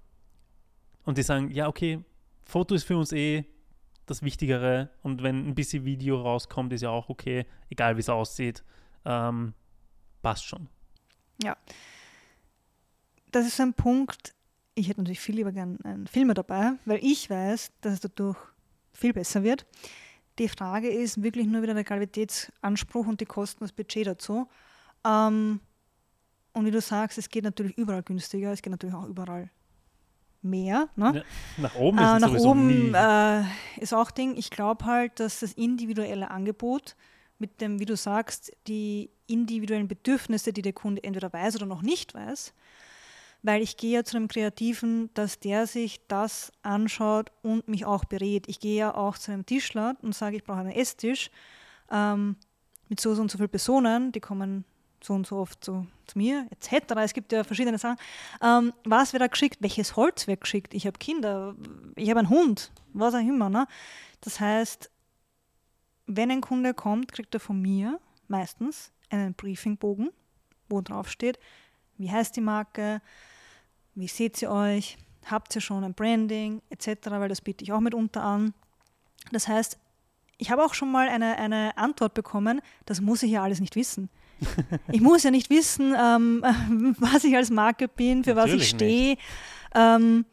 und 1.04 1.18
die 1.18 1.22
sagen, 1.22 1.50
ja, 1.50 1.68
okay, 1.68 2.04
Foto 2.44 2.74
ist 2.74 2.84
für 2.84 2.96
uns 2.96 3.12
eh 3.12 3.44
das 4.10 4.22
Wichtigere 4.22 4.90
und 5.02 5.22
wenn 5.22 5.48
ein 5.48 5.54
bisschen 5.54 5.84
Video 5.84 6.20
rauskommt, 6.20 6.72
ist 6.72 6.82
ja 6.82 6.90
auch 6.90 7.08
okay, 7.08 7.46
egal 7.68 7.96
wie 7.96 8.00
es 8.00 8.08
aussieht, 8.08 8.64
ähm, 9.04 9.54
passt 10.22 10.44
schon. 10.44 10.68
Ja. 11.42 11.56
Das 13.30 13.46
ist 13.46 13.60
ein 13.60 13.74
Punkt, 13.74 14.34
ich 14.74 14.88
hätte 14.88 15.00
natürlich 15.00 15.20
viel 15.20 15.36
lieber 15.36 15.52
gern 15.52 15.78
einen 15.84 16.06
Filmer 16.06 16.34
dabei, 16.34 16.72
weil 16.84 16.98
ich 17.02 17.30
weiß, 17.30 17.72
dass 17.80 17.94
es 17.94 18.00
dadurch 18.00 18.38
viel 18.92 19.12
besser 19.12 19.42
wird. 19.42 19.66
Die 20.38 20.48
Frage 20.48 20.88
ist 20.88 21.22
wirklich 21.22 21.46
nur 21.46 21.62
wieder 21.62 21.74
der 21.74 21.84
Qualitätsanspruch 21.84 23.06
und 23.06 23.20
die 23.20 23.26
Kosten, 23.26 23.64
das 23.64 23.72
Budget 23.72 24.06
dazu. 24.06 24.48
Ähm, 25.04 25.60
und 26.52 26.64
wie 26.64 26.70
du 26.70 26.80
sagst, 26.80 27.18
es 27.18 27.28
geht 27.28 27.44
natürlich 27.44 27.76
überall 27.78 28.02
günstiger, 28.02 28.52
es 28.52 28.62
geht 28.62 28.72
natürlich 28.72 28.94
auch 28.94 29.06
überall 29.06 29.50
mehr. 30.42 30.88
Ne? 30.96 31.24
Nach 31.56 31.74
oben 31.74 31.98
ist, 31.98 32.04
äh, 32.04 32.18
nach 32.18 32.34
oben, 32.34 32.94
äh, 32.94 33.42
ist 33.80 33.94
auch 33.94 34.10
Ding. 34.10 34.36
Ich 34.36 34.50
glaube 34.50 34.84
halt, 34.84 35.20
dass 35.20 35.40
das 35.40 35.52
individuelle 35.52 36.30
Angebot 36.30 36.96
mit 37.38 37.60
dem, 37.60 37.80
wie 37.80 37.86
du 37.86 37.96
sagst, 37.96 38.52
die 38.66 39.10
individuellen 39.26 39.88
Bedürfnisse, 39.88 40.52
die 40.52 40.62
der 40.62 40.72
Kunde 40.72 41.02
entweder 41.02 41.32
weiß 41.32 41.56
oder 41.56 41.66
noch 41.66 41.82
nicht 41.82 42.14
weiß, 42.14 42.52
weil 43.42 43.62
ich 43.62 43.76
gehe 43.76 43.92
ja 43.92 44.04
zu 44.04 44.16
einem 44.16 44.28
Kreativen, 44.28 45.10
dass 45.14 45.40
der 45.40 45.66
sich 45.66 46.06
das 46.08 46.52
anschaut 46.62 47.32
und 47.42 47.68
mich 47.68 47.86
auch 47.86 48.04
berät. 48.04 48.48
Ich 48.48 48.60
gehe 48.60 48.78
ja 48.78 48.94
auch 48.94 49.16
zu 49.16 49.32
einem 49.32 49.46
Tischler 49.46 49.96
und 50.02 50.14
sage, 50.14 50.36
ich 50.36 50.44
brauche 50.44 50.58
einen 50.58 50.72
Esstisch 50.72 51.30
ähm, 51.90 52.36
mit 52.88 53.00
so, 53.00 53.10
und 53.10 53.30
so 53.30 53.38
vielen 53.38 53.48
Personen, 53.48 54.12
die 54.12 54.20
kommen 54.20 54.64
so 55.02 55.14
und 55.14 55.26
so 55.26 55.36
oft 55.36 55.64
so 55.64 55.86
zu 56.06 56.18
mir, 56.18 56.46
etc. 56.50 56.94
Es 56.96 57.14
gibt 57.14 57.32
ja 57.32 57.44
verschiedene 57.44 57.78
Sachen. 57.78 57.98
Ähm, 58.42 58.72
was 58.84 59.12
wird 59.12 59.22
da 59.22 59.26
geschickt? 59.26 59.58
Welches 59.60 59.96
Holz 59.96 60.26
wird 60.26 60.40
geschickt? 60.40 60.74
Ich 60.74 60.86
habe 60.86 60.98
Kinder, 60.98 61.54
ich 61.96 62.10
habe 62.10 62.20
einen 62.20 62.30
Hund, 62.30 62.72
was 62.92 63.14
auch 63.14 63.20
immer. 63.20 63.48
Ne? 63.48 63.66
Das 64.20 64.40
heißt, 64.40 64.90
wenn 66.06 66.30
ein 66.30 66.40
Kunde 66.40 66.74
kommt, 66.74 67.12
kriegt 67.12 67.34
er 67.34 67.40
von 67.40 67.60
mir 67.60 68.00
meistens 68.28 68.92
einen 69.10 69.34
Briefingbogen, 69.34 70.10
wo 70.68 70.80
drauf 70.80 71.10
steht, 71.10 71.38
wie 71.98 72.10
heißt 72.10 72.36
die 72.36 72.40
Marke, 72.40 73.00
wie 73.94 74.08
seht 74.08 74.40
ihr 74.42 74.50
euch, 74.50 74.98
habt 75.26 75.54
ihr 75.54 75.60
schon 75.60 75.84
ein 75.84 75.94
Branding, 75.94 76.62
etc., 76.70 77.10
weil 77.10 77.28
das 77.28 77.40
biete 77.40 77.64
ich 77.64 77.72
auch 77.72 77.80
mitunter 77.80 78.22
an. 78.22 78.54
Das 79.32 79.48
heißt, 79.48 79.78
ich 80.38 80.50
habe 80.50 80.64
auch 80.64 80.74
schon 80.74 80.90
mal 80.90 81.08
eine, 81.08 81.36
eine 81.36 81.76
Antwort 81.76 82.14
bekommen, 82.14 82.62
das 82.86 83.00
muss 83.00 83.22
ich 83.22 83.32
ja 83.32 83.42
alles 83.42 83.60
nicht 83.60 83.76
wissen. 83.76 84.08
ich 84.92 85.00
muss 85.00 85.22
ja 85.22 85.30
nicht 85.30 85.50
wissen, 85.50 85.94
ähm, 85.98 86.42
was 86.98 87.24
ich 87.24 87.36
als 87.36 87.50
Marke 87.50 87.88
bin, 87.88 88.24
für 88.24 88.34
Natürlich 88.34 88.60
was 88.60 88.62
ich 88.62 88.68
stehe, 88.68 89.16
ähm, 89.74 90.24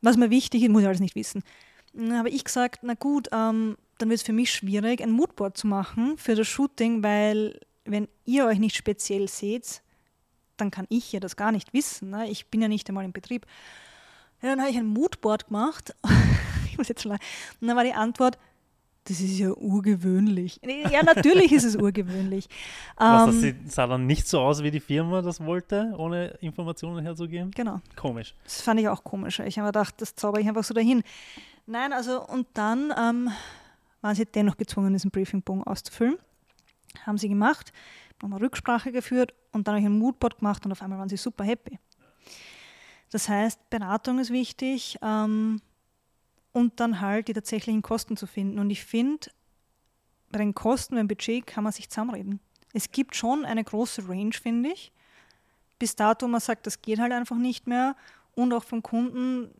was 0.00 0.16
mir 0.16 0.30
wichtig 0.30 0.62
ist, 0.62 0.70
muss 0.70 0.82
ich 0.82 0.88
alles 0.88 1.00
nicht 1.00 1.16
wissen. 1.16 1.42
Dann 1.92 2.16
habe 2.16 2.30
ich 2.30 2.44
gesagt, 2.44 2.80
na 2.82 2.94
gut, 2.94 3.28
ähm, 3.32 3.76
dann 3.98 4.08
wird 4.08 4.20
es 4.20 4.26
für 4.26 4.32
mich 4.32 4.52
schwierig, 4.52 5.02
ein 5.02 5.10
Moodboard 5.10 5.56
zu 5.56 5.66
machen 5.66 6.16
für 6.18 6.34
das 6.34 6.46
Shooting, 6.46 7.02
weil 7.02 7.60
wenn 7.84 8.08
ihr 8.24 8.46
euch 8.46 8.58
nicht 8.58 8.76
speziell 8.76 9.28
seht, 9.28 9.82
dann 10.56 10.70
kann 10.70 10.86
ich 10.88 11.12
ja 11.12 11.20
das 11.20 11.36
gar 11.36 11.52
nicht 11.52 11.72
wissen. 11.72 12.10
Ne? 12.10 12.28
Ich 12.28 12.46
bin 12.46 12.60
ja 12.60 12.68
nicht 12.68 12.88
einmal 12.88 13.04
im 13.04 13.12
Betrieb. 13.12 13.46
Ja, 14.42 14.50
dann 14.50 14.60
habe 14.60 14.70
ich 14.70 14.76
ein 14.76 14.86
Moodboard 14.86 15.46
gemacht. 15.46 15.94
ich 16.70 16.78
muss 16.78 16.88
jetzt 16.88 17.02
schon 17.02 17.12
Und 17.12 17.20
dann 17.60 17.76
war 17.76 17.84
die 17.84 17.92
Antwort, 17.92 18.38
das 19.08 19.20
ist 19.20 19.38
ja 19.38 19.50
urgewöhnlich. 19.50 20.60
Ja, 20.90 21.02
natürlich 21.02 21.52
ist 21.52 21.64
es 21.64 21.76
urgewöhnlich. 21.76 22.48
Was, 22.96 23.26
das 23.26 23.42
ähm, 23.42 23.60
sah 23.66 23.86
dann 23.86 24.06
nicht 24.06 24.28
so 24.28 24.40
aus, 24.40 24.62
wie 24.62 24.70
die 24.70 24.80
Firma 24.80 25.22
das 25.22 25.44
wollte, 25.44 25.94
ohne 25.96 26.28
Informationen 26.40 27.04
herzugeben? 27.04 27.50
Genau. 27.52 27.80
Komisch. 27.96 28.34
Das 28.44 28.60
fand 28.60 28.80
ich 28.80 28.88
auch 28.88 29.02
komisch. 29.04 29.40
Ich 29.40 29.58
habe 29.58 29.66
mir 29.66 29.72
gedacht, 29.72 29.94
das 29.98 30.14
zauber 30.14 30.40
ich 30.40 30.48
einfach 30.48 30.64
so 30.64 30.74
dahin. 30.74 31.02
Nein, 31.66 31.92
also 31.92 32.26
und 32.26 32.46
dann 32.54 32.92
ähm, 32.98 33.30
waren 34.00 34.14
sie 34.14 34.26
dennoch 34.26 34.56
gezwungen, 34.56 34.92
diesen 34.92 35.10
Briefingbogen 35.10 35.64
auszufüllen. 35.64 36.18
Haben 37.04 37.18
sie 37.18 37.28
gemacht 37.28 37.72
nochmal 38.22 38.40
Rücksprache 38.40 38.92
geführt 38.92 39.34
und 39.52 39.66
dann 39.66 39.74
habe 39.74 39.80
ich 39.80 39.86
ein 39.86 39.98
Moodboard 39.98 40.38
gemacht 40.38 40.64
und 40.64 40.72
auf 40.72 40.82
einmal 40.82 40.98
waren 40.98 41.08
sie 41.08 41.16
super 41.16 41.44
happy. 41.44 41.78
Das 43.10 43.28
heißt, 43.28 43.70
Beratung 43.70 44.18
ist 44.18 44.30
wichtig 44.30 44.98
ähm, 45.02 45.60
und 46.52 46.80
dann 46.80 47.00
halt 47.00 47.28
die 47.28 47.32
tatsächlichen 47.32 47.82
Kosten 47.82 48.16
zu 48.16 48.26
finden. 48.26 48.58
Und 48.58 48.70
ich 48.70 48.84
finde, 48.84 49.30
bei 50.30 50.38
den 50.38 50.54
Kosten, 50.54 50.96
beim 50.96 51.08
Budget 51.08 51.46
kann 51.46 51.64
man 51.64 51.72
sich 51.72 51.88
zusammenreden. 51.88 52.40
Es 52.72 52.90
gibt 52.90 53.16
schon 53.16 53.44
eine 53.44 53.64
große 53.64 54.08
Range, 54.08 54.32
finde 54.32 54.70
ich. 54.70 54.92
Bis 55.78 55.96
dato 55.96 56.26
man 56.28 56.40
sagt, 56.40 56.66
das 56.66 56.82
geht 56.82 56.98
halt 56.98 57.12
einfach 57.12 57.36
nicht 57.36 57.66
mehr. 57.66 57.96
Und 58.34 58.52
auch 58.52 58.64
vom 58.64 58.82
Kunden 58.82 59.50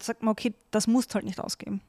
sagt 0.00 0.22
man, 0.22 0.32
okay, 0.32 0.54
das 0.70 0.86
musst 0.86 1.14
halt 1.14 1.24
nicht 1.24 1.40
ausgeben. 1.40 1.80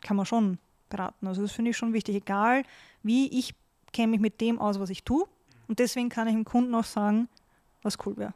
Kann 0.00 0.16
man 0.16 0.26
schon 0.26 0.58
beraten. 0.88 1.26
Also 1.26 1.42
das 1.42 1.52
finde 1.52 1.70
ich 1.70 1.76
schon 1.76 1.92
wichtig. 1.92 2.16
Egal, 2.16 2.64
wie 3.02 3.28
ich 3.38 3.54
kenne 3.92 4.08
mich 4.08 4.20
mit 4.20 4.40
dem 4.40 4.58
aus, 4.58 4.80
was 4.80 4.90
ich 4.90 5.04
tue. 5.04 5.26
Und 5.68 5.78
deswegen 5.78 6.08
kann 6.08 6.26
ich 6.26 6.34
dem 6.34 6.44
Kunden 6.44 6.74
auch 6.74 6.84
sagen, 6.84 7.28
was 7.82 7.96
cool 8.04 8.16
wäre. 8.16 8.34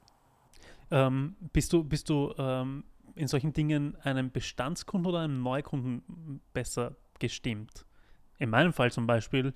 Ähm, 0.90 1.34
bist 1.52 1.72
du, 1.72 1.82
bist 1.82 2.08
du 2.08 2.32
ähm, 2.38 2.84
in 3.16 3.28
solchen 3.28 3.52
Dingen 3.52 3.96
einem 4.02 4.30
Bestandskunden 4.30 5.08
oder 5.08 5.20
einem 5.20 5.42
Neukunden 5.42 6.40
besser 6.52 6.96
gestimmt? 7.18 7.84
In 8.38 8.50
meinem 8.50 8.72
Fall 8.72 8.92
zum 8.92 9.06
Beispiel, 9.06 9.54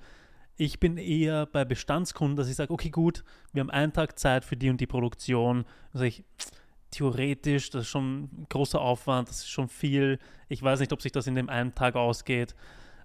ich 0.57 0.81
bin 0.81 0.97
eher 0.97 1.47
bei 1.47 1.65
Bestandskunden, 1.65 2.37
dass 2.37 2.49
ich 2.49 2.57
sage, 2.57 2.73
okay, 2.73 2.91
gut, 2.91 3.25
wir 3.53 3.61
haben 3.61 3.71
einen 3.71 3.93
Tag 3.93 4.19
Zeit 4.19 4.45
für 4.45 4.57
die 4.57 4.69
und 4.71 4.81
die 4.81 4.87
Produktion. 4.87 5.65
Also 5.93 6.05
ich, 6.05 6.25
theoretisch, 6.91 7.71
das 7.71 7.83
ist 7.83 7.89
schon 7.89 8.25
ein 8.25 8.47
großer 8.49 8.81
Aufwand, 8.81 9.29
das 9.29 9.39
ist 9.39 9.51
schon 9.51 9.69
viel. 9.69 10.19
Ich 10.49 10.63
weiß 10.63 10.81
nicht, 10.81 10.93
ob 10.93 11.01
sich 11.01 11.13
das 11.13 11.27
in 11.27 11.35
dem 11.35 11.49
einen 11.49 11.75
Tag 11.75 11.97
ausgeht 11.97 12.55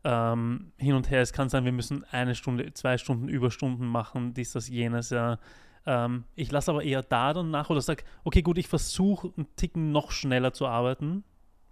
ähm, 0.06 0.72
hin 0.78 0.94
und 0.94 1.10
her. 1.10 1.22
Es 1.22 1.34
kann 1.34 1.50
sein, 1.50 1.66
wir 1.66 1.72
müssen 1.72 2.06
eine 2.12 2.36
Stunde, 2.36 2.72
zwei 2.74 2.98
Stunden 2.98 3.28
Überstunden 3.28 3.88
machen, 3.88 4.34
dies, 4.34 4.52
das, 4.52 4.70
jenes, 4.70 5.10
ja. 5.10 5.40
Ähm, 5.86 6.26
ich 6.36 6.52
lasse 6.52 6.72
aber 6.72 6.84
eher 6.84 7.04
da 7.04 7.34
dann 7.34 7.52
nach 7.52 7.70
oder 7.70 7.82
sage, 7.82 8.04
okay, 8.24 8.42
gut, 8.42 8.58
ich 8.58 8.68
versuche 8.68 9.32
einen 9.38 9.48
Ticken 9.56 9.92
noch 9.92 10.12
schneller 10.12 10.54
zu 10.54 10.68
arbeiten 10.68 11.24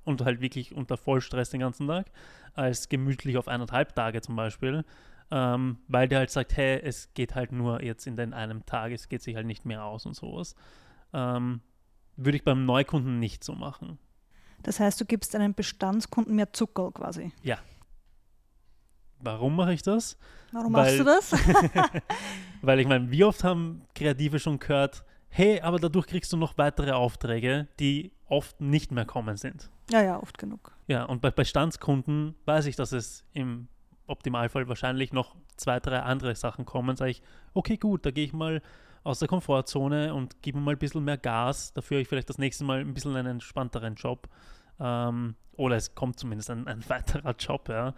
und 0.03 0.23
halt 0.23 0.41
wirklich 0.41 0.75
unter 0.75 0.97
Vollstress 0.97 1.49
den 1.49 1.61
ganzen 1.61 1.87
Tag, 1.87 2.11
als 2.53 2.89
gemütlich 2.89 3.37
auf 3.37 3.47
eineinhalb 3.47 3.95
Tage 3.95 4.21
zum 4.21 4.35
Beispiel. 4.35 4.85
Ähm, 5.31 5.77
weil 5.87 6.07
der 6.07 6.19
halt 6.19 6.29
sagt, 6.29 6.55
hey, 6.55 6.79
es 6.83 7.13
geht 7.13 7.33
halt 7.33 7.51
nur 7.51 7.81
jetzt 7.81 8.05
in 8.05 8.15
den 8.15 8.33
einem 8.33 8.65
Tag, 8.65 8.91
es 8.91 9.09
geht 9.09 9.23
sich 9.23 9.35
halt 9.35 9.47
nicht 9.47 9.65
mehr 9.65 9.83
aus 9.83 10.05
und 10.05 10.15
sowas. 10.15 10.55
Ähm, 11.11 11.61
würde 12.17 12.37
ich 12.37 12.43
beim 12.43 12.65
Neukunden 12.65 13.19
nicht 13.19 13.43
so 13.43 13.53
machen. 13.53 13.97
Das 14.61 14.79
heißt, 14.79 14.99
du 15.01 15.05
gibst 15.05 15.35
einem 15.35 15.53
Bestandskunden 15.53 16.35
mehr 16.35 16.53
Zucker 16.53 16.91
quasi. 16.91 17.31
Ja, 17.41 17.57
Warum 19.23 19.55
mache 19.55 19.73
ich 19.73 19.81
das? 19.81 20.17
Warum 20.51 20.73
weil, 20.73 20.97
machst 20.97 20.99
du 20.99 21.03
das? 21.03 21.31
weil 22.61 22.79
ich 22.79 22.87
meine, 22.87 23.09
wie 23.11 23.23
oft 23.23 23.43
haben 23.43 23.83
Kreative 23.95 24.39
schon 24.39 24.59
gehört, 24.59 25.03
hey, 25.29 25.61
aber 25.61 25.79
dadurch 25.79 26.07
kriegst 26.07 26.31
du 26.33 26.37
noch 26.37 26.57
weitere 26.57 26.91
Aufträge, 26.91 27.67
die 27.79 28.11
oft 28.27 28.61
nicht 28.61 28.91
mehr 28.91 29.05
kommen 29.05 29.37
sind. 29.37 29.69
Ja, 29.89 30.01
ja, 30.01 30.21
oft 30.21 30.37
genug. 30.37 30.71
Ja, 30.87 31.03
und 31.05 31.21
bei 31.21 31.31
Bestandskunden 31.31 32.35
weiß 32.45 32.65
ich, 32.65 32.75
dass 32.75 32.91
es 32.91 33.23
im 33.33 33.67
Optimalfall 34.07 34.67
wahrscheinlich 34.67 35.13
noch 35.13 35.35
zwei, 35.55 35.79
drei 35.79 36.01
andere 36.01 36.35
Sachen 36.35 36.65
kommen. 36.65 36.95
Sage 36.95 37.11
ich, 37.11 37.21
okay, 37.53 37.77
gut, 37.77 38.05
da 38.05 38.11
gehe 38.11 38.25
ich 38.25 38.33
mal 38.33 38.61
aus 39.03 39.19
der 39.19 39.27
Komfortzone 39.27 40.13
und 40.13 40.41
gebe 40.41 40.59
mal 40.59 40.71
ein 40.71 40.77
bisschen 40.77 41.03
mehr 41.03 41.17
Gas. 41.17 41.73
Dafür 41.73 41.95
habe 41.95 42.01
ich 42.01 42.07
vielleicht 42.07 42.29
das 42.29 42.37
nächste 42.37 42.63
Mal 42.63 42.79
ein 42.79 42.93
bisschen 42.93 43.15
einen 43.15 43.33
entspannteren 43.33 43.95
Job. 43.95 44.27
Ähm, 44.79 45.35
oder 45.55 45.75
es 45.75 45.93
kommt 45.93 46.19
zumindest 46.19 46.49
ein, 46.49 46.67
ein 46.67 46.87
weiterer 46.89 47.35
Job, 47.37 47.69
ja. 47.69 47.93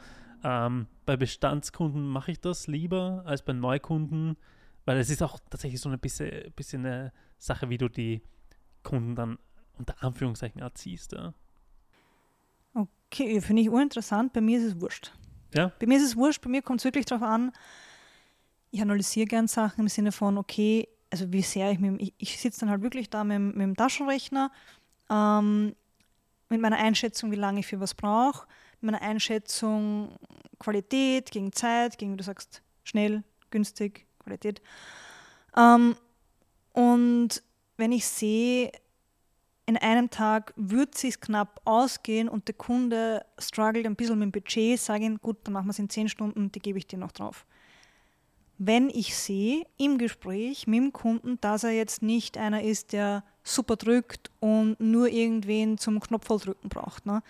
Ähm, 0.48 0.86
bei 1.08 1.18
Bestandskunden 1.18 2.08
mache 2.08 2.32
ich 2.32 2.40
das 2.40 2.68
lieber 2.68 3.24
als 3.26 3.42
bei 3.42 3.54
Neukunden, 3.54 4.38
weil 4.86 5.00
es 5.00 5.10
ist 5.10 5.24
auch 5.24 5.40
tatsächlich 5.50 5.82
so 5.82 5.90
ein 5.90 6.00
bisschen, 6.00 6.54
bisschen 6.56 6.86
eine 6.86 7.12
Sache, 7.40 7.68
wie 7.70 7.80
du 7.80 7.90
die 7.90 8.22
Kunden 8.84 9.16
dann 9.16 9.40
unter 9.80 9.96
Anführungszeichen 10.04 10.62
erziehst. 10.62 11.14
Ja. 11.14 11.34
Okay, 12.76 13.42
finde 13.42 13.64
ich 13.64 13.70
uninteressant. 13.70 14.34
Bei 14.34 14.42
mir 14.42 14.60
ist 14.60 14.66
es 14.66 14.80
wurscht. 14.80 15.14
Ja? 15.56 15.72
Bei 15.80 15.88
mir 15.88 15.98
ist 15.98 16.04
es 16.04 16.16
wurscht. 16.16 16.44
Bei 16.44 16.50
mir 16.50 16.62
kommt 16.62 16.80
es 16.80 16.86
wirklich 16.86 17.08
darauf 17.08 17.28
an, 17.28 17.52
ich 18.70 18.82
analysiere 18.84 19.26
gern 19.26 19.48
Sachen 19.48 19.82
im 19.82 19.88
Sinne 19.88 20.12
von, 20.12 20.38
okay, 20.38 20.88
also 21.10 21.32
wie 21.32 21.42
sehr 21.42 21.72
ich 21.72 21.80
mit, 21.80 22.00
ich, 22.00 22.14
ich 22.18 22.40
sitze 22.40 22.60
dann 22.60 22.70
halt 22.70 22.84
wirklich 22.84 23.10
da 23.10 23.24
mit, 23.24 23.40
mit 23.40 23.62
dem 23.62 23.76
Taschenrechner, 23.76 24.52
ähm, 25.10 25.76
mit 26.50 26.62
meiner 26.62 26.78
Einschätzung, 26.78 27.32
wie 27.32 27.36
lange 27.36 27.62
ich 27.62 27.68
für 27.68 27.80
was 27.80 27.96
brauche, 27.96 28.46
meiner 28.86 29.02
Einschätzung 29.02 30.10
Qualität 30.60 31.32
gegen 31.32 31.52
Zeit, 31.52 31.98
gegen, 31.98 32.14
wie 32.14 32.18
du 32.18 32.24
sagst, 32.24 32.62
schnell, 32.84 33.24
günstig, 33.52 34.06
Qualität. 34.20 34.62
Ähm, 35.56 35.96
und 36.74 37.44
wenn 37.78 37.92
ich 37.92 38.06
sehe, 38.06 38.72
in 39.66 39.78
einem 39.78 40.10
Tag 40.10 40.54
wird 40.56 41.04
es 41.04 41.20
knapp 41.20 41.62
ausgehen 41.66 42.30
und 42.30 42.48
der 42.48 42.56
Kunde 42.56 43.26
struggelt 43.40 43.86
ein 43.86 43.96
bisschen 43.96 44.20
mit 44.20 44.28
dem 44.28 44.32
Budget, 44.32 44.80
sage 44.80 45.06
ihm, 45.06 45.20
gut, 45.20 45.38
dann 45.44 45.54
machen 45.54 45.68
wir 45.68 45.72
es 45.72 45.80
in 45.80 45.90
zehn 45.90 46.08
Stunden, 46.08 46.52
die 46.52 46.60
gebe 46.60 46.78
ich 46.78 46.88
dir 46.88 47.00
noch 47.00 47.12
drauf. 47.12 47.46
Wenn 48.58 48.90
ich 48.90 49.16
sehe 49.18 49.66
im 49.78 49.98
Gespräch 49.98 50.68
mit 50.68 50.80
dem 50.80 50.94
Kunden, 50.94 51.40
dass 51.42 51.64
er 51.64 51.72
jetzt 51.72 52.02
nicht 52.02 52.38
einer 52.38 52.62
ist, 52.64 52.94
der 52.94 53.24
super 53.44 53.76
drückt 53.76 54.32
und 54.40 54.80
nur 54.80 55.10
irgendwen 55.10 55.78
zum 55.78 56.00
Knopf 56.00 56.28
drücken 56.28 56.70
braucht. 56.70 57.06
Ne? 57.06 57.22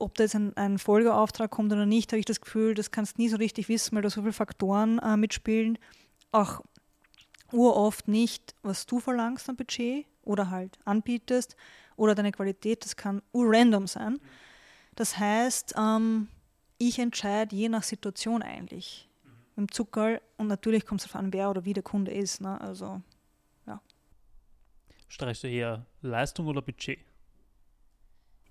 Ob 0.00 0.14
da 0.14 0.24
jetzt 0.24 0.36
ein, 0.36 0.56
ein 0.56 0.78
Folgeauftrag 0.78 1.50
kommt 1.50 1.72
oder 1.72 1.86
nicht, 1.86 2.12
habe 2.12 2.20
ich 2.20 2.24
das 2.24 2.40
Gefühl, 2.40 2.74
das 2.74 2.90
kannst 2.90 3.18
du 3.18 3.22
nie 3.22 3.28
so 3.28 3.36
richtig 3.36 3.68
wissen, 3.68 3.96
weil 3.96 4.02
da 4.02 4.10
so 4.10 4.20
viele 4.20 4.32
Faktoren 4.32 4.98
äh, 5.00 5.16
mitspielen. 5.16 5.78
Auch 6.30 6.62
uroft 7.52 8.08
nicht, 8.08 8.54
was 8.62 8.86
du 8.86 9.00
verlangst 9.00 9.48
am 9.48 9.56
Budget 9.56 10.06
oder 10.22 10.50
halt 10.50 10.78
anbietest 10.84 11.56
oder 11.96 12.14
deine 12.14 12.32
Qualität, 12.32 12.84
das 12.84 12.96
kann 12.96 13.22
urrandom 13.32 13.86
sein. 13.86 14.20
Das 14.94 15.18
heißt, 15.18 15.74
ähm, 15.78 16.28
ich 16.78 16.98
entscheide 16.98 17.56
je 17.56 17.68
nach 17.68 17.82
Situation 17.82 18.42
eigentlich 18.42 19.08
im 19.56 19.70
Zuckerl 19.70 20.20
und 20.36 20.46
natürlich 20.46 20.86
kommt 20.86 21.00
es 21.00 21.08
darauf 21.08 21.24
an, 21.24 21.32
wer 21.32 21.50
oder 21.50 21.64
wie 21.64 21.72
der 21.72 21.82
Kunde 21.82 22.12
ist. 22.12 22.40
Ne? 22.40 22.60
Also, 22.60 23.02
ja. 23.66 23.80
Streichst 25.08 25.42
du 25.42 25.48
eher 25.48 25.86
Leistung 26.02 26.46
oder 26.46 26.62
Budget? 26.62 27.00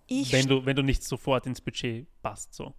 Ich 0.08 0.32
wenn, 0.32 0.48
du, 0.48 0.66
wenn 0.66 0.76
du 0.76 0.84
nicht 0.84 1.04
sofort 1.04 1.46
ins 1.46 1.62
Budget 1.62 2.08
passt. 2.22 2.54
So. 2.54 2.74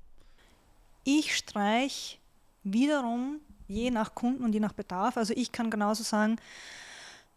Ich 1.05 1.37
streich 1.37 2.18
wiederum 2.64 3.41
je 3.66 3.91
nach 3.91 4.14
Kunden 4.14 4.45
und 4.45 4.53
je 4.53 4.61
nach 4.61 4.72
Bedarf. 4.72 5.16
Also 5.16 5.35
ich 5.37 5.53
kann 5.53 5.70
genauso 5.70 6.03
sagen, 6.03 6.37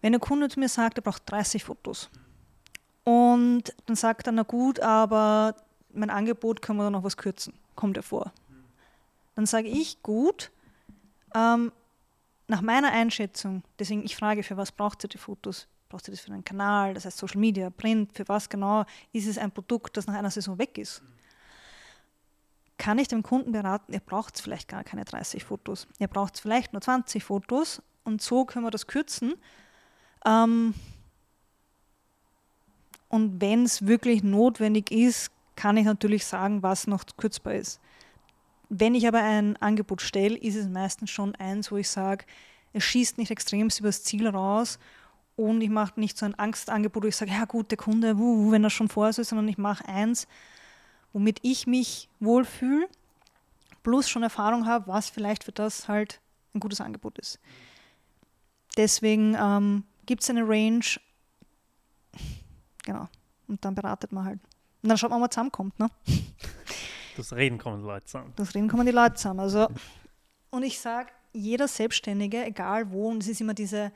wenn 0.02 0.14
ein 0.14 0.20
Kunde 0.20 0.50
zu 0.50 0.60
mir 0.60 0.70
sagt, 0.70 0.98
er 0.98 1.04
braucht 1.04 1.30
30 1.30 1.64
Fotos 1.64 2.10
und 3.04 3.74
dann 3.86 3.96
sagt 3.96 4.28
er, 4.28 4.34
na 4.34 4.44
gut, 4.44 4.80
aber 4.80 5.56
mein 5.94 6.10
Angebot 6.10 6.62
können 6.62 6.80
wir 6.80 6.84
da 6.84 6.90
noch 6.90 7.04
was 7.04 7.18
kürzen, 7.18 7.54
kommt 7.76 7.98
er 7.98 8.04
vor. 8.04 8.32
Dann 9.36 9.46
sage 9.46 9.68
ich, 9.68 10.02
gut, 10.02 10.52
ähm, 11.36 11.72
nach 12.48 12.62
meiner 12.62 12.92
Einschätzung, 12.92 13.64
deswegen 13.80 14.04
ich 14.04 14.16
frage, 14.16 14.44
für 14.44 14.58
was 14.58 14.72
braucht 14.72 15.04
ihr 15.04 15.10
die 15.10 15.18
Fotos? 15.18 15.68
Braucht 15.92 16.08
ihr 16.08 16.14
das 16.14 16.22
für 16.22 16.32
einen 16.32 16.46
Kanal, 16.46 16.94
das 16.94 17.04
heißt 17.04 17.18
Social 17.18 17.42
Media, 17.42 17.70
Print, 17.70 18.14
für 18.14 18.26
was 18.30 18.48
genau? 18.48 18.86
Ist 19.12 19.28
es 19.28 19.38
ein 19.38 19.52
Produkt, 19.52 19.98
das 19.98 20.08
nach 20.08 20.14
einer 20.14 20.32
Saison 20.32 20.58
weg 20.58 20.78
ist? 20.78 21.04
Kann 22.78 22.98
ich 22.98 23.10
dem 23.10 23.24
Kunden 23.24 23.52
beraten, 23.52 23.92
er 23.92 24.00
braucht 24.00 24.40
vielleicht 24.40 24.70
gar 24.70 24.86
keine 24.86 25.04
30 25.04 25.44
Fotos, 25.44 25.90
er 26.00 26.08
braucht 26.08 26.40
vielleicht 26.40 26.72
nur 26.72 26.82
20 26.82 27.22
Fotos 27.22 27.82
und 28.06 28.22
so 28.22 28.46
können 28.46 28.64
wir 28.64 28.72
das 28.72 28.88
kürzen 28.88 29.34
ähm, 30.26 30.76
und 33.10 33.42
wenn 33.42 33.66
es 33.66 33.86
wirklich 33.86 34.24
notwendig 34.24 34.92
ist, 34.92 35.30
kann 35.58 35.76
ich 35.76 35.84
natürlich 35.84 36.26
sagen, 36.26 36.64
was 36.64 36.88
noch 36.88 37.04
kürzbar 37.18 37.56
ist. 37.56 37.82
Wenn 38.70 38.96
ich 38.96 39.06
aber 39.10 39.22
ein 39.22 39.58
Angebot 39.58 40.02
stelle, 40.02 40.38
ist 40.38 40.56
es 40.56 40.70
meistens 40.70 41.10
schon 41.10 41.36
eins, 41.36 41.70
wo 41.70 41.76
ich 41.76 41.90
sage, 41.90 42.24
es 42.72 42.86
schießt 42.86 43.18
nicht 43.18 43.30
extrem 43.30 43.68
übers 43.78 44.04
Ziel 44.04 44.30
raus 44.30 44.80
und 45.50 45.62
ich 45.62 45.70
mache 45.70 46.00
nicht 46.00 46.18
so 46.18 46.26
ein 46.26 46.36
Angstangebot, 46.36 47.04
wo 47.04 47.08
ich 47.08 47.16
sage, 47.16 47.32
ja 47.32 47.46
gut, 47.46 47.72
der 47.72 47.78
Kunde, 47.78 48.18
wuh, 48.18 48.52
wenn 48.52 48.64
er 48.64 48.70
schon 48.70 48.90
vor 48.90 49.10
ist, 49.10 49.18
sondern 49.18 49.48
ich 49.48 49.58
mache 49.58 49.88
eins, 49.88 50.28
womit 51.14 51.40
ich 51.42 51.68
mich 51.68 52.10
wohlfühle, 52.20 52.88
plus 53.84 54.10
schon 54.10 54.24
Erfahrung 54.24 54.66
habe, 54.66 54.88
was 54.88 55.10
vielleicht 55.10 55.44
für 55.44 55.52
das 55.52 55.88
halt 55.88 56.22
ein 56.54 56.60
gutes 56.60 56.82
Angebot 56.82 57.18
ist. 57.18 57.40
Deswegen 58.78 59.36
ähm, 59.40 59.84
gibt 60.06 60.24
es 60.24 60.30
eine 60.30 60.48
Range. 60.48 60.86
Genau. 62.84 63.08
Und 63.48 63.64
dann 63.66 63.76
beratet 63.76 64.12
man 64.12 64.26
halt. 64.26 64.40
Und 64.82 64.90
dann 64.90 64.98
schaut 64.98 65.10
man, 65.10 65.18
ob 65.18 65.22
man 65.22 65.32
zusammenkommt. 65.32 65.78
Ne? 65.80 65.90
Das 67.18 67.34
Reden 67.34 67.58
kommen 67.58 67.82
die 67.82 67.88
Leute 67.88 68.06
zusammen. 68.06 68.34
Das 68.36 68.56
Reden 68.56 68.70
kommen 68.70 68.86
die 68.86 68.92
Leute 68.92 69.16
zusammen. 69.16 69.42
Also, 69.42 69.68
und 70.50 70.64
ich 70.64 70.80
sage, 70.80 71.12
jeder 71.34 71.68
Selbstständige, 71.68 72.46
egal 72.46 72.92
wo, 72.92 73.10
und 73.10 73.24
es 73.24 73.28
ist 73.28 73.42
immer 73.42 73.54
diese, 73.54 73.92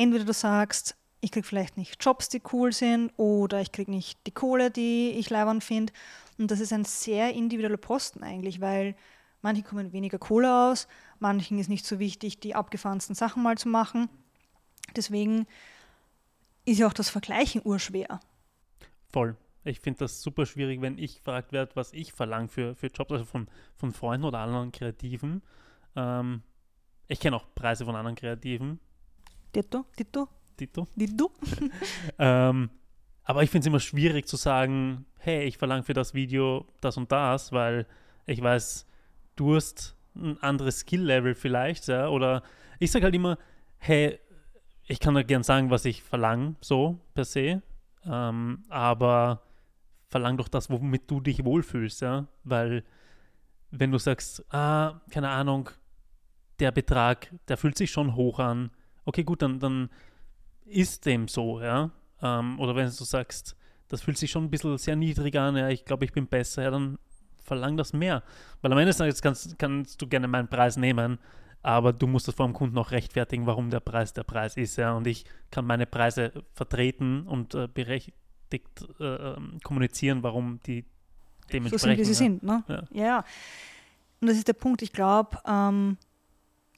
entweder 0.00 0.24
du 0.24 0.32
sagst, 0.32 0.96
ich 1.20 1.30
kriege 1.30 1.46
vielleicht 1.46 1.76
nicht 1.76 2.02
Jobs, 2.02 2.28
die 2.28 2.42
cool 2.52 2.72
sind, 2.72 3.12
oder 3.16 3.60
ich 3.60 3.72
kriege 3.72 3.90
nicht 3.90 4.18
die 4.26 4.32
Kohle, 4.32 4.70
die 4.70 5.10
ich 5.10 5.28
leibend 5.30 5.62
finde. 5.62 5.92
Und 6.38 6.50
das 6.50 6.60
ist 6.60 6.72
ein 6.72 6.84
sehr 6.84 7.34
individueller 7.34 7.76
Posten 7.76 8.22
eigentlich, 8.22 8.60
weil 8.60 8.96
manche 9.42 9.62
kommen 9.62 9.92
weniger 9.92 10.18
Kohle 10.18 10.70
aus, 10.70 10.88
manchen 11.18 11.58
ist 11.58 11.68
nicht 11.68 11.84
so 11.84 11.98
wichtig, 11.98 12.40
die 12.40 12.54
abgefahrensten 12.54 13.14
Sachen 13.14 13.42
mal 13.42 13.58
zu 13.58 13.68
machen. 13.68 14.08
Deswegen 14.96 15.46
ist 16.64 16.78
ja 16.78 16.86
auch 16.86 16.92
das 16.94 17.10
Vergleichen 17.10 17.60
urschwer. 17.64 18.20
Voll. 19.12 19.36
Ich 19.64 19.80
finde 19.80 19.98
das 19.98 20.22
super 20.22 20.46
schwierig, 20.46 20.80
wenn 20.80 20.96
ich 20.96 21.16
gefragt 21.16 21.52
werde, 21.52 21.76
was 21.76 21.92
ich 21.92 22.14
verlange 22.14 22.48
für, 22.48 22.74
für 22.74 22.86
Jobs, 22.86 23.12
also 23.12 23.24
von, 23.26 23.48
von 23.76 23.92
Freunden 23.92 24.24
oder 24.24 24.38
anderen 24.38 24.72
Kreativen. 24.72 25.42
Ähm, 25.94 26.42
ich 27.08 27.20
kenne 27.20 27.36
auch 27.36 27.44
Preise 27.54 27.84
von 27.84 27.94
anderen 27.94 28.16
Kreativen. 28.16 28.80
Ditto, 29.54 29.84
Ditto. 29.98 30.28
Ditto. 30.58 30.86
Ditto. 30.94 31.30
ähm, 32.18 32.70
aber 33.24 33.42
ich 33.42 33.50
finde 33.50 33.64
es 33.64 33.66
immer 33.66 33.80
schwierig 33.80 34.26
zu 34.26 34.36
sagen, 34.36 35.06
hey, 35.18 35.44
ich 35.44 35.58
verlange 35.58 35.82
für 35.82 35.94
das 35.94 36.14
Video 36.14 36.66
das 36.80 36.96
und 36.96 37.10
das, 37.12 37.52
weil 37.52 37.86
ich 38.26 38.42
weiß, 38.42 38.86
du 39.36 39.56
hast 39.56 39.96
ein 40.14 40.38
anderes 40.42 40.80
Skill-Level 40.80 41.34
vielleicht, 41.34 41.88
ja, 41.88 42.08
oder 42.08 42.42
ich 42.78 42.90
sage 42.90 43.04
halt 43.04 43.14
immer, 43.14 43.38
hey, 43.78 44.18
ich 44.86 44.98
kann 45.00 45.14
da 45.14 45.22
gern 45.22 45.42
sagen, 45.42 45.70
was 45.70 45.84
ich 45.84 46.02
verlange, 46.02 46.56
so 46.60 46.98
per 47.14 47.24
se. 47.24 47.62
Ähm, 48.04 48.64
aber 48.68 49.42
verlang 50.08 50.36
doch 50.36 50.48
das, 50.48 50.68
womit 50.68 51.10
du 51.10 51.20
dich 51.20 51.44
wohlfühlst, 51.44 52.02
ja. 52.02 52.26
Weil 52.42 52.82
wenn 53.70 53.92
du 53.92 53.98
sagst, 53.98 54.44
ah, 54.52 55.00
keine 55.10 55.28
Ahnung, 55.28 55.70
der 56.58 56.72
Betrag, 56.72 57.32
der 57.48 57.56
fühlt 57.56 57.78
sich 57.78 57.90
schon 57.90 58.16
hoch 58.16 58.40
an, 58.40 58.70
okay, 59.04 59.24
gut, 59.24 59.42
dann, 59.42 59.58
dann 59.58 59.90
ist 60.64 61.06
dem 61.06 61.28
so, 61.28 61.60
ja. 61.60 61.90
Ähm, 62.22 62.58
oder 62.60 62.74
wenn 62.76 62.86
du 62.86 62.90
sagst, 62.90 63.56
das 63.88 64.02
fühlt 64.02 64.18
sich 64.18 64.30
schon 64.30 64.44
ein 64.44 64.50
bisschen 64.50 64.76
sehr 64.78 64.96
niedrig 64.96 65.36
an, 65.36 65.56
ja, 65.56 65.68
ich 65.68 65.84
glaube, 65.84 66.04
ich 66.04 66.12
bin 66.12 66.26
besser, 66.26 66.62
ja, 66.62 66.70
dann 66.70 66.98
verlang 67.38 67.76
das 67.76 67.92
mehr. 67.92 68.22
Weil 68.62 68.72
am 68.72 68.78
Ende 68.78 68.90
des 68.90 68.98
Tages 68.98 69.20
kannst, 69.20 69.58
kannst 69.58 70.00
du 70.00 70.06
gerne 70.06 70.28
meinen 70.28 70.48
Preis 70.48 70.76
nehmen, 70.76 71.18
aber 71.62 71.92
du 71.92 72.06
musst 72.06 72.28
es 72.28 72.34
vor 72.34 72.46
dem 72.46 72.54
Kunden 72.54 72.78
auch 72.78 72.90
rechtfertigen, 72.90 73.46
warum 73.46 73.70
der 73.70 73.80
Preis 73.80 74.12
der 74.12 74.22
Preis 74.22 74.56
ist. 74.56 74.76
Ja? 74.76 74.92
Und 74.92 75.06
ich 75.06 75.24
kann 75.50 75.66
meine 75.66 75.86
Preise 75.86 76.32
vertreten 76.54 77.26
und 77.26 77.54
äh, 77.54 77.66
berechtigt 77.66 78.14
äh, 79.00 79.04
ähm, 79.04 79.58
kommunizieren, 79.62 80.22
warum 80.22 80.60
die 80.64 80.84
dementsprechend 81.52 81.80
so 81.80 81.88
sind, 81.88 81.98
wie 81.98 82.04
sie 82.04 82.10
ja. 82.12 82.30
sind. 82.30 82.42
Ne? 82.42 82.64
Ja. 82.68 82.84
ja. 82.92 83.24
Und 84.20 84.28
das 84.28 84.36
ist 84.36 84.48
der 84.48 84.54
Punkt. 84.54 84.82
Ich 84.82 84.92
glaube, 84.92 85.38
ähm, 85.46 85.96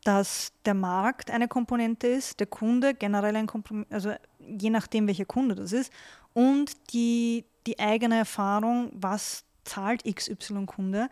dass 0.04 0.52
der 0.64 0.74
Markt 0.74 1.30
eine 1.30 1.48
Komponente 1.48 2.08
ist, 2.08 2.40
der 2.40 2.46
Kunde 2.46 2.94
generell 2.94 3.36
ein 3.36 3.46
Komponente, 3.46 3.94
also 3.94 4.12
je 4.38 4.70
nachdem, 4.70 5.06
welcher 5.06 5.24
Kunde 5.24 5.54
das 5.54 5.72
ist, 5.72 5.92
und 6.32 6.92
die, 6.92 7.44
die 7.66 7.78
eigene 7.78 8.16
Erfahrung, 8.16 8.90
was 8.94 9.44
zahlt 9.64 10.04
XY-Kunde, 10.04 11.08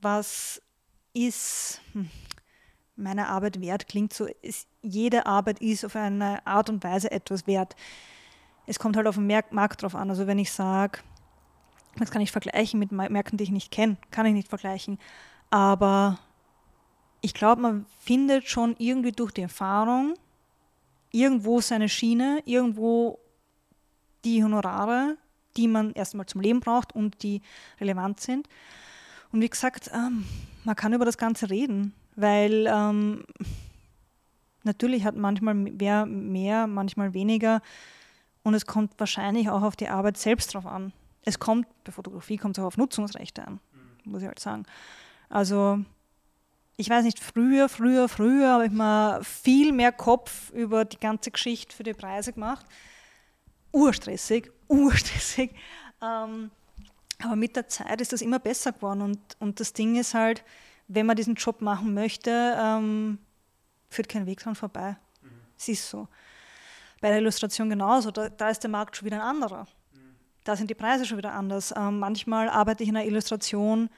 was 0.00 0.60
ist, 1.14 1.80
hm, 1.92 2.10
meine 2.96 3.28
Arbeit 3.28 3.60
wert 3.60 3.88
klingt 3.88 4.12
so, 4.12 4.26
ist, 4.42 4.68
jede 4.82 5.26
Arbeit 5.26 5.60
ist 5.60 5.84
auf 5.84 5.96
eine 5.96 6.46
Art 6.46 6.68
und 6.68 6.82
Weise 6.84 7.10
etwas 7.10 7.46
wert. 7.46 7.76
Es 8.66 8.78
kommt 8.78 8.96
halt 8.96 9.06
auf 9.06 9.14
den 9.14 9.26
Markt 9.50 9.82
drauf 9.82 9.94
an. 9.94 10.10
Also 10.10 10.26
wenn 10.26 10.38
ich 10.38 10.52
sage, 10.52 10.98
das 11.96 12.10
kann 12.10 12.22
ich 12.22 12.32
vergleichen 12.32 12.78
mit 12.78 12.92
Märkten, 12.92 13.38
die 13.38 13.44
ich 13.44 13.50
nicht 13.50 13.70
kenne, 13.70 13.96
kann 14.10 14.26
ich 14.26 14.34
nicht 14.34 14.48
vergleichen. 14.48 14.98
Aber 15.50 16.18
ich 17.20 17.34
glaube, 17.34 17.62
man 17.62 17.86
findet 17.98 18.48
schon 18.48 18.76
irgendwie 18.78 19.12
durch 19.12 19.32
die 19.32 19.42
Erfahrung 19.42 20.14
irgendwo 21.10 21.60
seine 21.60 21.88
Schiene, 21.88 22.42
irgendwo 22.44 23.18
die 24.24 24.42
Honorare, 24.42 25.16
die 25.56 25.68
man 25.68 25.92
erstmal 25.92 26.26
zum 26.26 26.40
Leben 26.40 26.60
braucht 26.60 26.94
und 26.94 27.22
die 27.22 27.42
relevant 27.80 28.20
sind. 28.20 28.48
Und 29.32 29.40
wie 29.40 29.48
gesagt, 29.48 29.90
ähm, 29.92 30.24
man 30.64 30.76
kann 30.76 30.92
über 30.92 31.04
das 31.04 31.18
Ganze 31.18 31.50
reden 31.50 31.94
weil 32.18 32.66
ähm, 32.66 33.24
natürlich 34.64 35.04
hat 35.04 35.14
manchmal 35.14 35.54
wer 35.78 36.04
mehr, 36.04 36.66
manchmal 36.66 37.14
weniger 37.14 37.62
und 38.42 38.54
es 38.54 38.66
kommt 38.66 38.98
wahrscheinlich 38.98 39.48
auch 39.50 39.62
auf 39.62 39.76
die 39.76 39.88
Arbeit 39.88 40.18
selbst 40.18 40.52
drauf 40.52 40.66
an. 40.66 40.92
Es 41.24 41.38
kommt, 41.38 41.68
bei 41.84 41.92
Fotografie 41.92 42.36
kommt 42.36 42.58
es 42.58 42.62
auch 42.62 42.66
auf 42.66 42.76
Nutzungsrechte 42.76 43.46
an, 43.46 43.60
muss 44.04 44.22
ich 44.22 44.26
halt 44.26 44.40
sagen. 44.40 44.64
Also 45.28 45.78
ich 46.80 46.88
weiß 46.88 47.04
nicht, 47.04 47.18
früher, 47.18 47.68
früher, 47.68 48.08
früher 48.08 48.50
habe 48.50 48.66
ich 48.66 48.70
mal 48.70 49.22
viel 49.24 49.72
mehr 49.72 49.90
Kopf 49.90 50.50
über 50.50 50.84
die 50.84 50.98
ganze 50.98 51.32
Geschichte 51.32 51.74
für 51.74 51.82
die 51.82 51.92
Preise 51.92 52.32
gemacht. 52.32 52.64
Urstressig, 53.72 54.52
urstressig. 54.68 55.50
Ähm, 56.00 56.52
Aber 57.20 57.34
mit 57.34 57.56
der 57.56 57.66
Zeit 57.66 58.00
ist 58.00 58.12
das 58.12 58.22
immer 58.22 58.38
besser 58.38 58.70
geworden. 58.70 59.02
Und, 59.02 59.18
und 59.40 59.58
das 59.58 59.72
Ding 59.72 59.96
ist 59.96 60.14
halt, 60.14 60.44
wenn 60.86 61.04
man 61.04 61.16
diesen 61.16 61.34
Job 61.34 61.62
machen 61.62 61.94
möchte, 61.94 62.56
ähm, 62.56 63.18
führt 63.90 64.08
kein 64.08 64.26
Weg 64.26 64.38
dran 64.38 64.54
vorbei. 64.54 64.96
Mhm. 65.20 65.30
Es 65.58 65.66
ist 65.66 65.90
so. 65.90 66.06
Bei 67.00 67.08
der 67.08 67.18
Illustration 67.18 67.68
genauso. 67.68 68.12
Da, 68.12 68.28
da 68.28 68.50
ist 68.50 68.60
der 68.60 68.70
Markt 68.70 68.96
schon 68.96 69.06
wieder 69.06 69.16
ein 69.16 69.28
anderer. 69.28 69.66
Mhm. 69.92 70.14
Da 70.44 70.54
sind 70.54 70.70
die 70.70 70.76
Preise 70.76 71.04
schon 71.06 71.18
wieder 71.18 71.32
anders. 71.32 71.74
Ähm, 71.76 71.98
manchmal 71.98 72.48
arbeite 72.48 72.84
ich 72.84 72.88
in 72.88 72.96
einer 72.96 73.06
Illustration 73.06 73.90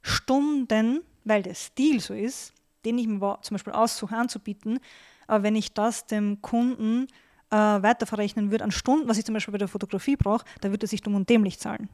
Stunden, 0.00 1.02
weil 1.24 1.42
der 1.42 1.54
Stil 1.54 2.00
so 2.00 2.14
ist, 2.14 2.52
den 2.84 2.98
ich 2.98 3.06
mir 3.06 3.38
zum 3.42 3.54
Beispiel 3.54 3.72
aussuche 3.72 4.16
anzubieten. 4.16 4.80
Aber 5.26 5.42
wenn 5.42 5.56
ich 5.56 5.72
das 5.72 6.06
dem 6.06 6.40
Kunden 6.42 7.06
äh, 7.50 7.56
weiterverrechnen 7.56 8.50
würde 8.50 8.64
an 8.64 8.70
Stunden, 8.70 9.08
was 9.08 9.18
ich 9.18 9.24
zum 9.24 9.34
Beispiel 9.34 9.52
bei 9.52 9.58
der 9.58 9.68
Fotografie 9.68 10.16
brauche, 10.16 10.44
da 10.60 10.70
würde 10.70 10.86
er 10.86 10.88
sich 10.88 11.02
dumm 11.02 11.14
und 11.14 11.28
dämlich 11.28 11.58
zahlen. 11.58 11.88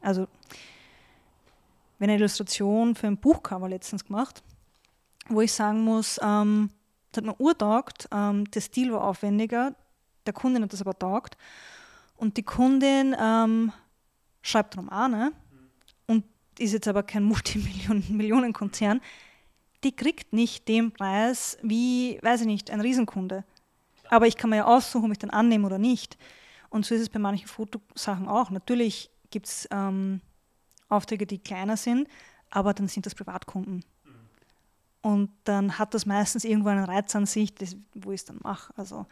Also, 0.00 0.28
wenn 1.98 2.10
eine 2.10 2.18
Illustration 2.18 2.94
für 2.94 3.06
ein 3.06 3.16
Buchcover 3.16 3.68
letztens 3.68 4.04
gemacht, 4.04 4.42
wo 5.28 5.40
ich 5.40 5.52
sagen 5.52 5.82
muss, 5.82 6.20
ähm, 6.22 6.70
das 7.10 7.22
hat 7.22 7.24
mir 7.24 7.40
urtaugt, 7.40 8.08
ähm, 8.12 8.50
der 8.50 8.60
Stil 8.60 8.92
war 8.92 9.04
aufwendiger, 9.04 9.74
der 10.26 10.32
Kundin 10.32 10.62
hat 10.62 10.72
das 10.72 10.80
aber 10.80 10.98
taugt 10.98 11.36
und 12.16 12.36
die 12.36 12.42
Kundin 12.42 13.16
ähm, 13.18 13.72
schreibt 14.42 14.76
Romane 14.76 15.32
ist 16.58 16.72
jetzt 16.72 16.88
aber 16.88 17.02
kein 17.02 17.24
Multimillionen-Konzern, 17.88 19.00
die 19.82 19.94
kriegt 19.94 20.32
nicht 20.32 20.66
den 20.68 20.92
Preis 20.92 21.58
wie, 21.62 22.18
weiß 22.22 22.42
ich 22.42 22.46
nicht, 22.46 22.70
ein 22.70 22.80
Riesenkunde. 22.80 23.44
Aber 24.08 24.26
ich 24.26 24.36
kann 24.36 24.50
mir 24.50 24.56
ja 24.56 24.64
aussuchen, 24.64 25.06
ob 25.06 25.12
ich 25.12 25.18
den 25.18 25.30
annehme 25.30 25.66
oder 25.66 25.78
nicht. 25.78 26.16
Und 26.70 26.86
so 26.86 26.94
ist 26.94 27.02
es 27.02 27.08
bei 27.08 27.18
manchen 27.18 27.46
Fotosachen 27.46 28.28
auch. 28.28 28.50
Natürlich 28.50 29.10
gibt 29.30 29.46
es 29.46 29.68
ähm, 29.70 30.20
Aufträge, 30.88 31.26
die 31.26 31.38
kleiner 31.38 31.76
sind, 31.76 32.08
aber 32.50 32.74
dann 32.74 32.88
sind 32.88 33.06
das 33.06 33.14
Privatkunden. 33.14 33.84
Und 35.02 35.30
dann 35.44 35.78
hat 35.78 35.92
das 35.92 36.06
meistens 36.06 36.44
irgendwo 36.44 36.70
einen 36.70 36.84
Reiz 36.84 37.14
an 37.14 37.26
sich, 37.26 37.54
das, 37.54 37.76
wo 37.94 38.12
ich 38.12 38.22
es 38.22 38.24
dann 38.24 38.38
mache. 38.42 38.72
Also 38.76 39.06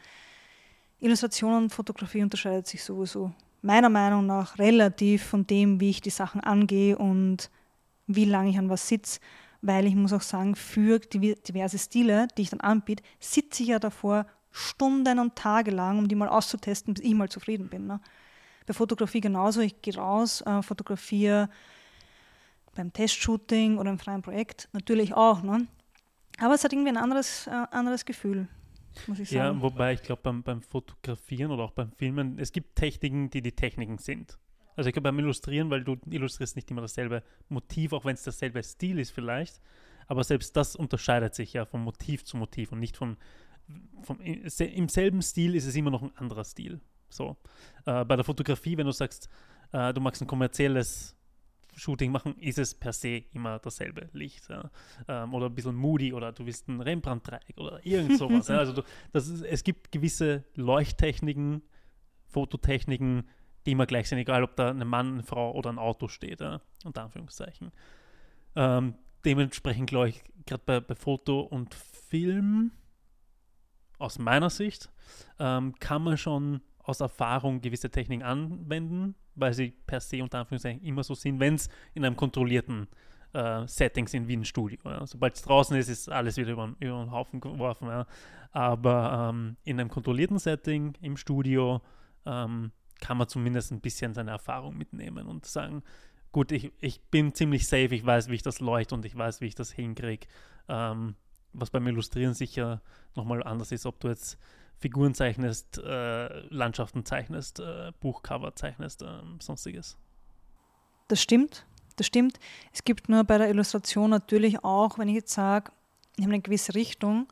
Illustration 1.01 1.55
und 1.55 1.71
Fotografie 1.71 2.23
unterscheidet 2.23 2.67
sich 2.67 2.83
sowieso 2.83 3.33
meiner 3.63 3.89
Meinung 3.89 4.27
nach 4.27 4.59
relativ 4.59 5.25
von 5.25 5.47
dem, 5.47 5.81
wie 5.81 5.91
ich 5.91 6.01
die 6.01 6.11
Sachen 6.11 6.41
angehe 6.41 6.99
und 6.99 7.51
wie 8.07 8.25
lange 8.25 8.51
ich 8.51 8.59
an 8.59 8.69
was 8.69 8.89
sitze 8.89 9.21
weil 9.63 9.87
ich 9.87 9.95
muss 9.95 10.13
auch 10.13 10.23
sagen, 10.23 10.57
für 10.57 10.99
diverse 10.99 11.79
Stile, 11.79 12.27
die 12.37 12.43
ich 12.43 12.51
dann 12.51 12.61
anbiete, 12.61 13.03
sitze 13.21 13.63
ich 13.63 13.71
ja 13.71 13.79
davor 13.79 14.27
Stunden 14.51 15.19
und 15.19 15.37
Tage 15.37 15.71
lang, 15.71 15.99
um 15.99 16.09
die 16.09 16.17
mal 16.17 16.29
auszutesten, 16.29 16.95
bis 16.95 17.05
ich 17.05 17.15
mal 17.15 17.29
zufrieden 17.29 17.69
bin. 17.69 17.87
Ne? 17.87 18.01
Bei 18.67 18.75
Fotografie 18.75 19.21
genauso, 19.21 19.61
ich 19.61 19.81
gehe 19.81 19.97
raus, 19.97 20.43
äh, 20.43 20.63
fotografiere 20.63 21.49
beim 22.75 22.93
Testshooting 22.93 23.79
oder 23.79 23.91
im 23.91 23.99
freien 23.99 24.21
Projekt 24.21 24.69
natürlich 24.73 25.15
auch. 25.15 25.43
Ne? 25.43 25.69
Aber 26.39 26.55
es 26.55 26.65
hat 26.65 26.73
irgendwie 26.73 26.91
ein 26.91 26.97
anderes, 26.97 27.47
äh, 27.47 27.51
anderes 27.71 28.05
Gefühl, 28.05 28.49
muss 29.07 29.19
ich 29.19 29.31
sagen. 29.31 29.57
Ja, 29.59 29.63
wobei 29.63 29.95
ich 29.95 30.03
glaube, 30.03 30.23
beim, 30.23 30.43
beim 30.43 30.63
Fotografieren 30.63 31.51
oder 31.51 31.65
auch 31.65 31.73
beim 31.73 31.93
Filmen, 31.93 32.39
es 32.39 32.53
gibt 32.53 32.77
Techniken, 32.77 33.31
die 33.31 33.43
die 33.43 33.53
Techniken 33.53 33.99
sind. 33.99 34.39
Also 34.77 34.89
ich 34.89 34.95
glaube 34.95 35.05
beim 35.05 35.19
Illustrieren, 35.19 35.71
weil 35.71 35.85
du 35.85 35.97
illustrierst 36.09 36.57
nicht 36.57 36.71
immer 36.71 36.81
dasselbe 36.81 37.23
Motiv, 37.49 37.93
auch 37.93 38.05
wenn 38.05 38.15
es 38.15 38.23
dasselbe 38.23 38.63
Stil 38.63 38.99
ist 38.99 39.11
vielleicht, 39.11 39.61
aber 40.07 40.25
selbst 40.25 40.57
das 40.57 40.77
unterscheidet 40.77 41.35
sich 41.35 41.53
ja 41.53 41.65
von 41.65 41.83
Motiv 41.83 42.25
zu 42.25 42.37
Motiv 42.37 42.73
und 42.73 42.81
nicht 42.81 42.97
von, 42.97 43.17
von 44.03 44.19
im 44.21 44.89
selben 44.89 45.23
Stil 45.23 45.55
ist 45.55 45.67
es 45.67 45.75
immer 45.75 45.91
noch 45.91 46.03
ein 46.03 46.17
anderer 46.17 46.45
Stil. 46.45 46.81
So. 47.11 47.37
Äh, 47.85 48.05
bei 48.05 48.17
der 48.17 48.25
Fotografie, 48.25 48.77
wenn 48.79 48.87
du 48.87 48.93
sagst, 48.93 49.29
äh, 49.73 49.93
du 49.93 50.01
magst 50.01 50.23
ein 50.23 50.27
kommerzielles 50.27 51.17
Shooting 51.75 52.13
machen, 52.13 52.37
ist 52.39 52.59
es 52.59 52.75
per 52.75 52.93
se 52.93 53.25
immer 53.33 53.59
dasselbe 53.59 54.09
Licht. 54.13 54.49
Ja. 54.49 54.71
Ähm, 55.09 55.35
oder 55.35 55.47
ein 55.47 55.55
bisschen 55.55 55.75
moody 55.75 56.13
oder 56.13 56.33
du 56.33 56.47
willst 56.47 56.69
ein 56.69 56.81
Rembrandt-Dreieck 56.81 57.57
oder 57.57 57.85
irgend 57.85 58.19
sowas. 58.19 58.49
ja. 58.49 58.59
Also 58.59 58.73
du, 58.73 58.83
das 59.13 59.29
ist, 59.29 59.43
es 59.43 59.65
gibt 59.65 59.93
gewisse 59.93 60.45
Leuchttechniken, 60.55 61.63
Fototechniken, 62.29 63.29
die 63.67 63.73
immer 63.73 63.87
gleich 63.87 64.09
sind, 64.09 64.19
egal 64.19 64.43
ob 64.43 64.57
da 64.57 64.71
ein 64.71 64.87
Mann, 64.87 65.15
eine 65.15 65.23
Frau 65.23 65.53
oder 65.53 65.71
ein 65.71 65.79
Auto 65.79 66.09
steht, 66.09 66.41
ja, 66.41 66.61
unter 66.85 67.03
Anführungszeichen. 67.03 67.73
Ähm, 68.57 68.95
dementsprechend 69.25 69.89
glaube 69.89 70.11
ich, 70.11 70.23
gerade 70.47 70.63
bei, 70.65 70.81
bei, 70.81 70.95
Foto 70.95 71.41
und 71.41 71.75
Film, 71.75 72.73
aus 73.99 74.19
meiner 74.19 74.51
Sicht, 74.51 74.91
ähm, 75.39 75.75
kann 75.79 76.03
man 76.03 76.19
schon 76.19 76.61
aus 76.83 77.01
Erfahrung 77.01 77.61
gewisse 77.61 77.91
Techniken 77.91 78.23
anwenden, 78.23 79.15
weil 79.35 79.53
sie 79.55 79.71
per 79.87 80.01
se 80.01 80.23
unter 80.23 80.41
Anführungszeichen 80.41 80.83
immer 80.83 81.03
so 81.05 81.15
sind, 81.15 81.41
wenn 81.41 81.55
es 81.55 81.69
in 81.95 82.05
einem 82.05 82.17
kontrollierten 82.17 82.89
äh, 83.33 83.67
Setting 83.67 84.09
sind 84.09 84.29
wie 84.29 84.37
ein 84.37 84.45
Studio. 84.45 84.79
Ja. 84.85 85.07
Sobald 85.07 85.37
es 85.37 85.43
draußen 85.43 85.77
ist, 85.77 85.89
ist 85.89 86.09
alles 86.11 86.37
wieder 86.37 86.53
über, 86.53 86.75
über 86.81 87.05
den 87.05 87.11
Haufen 87.11 87.41
geworfen. 87.41 87.89
Ja. 87.89 88.07
Aber 88.51 89.31
ähm, 89.31 89.57
in 89.65 89.81
einem 89.81 89.89
kontrollierten 89.89 90.39
Setting 90.39 90.95
im 91.01 91.17
Studio 91.17 91.81
ähm, 92.27 92.73
kann 93.01 93.17
man 93.17 93.29
zumindest 93.29 93.73
ein 93.73 93.81
bisschen 93.81 94.15
seine 94.15 94.33
Erfahrung 94.33 94.77
mitnehmen 94.77 95.27
und 95.27 95.47
sagen, 95.47 95.83
gut, 96.31 96.53
ich, 96.53 96.73
ich 96.81 97.01
bin 97.11 97.35
ziemlich 97.35 97.67
safe, 97.67 97.95
ich 97.95 98.05
weiß, 98.05 98.29
wie 98.29 98.35
ich 98.35 98.43
das 98.43 98.61
leuchte 98.61 98.95
und 98.95 99.05
ich 99.05 99.17
weiß, 99.17 99.41
wie 99.41 99.47
ich 99.47 99.55
das 99.55 99.73
hinkriege. 99.73 100.27
Ähm, 100.69 101.17
was 101.53 101.71
beim 101.71 101.87
Illustrieren 101.87 102.35
sicher 102.35 102.81
nochmal 103.15 103.43
anders 103.43 103.73
ist, 103.73 103.87
ob 103.87 104.01
du 104.01 104.09
jetzt 104.09 104.39
Figuren 104.83 105.15
zeichnest, 105.15 105.79
äh, 105.79 106.41
Landschaften 106.49 107.05
zeichnest, 107.05 107.61
äh, 107.61 107.93
Buchcover 108.01 108.55
zeichnest, 108.57 109.03
äh, 109.03 109.07
sonstiges. 109.39 109.97
Das 111.09 111.23
stimmt, 111.23 111.65
das 111.97 112.07
stimmt. 112.09 112.39
Es 112.73 112.85
gibt 112.85 113.09
nur 113.09 113.23
bei 113.25 113.39
der 113.39 113.49
Illustration 113.49 114.11
natürlich 114.11 114.65
auch, 114.65 114.99
wenn 114.99 115.09
ich 115.09 115.15
jetzt 115.15 115.33
sage, 115.33 115.71
ich 116.17 116.25
habe 116.25 116.35
eine 116.35 116.43
gewisse 116.43 116.75
Richtung, 116.75 117.29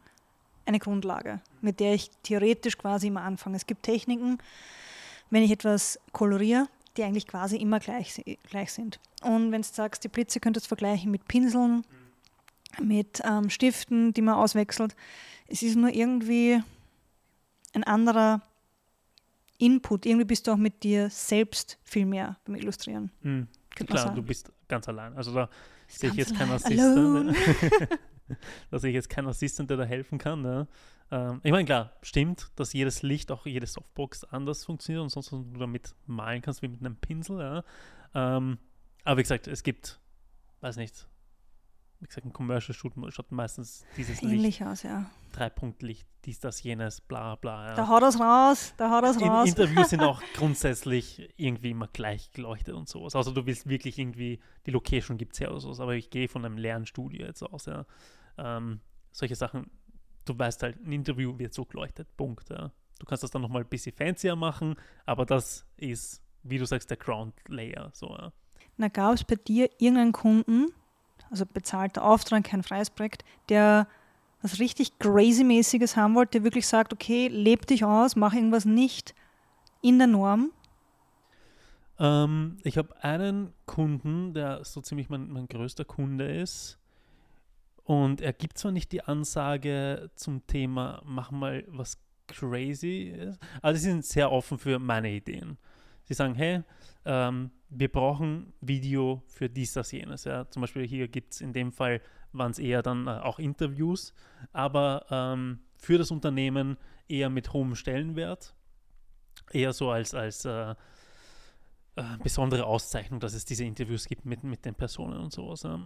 eine 0.64 0.78
Grundlage, 0.78 1.40
mit 1.60 1.80
der 1.80 1.94
ich 1.94 2.10
theoretisch 2.22 2.78
quasi 2.78 3.08
immer 3.08 3.22
anfange. 3.22 3.56
Es 3.56 3.66
gibt 3.66 3.82
Techniken, 3.82 4.38
wenn 5.30 5.42
ich 5.42 5.50
etwas 5.50 5.98
koloriere, 6.12 6.68
die 6.96 7.02
eigentlich 7.02 7.26
quasi 7.26 7.56
immer 7.56 7.80
gleich, 7.80 8.22
gleich 8.48 8.72
sind. 8.72 9.00
Und 9.22 9.50
wenn 9.50 9.62
du 9.62 9.68
sagst, 9.68 10.04
die 10.04 10.08
Blitze 10.08 10.38
könntest 10.38 10.66
du 10.66 10.68
vergleichen 10.68 11.10
mit 11.10 11.26
Pinseln, 11.26 11.84
mit 12.80 13.20
ähm, 13.24 13.50
Stiften, 13.50 14.14
die 14.14 14.22
man 14.22 14.36
auswechselt, 14.36 14.94
es 15.48 15.62
ist 15.62 15.76
nur 15.76 15.90
irgendwie 15.90 16.62
ein 17.72 17.84
anderer 17.84 18.42
Input. 19.58 20.06
Irgendwie 20.06 20.24
bist 20.24 20.46
du 20.46 20.52
auch 20.52 20.56
mit 20.56 20.82
dir 20.82 21.10
selbst 21.10 21.78
viel 21.82 22.06
mehr 22.06 22.38
beim 22.44 22.56
Illustrieren. 22.56 23.10
Mhm. 23.22 23.48
Klar, 23.74 24.14
du 24.14 24.22
bist 24.22 24.52
ganz 24.68 24.88
allein. 24.88 25.14
Also 25.14 25.32
da 25.32 25.48
sehe 25.86 26.10
ich 26.10 26.16
jetzt 26.16 26.36
keinen 26.36 26.52
Assistent. 26.52 27.36
da 28.70 28.78
sehe 28.78 28.90
ich 28.90 28.94
jetzt 28.94 29.10
keinen 29.10 29.28
Assistent, 29.28 29.70
der 29.70 29.76
da 29.76 29.84
helfen 29.84 30.18
kann. 30.18 30.42
Ne? 30.42 30.66
Ähm, 31.10 31.40
ich 31.42 31.52
meine, 31.52 31.64
klar, 31.64 31.92
stimmt, 32.02 32.50
dass 32.56 32.72
jedes 32.72 33.02
Licht, 33.02 33.30
auch 33.30 33.46
jede 33.46 33.66
Softbox 33.66 34.24
anders 34.24 34.64
funktioniert 34.64 35.02
und 35.02 35.10
sonst 35.10 35.30
du 35.30 35.44
damit 35.58 35.94
malen 36.06 36.42
kannst 36.42 36.62
wie 36.62 36.68
mit 36.68 36.80
einem 36.80 36.96
Pinsel. 36.96 37.38
Ja. 37.40 37.64
Ähm, 38.14 38.58
aber 39.04 39.18
wie 39.18 39.22
gesagt, 39.22 39.46
es 39.46 39.62
gibt, 39.62 40.00
weiß 40.60 40.76
nicht, 40.76 41.06
wie 42.00 42.06
gesagt, 42.06 42.26
ein 42.26 42.32
Commercial 42.32 42.74
Shoot 42.74 42.94
schaut 43.08 43.30
meistens 43.30 43.84
dieses 43.96 44.22
Ähnlich 44.22 44.60
Licht. 44.60 44.62
aus, 44.62 44.82
ja. 44.82 45.10
Dreipunktlicht, 45.32 46.06
dies, 46.24 46.40
das, 46.40 46.62
jenes, 46.62 47.00
bla 47.00 47.36
bla. 47.36 47.68
Ja. 47.68 47.74
Da 47.74 47.88
haut 47.88 48.02
das 48.02 48.18
raus, 48.18 48.74
da 48.76 48.90
haut 48.90 49.04
das 49.04 49.20
raus. 49.20 49.48
Interviews 49.48 49.90
sind 49.90 50.02
auch 50.02 50.22
grundsätzlich 50.34 51.32
irgendwie 51.36 51.70
immer 51.70 51.88
gleich 51.88 52.32
geleuchtet 52.32 52.74
und 52.74 52.88
sowas. 52.88 53.14
Also 53.14 53.32
du 53.32 53.46
willst 53.46 53.68
wirklich 53.68 53.98
irgendwie, 53.98 54.40
die 54.66 54.70
Location 54.70 55.18
gibt 55.18 55.34
es 55.34 55.38
ja 55.38 55.50
oder 55.50 55.60
sowas, 55.60 55.80
aber 55.80 55.94
ich 55.94 56.10
gehe 56.10 56.28
von 56.28 56.44
einem 56.44 56.56
leeren 56.56 56.86
Studio 56.86 57.26
jetzt 57.26 57.42
aus, 57.42 57.66
ja. 57.66 57.86
Ähm, 58.38 58.80
solche 59.12 59.36
Sachen 59.36 59.70
du 60.24 60.38
weißt 60.38 60.62
halt, 60.62 60.84
ein 60.84 60.92
Interview 60.92 61.38
wird 61.38 61.54
so 61.54 61.64
geleuchtet, 61.64 62.16
Punkt. 62.16 62.50
Ja. 62.50 62.70
Du 62.98 63.06
kannst 63.06 63.22
das 63.22 63.30
dann 63.30 63.42
nochmal 63.42 63.62
ein 63.62 63.68
bisschen 63.68 63.94
fancier 63.94 64.36
machen, 64.36 64.76
aber 65.06 65.26
das 65.26 65.66
ist, 65.76 66.22
wie 66.42 66.58
du 66.58 66.66
sagst, 66.66 66.90
der 66.90 66.96
Ground 66.96 67.34
Layer. 67.48 67.90
So, 67.92 68.08
ja. 68.08 68.32
Na, 68.76 68.88
gab 68.88 69.14
es 69.14 69.24
bei 69.24 69.36
dir 69.36 69.70
irgendeinen 69.78 70.12
Kunden, 70.12 70.66
also 71.30 71.46
bezahlter 71.46 72.04
Auftrag, 72.04 72.44
kein 72.44 72.62
freies 72.62 72.90
Projekt, 72.90 73.24
der 73.48 73.86
was 74.42 74.58
richtig 74.58 74.98
crazy-mäßiges 74.98 75.96
haben 75.96 76.14
wollte, 76.14 76.38
der 76.38 76.44
wirklich 76.44 76.66
sagt, 76.66 76.92
okay, 76.92 77.28
leb 77.28 77.66
dich 77.66 77.84
aus, 77.84 78.16
mach 78.16 78.32
irgendwas 78.32 78.64
nicht 78.64 79.14
in 79.82 79.98
der 79.98 80.06
Norm? 80.06 80.50
Ähm, 81.98 82.56
ich 82.62 82.78
habe 82.78 83.02
einen 83.02 83.52
Kunden, 83.66 84.32
der 84.32 84.64
so 84.64 84.80
ziemlich 84.80 85.10
mein, 85.10 85.28
mein 85.30 85.46
größter 85.46 85.84
Kunde 85.84 86.24
ist, 86.26 86.80
und 87.90 88.20
er 88.20 88.32
gibt 88.32 88.56
zwar 88.56 88.70
nicht 88.70 88.92
die 88.92 89.02
Ansage 89.02 90.10
zum 90.14 90.46
Thema, 90.46 91.02
mach 91.04 91.32
mal 91.32 91.64
was 91.66 91.98
crazy, 92.28 93.32
aber 93.60 93.74
sie 93.74 93.80
sind 93.80 94.04
sehr 94.04 94.30
offen 94.30 94.58
für 94.58 94.78
meine 94.78 95.10
Ideen. 95.10 95.58
Sie 96.10 96.14
sagen, 96.14 96.34
hey, 96.34 96.64
ähm, 97.04 97.52
wir 97.68 97.86
brauchen 97.86 98.52
Video 98.60 99.22
für 99.28 99.48
dies, 99.48 99.74
das, 99.74 99.92
jenes. 99.92 100.24
Ja. 100.24 100.50
Zum 100.50 100.60
Beispiel 100.60 100.84
hier 100.84 101.06
gibt 101.06 101.34
es 101.34 101.40
in 101.40 101.52
dem 101.52 101.70
Fall, 101.70 102.00
waren 102.32 102.50
es 102.50 102.58
eher 102.58 102.82
dann 102.82 103.06
äh, 103.06 103.10
auch 103.10 103.38
Interviews, 103.38 104.12
aber 104.52 105.06
ähm, 105.08 105.60
für 105.76 105.98
das 105.98 106.10
Unternehmen 106.10 106.78
eher 107.06 107.30
mit 107.30 107.52
hohem 107.52 107.76
Stellenwert, 107.76 108.56
eher 109.52 109.72
so 109.72 109.92
als, 109.92 110.12
als 110.12 110.44
äh, 110.46 110.74
äh, 111.94 112.02
besondere 112.24 112.64
Auszeichnung, 112.64 113.20
dass 113.20 113.32
es 113.32 113.44
diese 113.44 113.64
Interviews 113.64 114.06
gibt 114.06 114.24
mit, 114.24 114.42
mit 114.42 114.64
den 114.64 114.74
Personen 114.74 115.20
und 115.20 115.32
sowas. 115.32 115.62
Ja? 115.62 115.80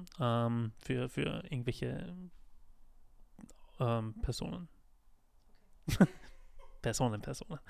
Ähm, 0.46 0.72
für, 0.78 1.10
für 1.10 1.44
irgendwelche 1.50 2.16
ähm, 3.78 4.14
Personen. 4.22 4.68
Personen, 6.80 7.20
Personen. 7.20 7.60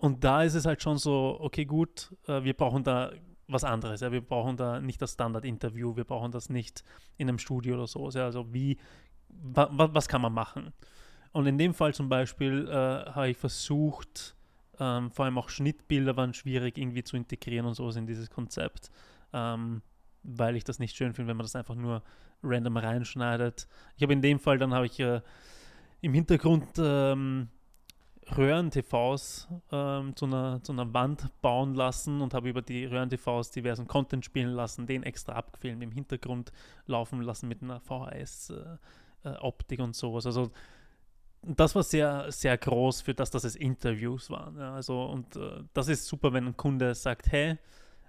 Und 0.00 0.24
da 0.24 0.42
ist 0.42 0.54
es 0.54 0.64
halt 0.64 0.82
schon 0.82 0.96
so, 0.96 1.36
okay, 1.40 1.66
gut, 1.66 2.16
äh, 2.26 2.42
wir 2.42 2.54
brauchen 2.54 2.82
da 2.82 3.12
was 3.48 3.64
anderes. 3.64 4.00
Ja? 4.00 4.10
Wir 4.10 4.22
brauchen 4.22 4.56
da 4.56 4.80
nicht 4.80 5.00
das 5.02 5.12
Standard-Interview, 5.12 5.94
wir 5.94 6.04
brauchen 6.04 6.32
das 6.32 6.48
nicht 6.48 6.84
in 7.18 7.28
einem 7.28 7.38
Studio 7.38 7.74
oder 7.74 7.86
so. 7.86 8.08
Ja? 8.08 8.24
Also 8.24 8.52
wie, 8.52 8.78
wa, 9.28 9.68
wa, 9.72 9.90
was 9.92 10.08
kann 10.08 10.22
man 10.22 10.32
machen? 10.32 10.72
Und 11.32 11.46
in 11.46 11.58
dem 11.58 11.74
Fall 11.74 11.92
zum 11.92 12.08
Beispiel 12.08 12.66
äh, 12.68 12.72
habe 12.72 13.28
ich 13.28 13.36
versucht, 13.36 14.34
ähm, 14.78 15.10
vor 15.10 15.26
allem 15.26 15.36
auch 15.36 15.50
Schnittbilder 15.50 16.16
waren 16.16 16.32
schwierig 16.32 16.78
irgendwie 16.78 17.04
zu 17.04 17.16
integrieren 17.16 17.66
und 17.66 17.74
sowas 17.74 17.96
in 17.96 18.06
dieses 18.06 18.30
Konzept, 18.30 18.90
ähm, 19.34 19.82
weil 20.22 20.56
ich 20.56 20.64
das 20.64 20.78
nicht 20.78 20.96
schön 20.96 21.12
finde, 21.12 21.28
wenn 21.28 21.36
man 21.36 21.44
das 21.44 21.56
einfach 21.56 21.74
nur 21.74 22.02
random 22.42 22.78
reinschneidet. 22.78 23.68
Ich 23.96 24.02
habe 24.02 24.14
in 24.14 24.22
dem 24.22 24.38
Fall, 24.38 24.56
dann 24.56 24.72
habe 24.72 24.86
ich 24.86 24.98
äh, 24.98 25.20
im 26.00 26.14
Hintergrund 26.14 26.66
ähm, 26.78 27.48
Röhren-TVs 28.36 29.48
ähm, 29.72 30.16
zu, 30.16 30.26
einer, 30.26 30.62
zu 30.62 30.72
einer 30.72 30.92
Wand 30.92 31.28
bauen 31.40 31.74
lassen 31.74 32.20
und 32.20 32.34
habe 32.34 32.48
über 32.48 32.62
die 32.62 32.84
Röhren-TVs 32.84 33.50
diversen 33.50 33.86
Content 33.86 34.24
spielen 34.24 34.50
lassen, 34.50 34.86
den 34.86 35.02
extra 35.02 35.32
abgefilmt, 35.32 35.82
im 35.82 35.92
Hintergrund 35.92 36.52
laufen 36.86 37.22
lassen 37.22 37.48
mit 37.48 37.62
einer 37.62 37.80
VHS-Optik 37.80 39.78
äh, 39.78 39.82
äh 39.82 39.84
und 39.84 39.94
sowas. 39.96 40.26
Also 40.26 40.50
das 41.42 41.74
war 41.74 41.82
sehr, 41.82 42.30
sehr 42.30 42.58
groß 42.58 43.00
für 43.00 43.14
das, 43.14 43.30
dass 43.30 43.44
es 43.44 43.56
Interviews 43.56 44.30
waren. 44.30 44.56
Ja, 44.58 44.74
also, 44.74 45.04
und 45.04 45.36
äh, 45.36 45.62
das 45.72 45.88
ist 45.88 46.06
super, 46.06 46.32
wenn 46.32 46.46
ein 46.46 46.56
Kunde 46.56 46.94
sagt, 46.94 47.32
hey, 47.32 47.56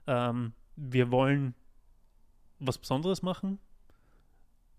ähm, 0.07 0.53
wir 0.76 1.11
wollen 1.11 1.55
was 2.59 2.78
Besonderes 2.78 3.22
machen 3.22 3.59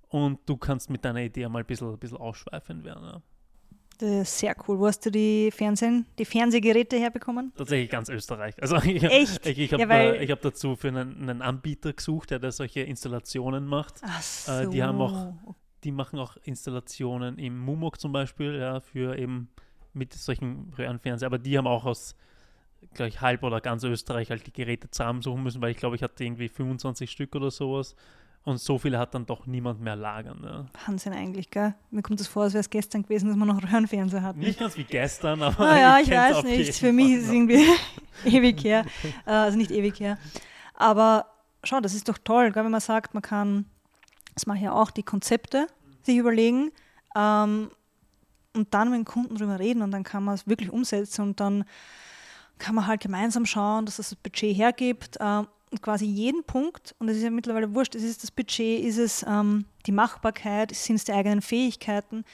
und 0.08 0.40
du 0.46 0.56
kannst 0.56 0.90
mit 0.90 1.04
deiner 1.04 1.22
Idee 1.22 1.48
mal 1.48 1.60
ein 1.60 1.66
bisschen, 1.66 1.90
ein 1.90 1.98
bisschen 1.98 2.18
ausschweifend 2.18 2.84
werden. 2.84 3.04
Ja. 3.04 3.22
Sehr 4.00 4.56
cool. 4.66 4.78
Wo 4.78 4.86
hast 4.86 5.04
du 5.06 5.10
die 5.10 5.50
Fernsehen, 5.50 6.06
die 6.18 6.24
Fernsehgeräte 6.24 6.98
herbekommen? 6.98 7.52
Tatsächlich 7.56 7.90
ganz 7.90 8.08
Österreich. 8.08 8.60
Also 8.60 8.76
ich, 8.76 9.02
Echt? 9.02 9.46
Ich, 9.46 9.58
ich 9.58 9.72
habe 9.72 9.82
Ja, 9.82 10.12
äh, 10.14 10.26
hab 10.26 10.40
dazu 10.42 10.76
für 10.76 10.88
einen, 10.88 11.28
einen 11.28 11.42
Anbieter 11.42 11.92
gesucht, 11.92 12.30
der 12.30 12.38
da 12.38 12.50
solche 12.50 12.80
Installationen 12.80 13.66
macht. 13.66 14.00
Ach 14.02 14.22
so. 14.22 14.52
Äh, 14.52 14.68
die 14.68 14.82
haben 14.82 15.00
auch 15.00 15.32
die 15.84 15.92
machen 15.92 16.18
auch 16.18 16.36
Installationen 16.44 17.38
im 17.38 17.58
Mumok 17.58 18.00
zum 18.00 18.12
Beispiel, 18.12 18.56
ja, 18.56 18.80
für 18.80 19.18
eben 19.18 19.48
mit 19.92 20.14
solchen 20.14 20.72
Röhrenfernseher, 20.78 21.26
aber 21.26 21.38
die 21.38 21.58
haben 21.58 21.66
auch 21.66 21.84
aus 21.84 22.14
gleich 22.94 23.20
halb 23.20 23.42
oder 23.42 23.60
ganz 23.60 23.84
Österreich 23.84 24.30
halt 24.30 24.46
die 24.46 24.52
Geräte 24.52 24.90
zusammensuchen 24.90 25.42
müssen, 25.42 25.60
weil 25.62 25.70
ich 25.70 25.76
glaube, 25.76 25.96
ich 25.96 26.02
hatte 26.02 26.24
irgendwie 26.24 26.48
25 26.48 27.10
Stück 27.10 27.34
oder 27.34 27.50
sowas. 27.50 27.94
Und 28.44 28.58
so 28.58 28.76
viele 28.76 28.98
hat 28.98 29.14
dann 29.14 29.24
doch 29.24 29.46
niemand 29.46 29.80
mehr 29.80 29.94
lagern. 29.94 30.40
Ja. 30.44 30.66
Wahnsinn 30.86 31.12
eigentlich, 31.12 31.48
gell? 31.50 31.74
Mir 31.90 32.02
kommt 32.02 32.20
es 32.20 32.26
vor, 32.26 32.42
als 32.42 32.54
wäre 32.54 32.60
es 32.60 32.70
gestern 32.70 33.04
gewesen, 33.04 33.28
dass 33.28 33.36
wir 33.36 33.44
noch 33.46 33.62
Röhrenfernseher 33.62 34.22
hatten. 34.22 34.40
Nicht 34.40 34.58
ganz 34.58 34.76
wie 34.76 34.82
gestern, 34.84 35.42
aber. 35.42 35.64
Naja, 35.64 35.98
ich, 36.02 36.08
kenn's 36.08 36.36
weiß 36.38 36.44
nicht. 36.44 36.74
Für 36.74 36.92
mich 36.92 37.12
ist 37.12 37.24
es 37.26 37.30
irgendwie 37.30 37.64
ewig 38.24 38.64
her. 38.64 38.84
Äh, 39.26 39.30
Also 39.30 39.56
nicht 39.56 39.70
ewig 39.70 39.98
her. 40.00 40.18
Aber 40.74 41.26
schau, 41.62 41.80
das 41.80 41.94
ist 41.94 42.08
doch 42.08 42.18
toll, 42.18 42.50
gell, 42.50 42.64
wenn 42.64 42.72
man 42.72 42.80
sagt, 42.80 43.14
man 43.14 43.22
kann, 43.22 43.66
das 44.34 44.46
mache 44.46 44.58
ich 44.58 44.64
ja 44.64 44.72
auch, 44.72 44.90
die 44.90 45.04
Konzepte 45.04 45.68
sich 46.02 46.16
überlegen 46.16 46.72
ähm, 47.14 47.70
und 48.54 48.74
dann 48.74 48.90
mit 48.90 48.98
dem 48.98 49.04
Kunden 49.04 49.36
drüber 49.36 49.60
reden 49.60 49.82
und 49.82 49.92
dann 49.92 50.02
kann 50.02 50.24
man 50.24 50.34
es 50.34 50.48
wirklich 50.48 50.70
umsetzen 50.70 51.22
und 51.22 51.38
dann 51.38 51.64
kann 52.58 52.74
man 52.74 52.86
halt 52.88 53.00
gemeinsam 53.00 53.46
schauen, 53.46 53.86
dass 53.86 53.96
das, 53.96 54.10
das 54.10 54.16
Budget 54.16 54.56
hergibt 54.56 55.16
ähm, 55.20 55.46
und 55.72 55.82
quasi 55.82 56.04
jeden 56.04 56.44
Punkt, 56.44 56.94
und 56.98 57.06
das 57.06 57.16
ist 57.16 57.22
ja 57.22 57.30
mittlerweile 57.30 57.74
wurscht, 57.74 57.94
ist 57.94 58.04
es 58.04 58.18
das 58.18 58.30
Budget, 58.30 58.84
ist 58.84 58.98
es 58.98 59.24
ähm, 59.26 59.64
die 59.86 59.92
Machbarkeit, 59.92 60.74
sind 60.74 60.96
es 60.96 61.04
die 61.04 61.12
eigenen 61.12 61.42
Fähigkeiten, 61.42 62.24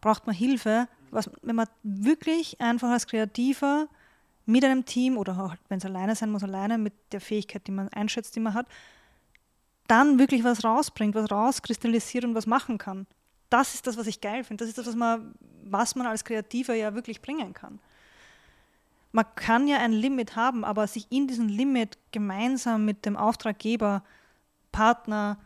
braucht 0.00 0.26
man 0.26 0.34
Hilfe, 0.34 0.88
was, 1.10 1.30
wenn 1.42 1.56
man 1.56 1.66
wirklich 1.82 2.60
einfach 2.60 2.90
als 2.90 3.06
Kreativer 3.06 3.88
mit 4.46 4.64
einem 4.64 4.84
Team 4.84 5.18
oder 5.18 5.38
auch 5.38 5.54
wenn 5.68 5.78
es 5.78 5.84
alleine 5.84 6.16
sein 6.16 6.30
muss, 6.30 6.42
alleine 6.42 6.78
mit 6.78 6.94
der 7.12 7.20
Fähigkeit, 7.20 7.66
die 7.66 7.72
man 7.72 7.88
einschätzt, 7.90 8.34
die 8.34 8.40
man 8.40 8.54
hat, 8.54 8.66
dann 9.86 10.18
wirklich 10.18 10.44
was 10.44 10.64
rausbringt, 10.64 11.14
was 11.14 11.30
rauskristallisiert 11.30 12.24
und 12.24 12.34
was 12.34 12.46
machen 12.46 12.78
kann. 12.78 13.06
Das 13.50 13.74
ist 13.74 13.86
das, 13.86 13.96
was 13.96 14.06
ich 14.06 14.20
geil 14.20 14.44
finde. 14.44 14.62
Das 14.62 14.68
ist 14.68 14.78
das, 14.78 14.86
was 14.86 14.94
man, 14.94 15.34
was 15.64 15.96
man 15.96 16.06
als 16.06 16.24
Kreativer 16.24 16.74
ja 16.74 16.94
wirklich 16.94 17.20
bringen 17.20 17.52
kann. 17.52 17.80
Man 19.12 19.26
kann 19.34 19.66
ja 19.66 19.78
ein 19.78 19.92
Limit 19.92 20.36
haben, 20.36 20.64
aber 20.64 20.86
sich 20.86 21.10
in 21.10 21.26
diesem 21.26 21.48
Limit 21.48 21.98
gemeinsam 22.12 22.84
mit 22.84 23.04
dem 23.06 23.16
Auftraggeber, 23.16 24.04
Partner, 24.70 25.38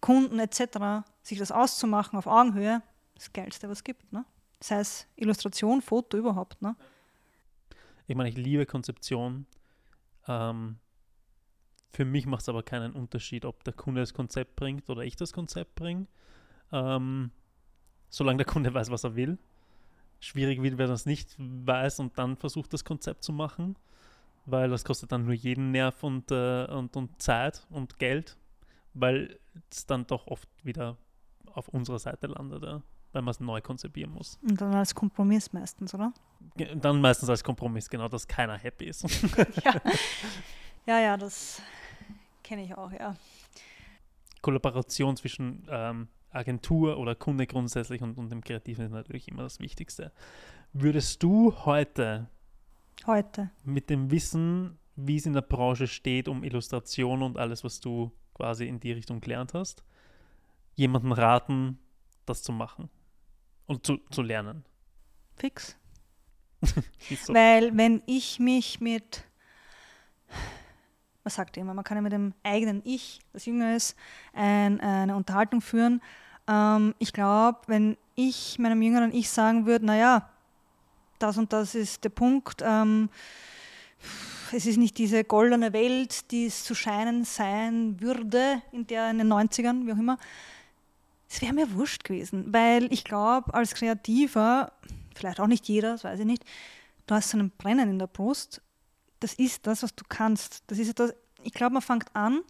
Kunden 0.00 0.38
etc. 0.38 1.06
sich 1.22 1.38
das 1.38 1.52
auszumachen 1.52 2.18
auf 2.18 2.26
Augenhöhe, 2.26 2.82
das 3.14 3.32
Geilste, 3.32 3.68
was 3.68 3.78
es 3.78 3.84
gibt. 3.84 4.12
Ne? 4.12 4.24
Sei 4.60 4.80
es 4.80 5.06
Illustration, 5.16 5.82
Foto 5.82 6.16
überhaupt. 6.16 6.60
Ne? 6.62 6.74
Ich 8.06 8.16
meine, 8.16 8.28
ich 8.28 8.36
liebe 8.36 8.66
Konzeption. 8.66 9.46
Ähm, 10.26 10.78
für 11.92 12.04
mich 12.04 12.26
macht 12.26 12.42
es 12.42 12.48
aber 12.48 12.62
keinen 12.62 12.92
Unterschied, 12.92 13.44
ob 13.44 13.62
der 13.64 13.72
Kunde 13.72 14.00
das 14.00 14.14
Konzept 14.14 14.56
bringt 14.56 14.88
oder 14.90 15.02
ich 15.02 15.16
das 15.16 15.32
Konzept 15.32 15.74
bringe. 15.74 16.06
Ähm, 16.72 17.30
solange 18.08 18.38
der 18.38 18.46
Kunde 18.46 18.72
weiß, 18.72 18.90
was 18.90 19.04
er 19.04 19.16
will. 19.16 19.38
Schwierig 20.20 20.62
wird, 20.62 20.78
wenn 20.78 20.88
er 20.90 20.94
es 20.94 21.06
nicht 21.06 21.34
weiß 21.38 21.98
und 22.00 22.18
dann 22.18 22.36
versucht, 22.36 22.72
das 22.72 22.84
Konzept 22.84 23.24
zu 23.24 23.32
machen, 23.32 23.76
weil 24.46 24.68
das 24.68 24.84
kostet 24.84 25.12
dann 25.12 25.24
nur 25.24 25.34
jeden 25.34 25.70
Nerv 25.70 26.02
und, 26.02 26.30
äh, 26.30 26.66
und, 26.66 26.94
und 26.96 27.20
Zeit 27.20 27.66
und 27.70 27.98
Geld, 27.98 28.36
weil 28.94 29.38
es 29.70 29.86
dann 29.86 30.06
doch 30.06 30.26
oft 30.26 30.48
wieder 30.62 30.98
auf 31.52 31.68
unserer 31.68 31.98
Seite 31.98 32.26
landet, 32.26 32.62
ja, 32.62 32.82
weil 33.12 33.22
man 33.22 33.30
es 33.30 33.40
neu 33.40 33.60
konzipieren 33.60 34.12
muss. 34.12 34.38
Und 34.42 34.60
dann 34.60 34.74
als 34.74 34.94
Kompromiss 34.94 35.52
meistens, 35.52 35.94
oder? 35.94 36.12
Dann 36.76 37.00
meistens 37.00 37.28
als 37.28 37.42
Kompromiss, 37.42 37.88
genau, 37.88 38.08
dass 38.08 38.26
keiner 38.26 38.56
happy 38.58 38.86
ist. 38.86 39.02
ja. 39.64 39.80
ja, 40.86 41.00
ja, 41.00 41.16
das 41.16 41.62
kenne 42.42 42.64
ich 42.64 42.76
auch, 42.76 42.92
ja. 42.92 43.14
Kollaboration 44.42 45.16
zwischen 45.16 45.66
ähm, 45.70 46.08
Agentur 46.30 46.98
oder 46.98 47.14
Kunde 47.14 47.46
grundsätzlich 47.46 48.02
und, 48.02 48.16
und 48.18 48.30
dem 48.30 48.42
Kreativen 48.42 48.84
ist 48.84 48.92
natürlich 48.92 49.28
immer 49.28 49.42
das 49.42 49.60
Wichtigste. 49.60 50.12
Würdest 50.72 51.22
du 51.22 51.54
heute 51.64 52.28
Heute. 53.06 53.50
mit 53.64 53.90
dem 53.90 54.10
Wissen, 54.10 54.78
wie 54.94 55.16
es 55.16 55.26
in 55.26 55.32
der 55.32 55.42
Branche 55.42 55.86
steht, 55.86 56.28
um 56.28 56.44
Illustration 56.44 57.22
und 57.22 57.38
alles, 57.38 57.64
was 57.64 57.80
du 57.80 58.12
quasi 58.34 58.66
in 58.66 58.80
die 58.80 58.92
Richtung 58.92 59.20
gelernt 59.20 59.54
hast, 59.54 59.82
jemanden 60.74 61.12
raten, 61.12 61.78
das 62.26 62.42
zu 62.42 62.52
machen 62.52 62.88
und 63.66 63.84
zu, 63.86 63.98
zu 64.10 64.22
lernen? 64.22 64.64
Fix. 65.34 65.76
So. 67.24 67.32
Weil 67.34 67.76
wenn 67.76 68.02
ich 68.06 68.38
mich 68.38 68.80
mit, 68.80 69.24
was 71.24 71.34
sagt 71.34 71.56
immer, 71.56 71.74
man 71.74 71.84
kann 71.84 71.96
ja 71.96 72.02
mit 72.02 72.12
dem 72.12 72.34
eigenen 72.42 72.82
Ich, 72.84 73.20
das 73.32 73.46
jünger 73.46 73.76
ist, 73.76 73.96
ein, 74.32 74.80
eine 74.80 75.16
Unterhaltung 75.16 75.60
führen. 75.60 76.00
Ähm, 76.48 76.94
ich 76.98 77.12
glaube, 77.12 77.60
wenn 77.66 77.96
ich 78.14 78.58
meinem 78.58 78.82
jüngeren 78.82 79.12
Ich 79.12 79.30
sagen 79.30 79.66
würde, 79.66 79.86
naja, 79.86 80.28
das 81.18 81.38
und 81.38 81.52
das 81.52 81.74
ist 81.74 82.04
der 82.04 82.10
Punkt, 82.10 82.62
ähm, 82.64 83.10
es 84.52 84.66
ist 84.66 84.78
nicht 84.78 84.98
diese 84.98 85.22
goldene 85.22 85.72
Welt, 85.72 86.30
die 86.30 86.46
es 86.46 86.64
zu 86.64 86.74
scheinen 86.74 87.24
sein 87.24 88.00
würde, 88.00 88.62
in 88.72 88.86
der 88.86 89.10
in 89.10 89.18
den 89.18 89.32
90ern, 89.32 89.86
wie 89.86 89.92
auch 89.92 89.98
immer, 89.98 90.18
es 91.28 91.40
wäre 91.40 91.52
mir 91.52 91.72
wurscht 91.74 92.02
gewesen, 92.02 92.52
weil 92.52 92.92
ich 92.92 93.04
glaube, 93.04 93.54
als 93.54 93.74
Kreativer, 93.74 94.72
vielleicht 95.14 95.38
auch 95.38 95.46
nicht 95.46 95.68
jeder, 95.68 95.92
das 95.92 96.04
weiß 96.04 96.18
ich 96.18 96.26
nicht, 96.26 96.44
du 97.06 97.14
hast 97.14 97.30
so 97.30 97.38
einen 97.38 97.50
Brennen 97.50 97.88
in 97.88 97.98
der 97.98 98.08
Brust. 98.08 98.60
Das 99.20 99.34
ist 99.34 99.66
das, 99.66 99.82
was 99.82 99.94
du 99.94 100.04
kannst. 100.08 100.64
Das 100.66 100.78
ist 100.78 100.98
das, 100.98 101.14
ich 101.42 101.52
glaube, 101.52 101.74
man 101.74 101.82
fängt 101.82 102.14
an, 102.14 102.40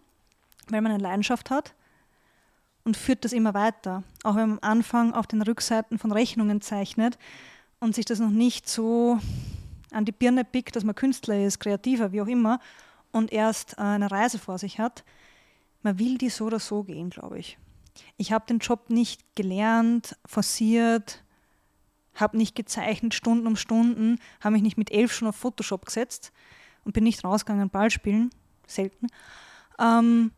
weil 0.69 0.81
man 0.81 0.93
eine 0.93 1.03
Leidenschaft 1.03 1.49
hat 1.49 1.73
und 2.83 2.97
führt 2.97 3.25
das 3.25 3.33
immer 3.33 3.53
weiter. 3.53 4.03
Auch 4.23 4.35
wenn 4.35 4.49
man 4.49 4.59
am 4.59 4.69
Anfang 4.71 5.13
auf 5.13 5.27
den 5.27 5.41
Rückseiten 5.41 5.99
von 5.99 6.11
Rechnungen 6.11 6.61
zeichnet 6.61 7.17
und 7.79 7.93
sich 7.93 8.05
das 8.05 8.19
noch 8.19 8.29
nicht 8.29 8.67
so 8.67 9.19
an 9.91 10.05
die 10.05 10.13
Birne 10.13 10.45
pickt, 10.45 10.75
dass 10.75 10.85
man 10.85 10.95
Künstler 10.95 11.45
ist, 11.45 11.59
Kreativer, 11.59 12.13
wie 12.13 12.21
auch 12.21 12.27
immer, 12.27 12.59
und 13.11 13.33
erst 13.33 13.77
äh, 13.77 13.81
eine 13.81 14.09
Reise 14.09 14.39
vor 14.39 14.57
sich 14.57 14.79
hat. 14.79 15.03
Man 15.83 15.99
will 15.99 16.17
die 16.17 16.29
so 16.29 16.45
oder 16.45 16.59
so 16.59 16.83
gehen, 16.83 17.09
glaube 17.09 17.39
ich. 17.39 17.57
Ich 18.15 18.31
habe 18.31 18.45
den 18.47 18.59
Job 18.59 18.89
nicht 18.89 19.35
gelernt, 19.35 20.15
forciert, 20.25 21.23
habe 22.15 22.37
nicht 22.37 22.55
gezeichnet 22.55 23.13
Stunden 23.13 23.47
um 23.47 23.57
Stunden, 23.57 24.19
habe 24.39 24.53
mich 24.53 24.61
nicht 24.61 24.77
mit 24.77 24.91
elf 24.91 25.11
schon 25.11 25.27
auf 25.27 25.35
Photoshop 25.35 25.85
gesetzt 25.85 26.31
und 26.83 26.93
bin 26.93 27.03
nicht 27.03 27.23
rausgegangen 27.23 27.69
Ball 27.69 27.89
spielen, 27.89 28.29
selten, 28.67 29.07
ähm, 29.79 30.31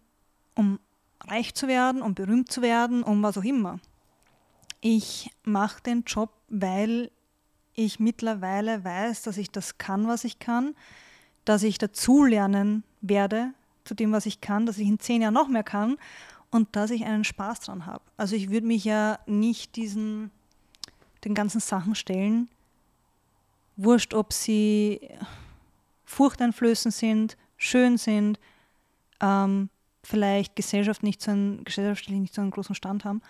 um 0.56 0.80
reich 1.22 1.54
zu 1.54 1.68
werden, 1.68 2.02
um 2.02 2.14
berühmt 2.16 2.52
zu 2.52 2.62
werden, 2.62 3.04
um 3.04 3.24
was 3.24 3.38
auch 3.38 3.44
immer. 3.44 3.80
Ich 4.82 5.32
mache 5.44 5.82
den 5.82 6.04
Job, 6.04 6.32
weil 6.50 7.12
ich 7.74 8.00
mittlerweile 8.00 8.84
weiß, 8.84 9.24
dass 9.24 9.38
ich 9.38 9.50
das 9.50 9.78
kann, 9.78 10.08
was 10.08 10.24
ich 10.24 10.40
kann, 10.40 10.76
dass 11.46 11.64
ich 11.64 11.78
dazulernen 11.78 12.84
werde 13.02 13.54
zu 13.84 13.96
dem, 13.96 14.12
was 14.12 14.26
ich 14.26 14.42
kann, 14.42 14.66
dass 14.66 14.78
ich 14.78 14.88
in 14.88 15.00
zehn 15.00 15.22
Jahren 15.22 15.34
noch 15.34 15.48
mehr 15.48 15.64
kann 15.64 15.98
und 16.52 16.76
dass 16.76 16.92
ich 16.92 17.06
einen 17.06 17.24
Spaß 17.24 17.62
dran 17.62 17.86
habe. 17.86 18.04
Also 18.16 18.36
ich 18.36 18.50
würde 18.50 18.68
mich 18.68 18.84
ja 18.84 19.20
nicht 19.26 19.76
diesen, 19.76 20.32
den 21.26 21.34
ganzen 21.34 21.60
Sachen 21.60 21.96
stellen, 21.96 22.50
wurscht, 23.76 24.14
ob 24.14 24.34
sie 24.34 25.10
furchteinflößend 26.14 26.94
sind, 26.94 27.38
schön 27.58 27.98
sind, 27.98 28.40
ähm, 29.22 29.70
vielleicht 30.04 30.56
Gesellschaft 30.56 31.04
nicht 31.04 31.22
so 31.22 31.32
einen, 31.32 31.64
gesellschaftlich 31.64 32.20
nicht 32.20 32.34
so 32.34 32.42
einen 32.42 32.52
großen 32.52 32.76
Stand 32.76 33.06
haben, 33.06 33.22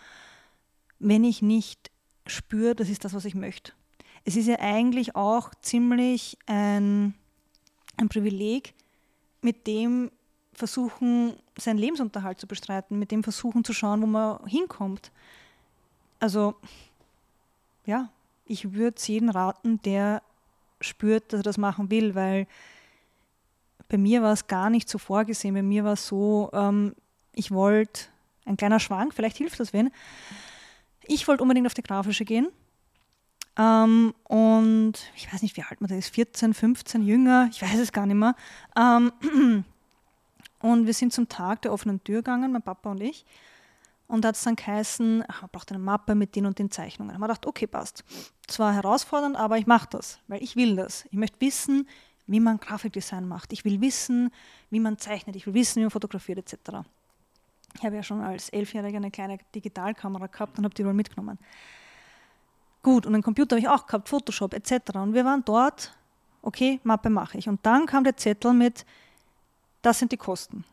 wenn 1.00 1.24
ich 1.24 1.42
nicht 1.42 1.92
spüre, 2.26 2.76
das 2.76 2.90
ist 2.90 3.06
das, 3.06 3.14
was 3.14 3.26
ich 3.26 3.36
möchte. 3.36 3.74
Es 4.26 4.36
ist 4.36 4.48
ja 4.48 4.60
eigentlich 4.60 5.16
auch 5.16 5.52
ziemlich 5.62 6.38
ein, 6.46 7.14
ein 7.98 8.10
Privileg, 8.10 8.74
mit 9.42 9.68
dem 9.68 10.10
versuchen, 10.54 11.34
seinen 11.58 11.78
Lebensunterhalt 11.78 12.40
zu 12.40 12.48
bestreiten, 12.48 12.98
mit 12.98 13.12
dem 13.12 13.24
versuchen 13.24 13.64
zu 13.64 13.74
schauen, 13.74 14.02
wo 14.02 14.06
man 14.06 14.46
hinkommt. 14.48 15.12
Also, 16.20 16.56
ja, 17.86 18.10
ich 18.46 18.74
würde 18.74 18.96
es 18.98 19.08
jedem 19.08 19.30
raten, 19.30 19.82
der 19.82 20.22
spürt, 20.80 21.34
dass 21.34 21.42
er 21.42 21.44
das 21.44 21.58
machen 21.58 21.92
will, 21.92 22.16
weil 22.16 22.48
bei 23.94 24.00
mir 24.00 24.24
war 24.24 24.34
es 24.34 24.48
gar 24.48 24.72
nicht 24.72 24.90
so 24.90 24.98
vorgesehen. 24.98 25.54
Bei 25.54 25.62
mir 25.62 25.84
war 25.84 25.94
es 25.94 26.08
so, 26.08 26.50
ähm, 26.52 26.96
ich 27.32 27.52
wollte, 27.52 28.06
ein 28.44 28.58
kleiner 28.58 28.80
Schwank, 28.80 29.14
vielleicht 29.14 29.38
hilft 29.38 29.60
das 29.60 29.72
wen, 29.72 29.92
ich 31.06 31.28
wollte 31.28 31.44
unbedingt 31.44 31.68
auf 31.68 31.76
die 31.76 31.84
Grafische 31.84 32.26
gehen. 32.26 32.48
Ähm, 33.56 34.16
und 34.24 34.94
ich 35.16 35.32
weiß 35.32 35.44
nicht, 35.44 35.56
wie 35.58 35.62
alt 35.62 35.80
man 35.80 35.90
da 35.90 35.96
ist, 35.96 36.10
14, 36.10 36.56
15, 36.56 37.04
jünger, 37.04 37.50
ich 37.52 37.62
weiß 37.62 37.78
es 37.78 37.92
gar 37.92 38.08
nicht 38.08 38.16
mehr. 38.16 38.36
Ähm, 38.76 39.12
und 40.60 40.88
wir 40.88 40.94
sind 40.96 41.14
zum 41.14 41.30
Tag 41.30 41.62
der 41.62 41.72
offenen 41.72 42.04
Tür 42.04 42.24
gegangen, 42.24 42.52
mein 42.52 42.64
Papa 42.64 42.90
und 42.90 43.00
ich. 43.00 43.28
Und 44.08 44.24
da 44.24 44.30
hat 44.30 44.36
es 44.38 44.44
dann 44.44 44.56
geheißen, 44.56 45.24
ach, 45.28 45.44
man 45.44 45.52
braucht 45.52 45.72
eine 45.72 45.78
Mappe 45.78 46.16
mit 46.16 46.36
den 46.36 46.48
und 46.48 46.58
den 46.58 46.72
Zeichnungen. 46.72 47.10
Da 47.10 47.14
haben 47.14 47.22
wir 47.22 47.28
gedacht, 47.28 47.46
okay, 47.46 47.68
passt. 47.68 48.04
Zwar 48.48 48.74
herausfordernd, 48.74 49.36
aber 49.36 49.60
ich 49.60 49.68
mache 49.68 49.90
das, 49.92 50.18
weil 50.28 50.42
ich 50.42 50.56
will 50.56 50.76
das. 50.76 51.06
Ich 51.12 51.14
möchte 51.14 51.40
wissen, 51.42 51.88
wie 52.34 52.40
man 52.40 52.60
Grafikdesign 52.60 53.28
macht. 53.28 53.54
Ich 53.54 53.64
will 53.64 53.80
wissen, 53.80 54.32
wie 54.70 54.80
man 54.80 54.98
zeichnet. 54.98 55.36
Ich 55.36 55.46
will 55.46 55.54
wissen, 55.54 55.78
wie 55.78 55.82
man 55.84 55.92
fotografiert 55.92 56.40
etc. 56.40 56.80
Ich 57.76 57.86
habe 57.86 57.96
ja 57.96 58.04
schon 58.04 58.22
als 58.22 58.50
Elfjähriger 58.50 58.98
eine 58.98 59.12
kleine 59.12 59.38
Digitalkamera 59.56 60.28
gehabt 60.28 60.58
und 60.58 60.66
habe 60.66 60.74
die 60.74 60.86
wohl 60.86 60.94
mitgenommen. 60.94 61.38
Gut, 62.82 63.06
und 63.06 63.14
einen 63.14 63.24
Computer 63.24 63.56
habe 63.56 63.62
ich 63.62 63.70
auch 63.70 63.88
gehabt, 63.88 64.10
Photoshop 64.10 64.54
etc. 64.54 64.96
Und 64.96 65.14
wir 65.14 65.24
waren 65.24 65.44
dort, 65.46 65.96
okay, 66.42 66.80
Mappe 66.84 67.10
mache 67.10 67.38
ich. 67.38 67.48
Und 67.48 67.66
dann 67.66 67.86
kam 67.86 68.04
der 68.04 68.18
Zettel 68.18 68.54
mit, 68.54 68.86
das 69.82 70.00
sind 70.00 70.12
die 70.12 70.18
Kosten. 70.18 70.66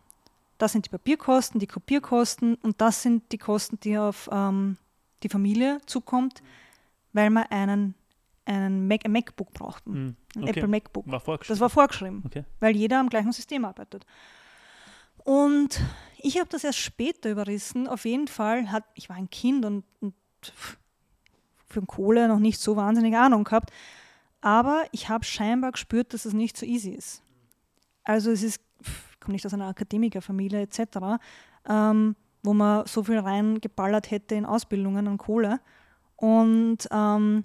Das 0.59 0.73
sind 0.73 0.87
die 0.87 0.91
Papierkosten, 0.91 1.61
die 1.61 1.67
Kopierkosten 1.67 2.57
und 2.57 2.81
das 2.81 3.03
sind 3.03 3.31
die 3.33 3.39
Kosten, 3.39 3.79
die 3.81 3.97
auf 3.97 4.29
ähm, 4.33 4.77
die 5.23 5.29
Familie 5.29 5.81
zukommt, 5.87 6.43
weil 7.13 7.31
man 7.31 7.45
einen 7.45 7.95
einen 8.51 8.89
Mac, 8.89 9.05
ein 9.05 9.13
MacBook 9.13 9.53
brauchten. 9.53 9.93
Hm, 9.93 10.17
ein 10.37 10.43
okay. 10.43 10.51
Apple 10.51 10.69
MacBook. 10.69 11.07
War. 11.11 11.39
Das 11.47 11.61
war 11.61 11.71
vorgeschrieben, 11.71 12.23
okay. 12.27 12.45
weil 12.59 12.77
jeder 12.77 12.99
am 12.99 13.09
gleichen 13.09 13.33
System 13.33 13.65
arbeitet. 13.65 14.05
Und 15.25 15.81
ich 16.19 16.39
habe 16.39 16.49
das 16.51 16.65
erst 16.65 16.79
später 16.79 17.31
überrissen. 17.31 17.87
Auf 17.87 18.05
jeden 18.05 18.29
Fall 18.29 18.71
hat, 18.73 18.85
ich 18.95 19.09
war 19.09 19.17
ein 19.17 19.31
Kind 19.31 19.65
und, 19.65 19.85
und 20.01 20.15
für 21.67 21.83
Kohle 21.83 22.29
noch 22.29 22.39
nicht 22.39 22.61
so 22.61 22.77
wahnsinnig 22.77 23.17
Ahnung 23.17 23.45
gehabt. 23.45 23.71
Aber 24.41 24.85
ich 24.93 25.09
habe 25.09 25.25
scheinbar 25.25 25.73
gespürt, 25.73 26.15
dass 26.15 26.25
es 26.25 26.33
nicht 26.33 26.57
so 26.57 26.65
easy 26.67 26.91
ist. 26.91 27.23
Also 28.05 28.31
es 28.31 28.43
ist, 28.43 28.61
ich 28.81 29.21
komme 29.21 29.35
nicht 29.35 29.47
aus 29.47 29.55
einer 29.55 29.69
Akademikerfamilie 29.69 30.63
etc., 30.63 30.81
ähm, 31.69 32.17
wo 32.43 32.55
man 32.55 32.87
so 32.87 33.05
viel 33.05 33.19
reingeballert 33.19 34.11
hätte 34.11 34.35
in 34.35 34.47
Ausbildungen 34.47 35.07
an 35.07 35.19
Kohle. 35.19 35.61
Und 36.17 36.89
ähm, 36.91 37.45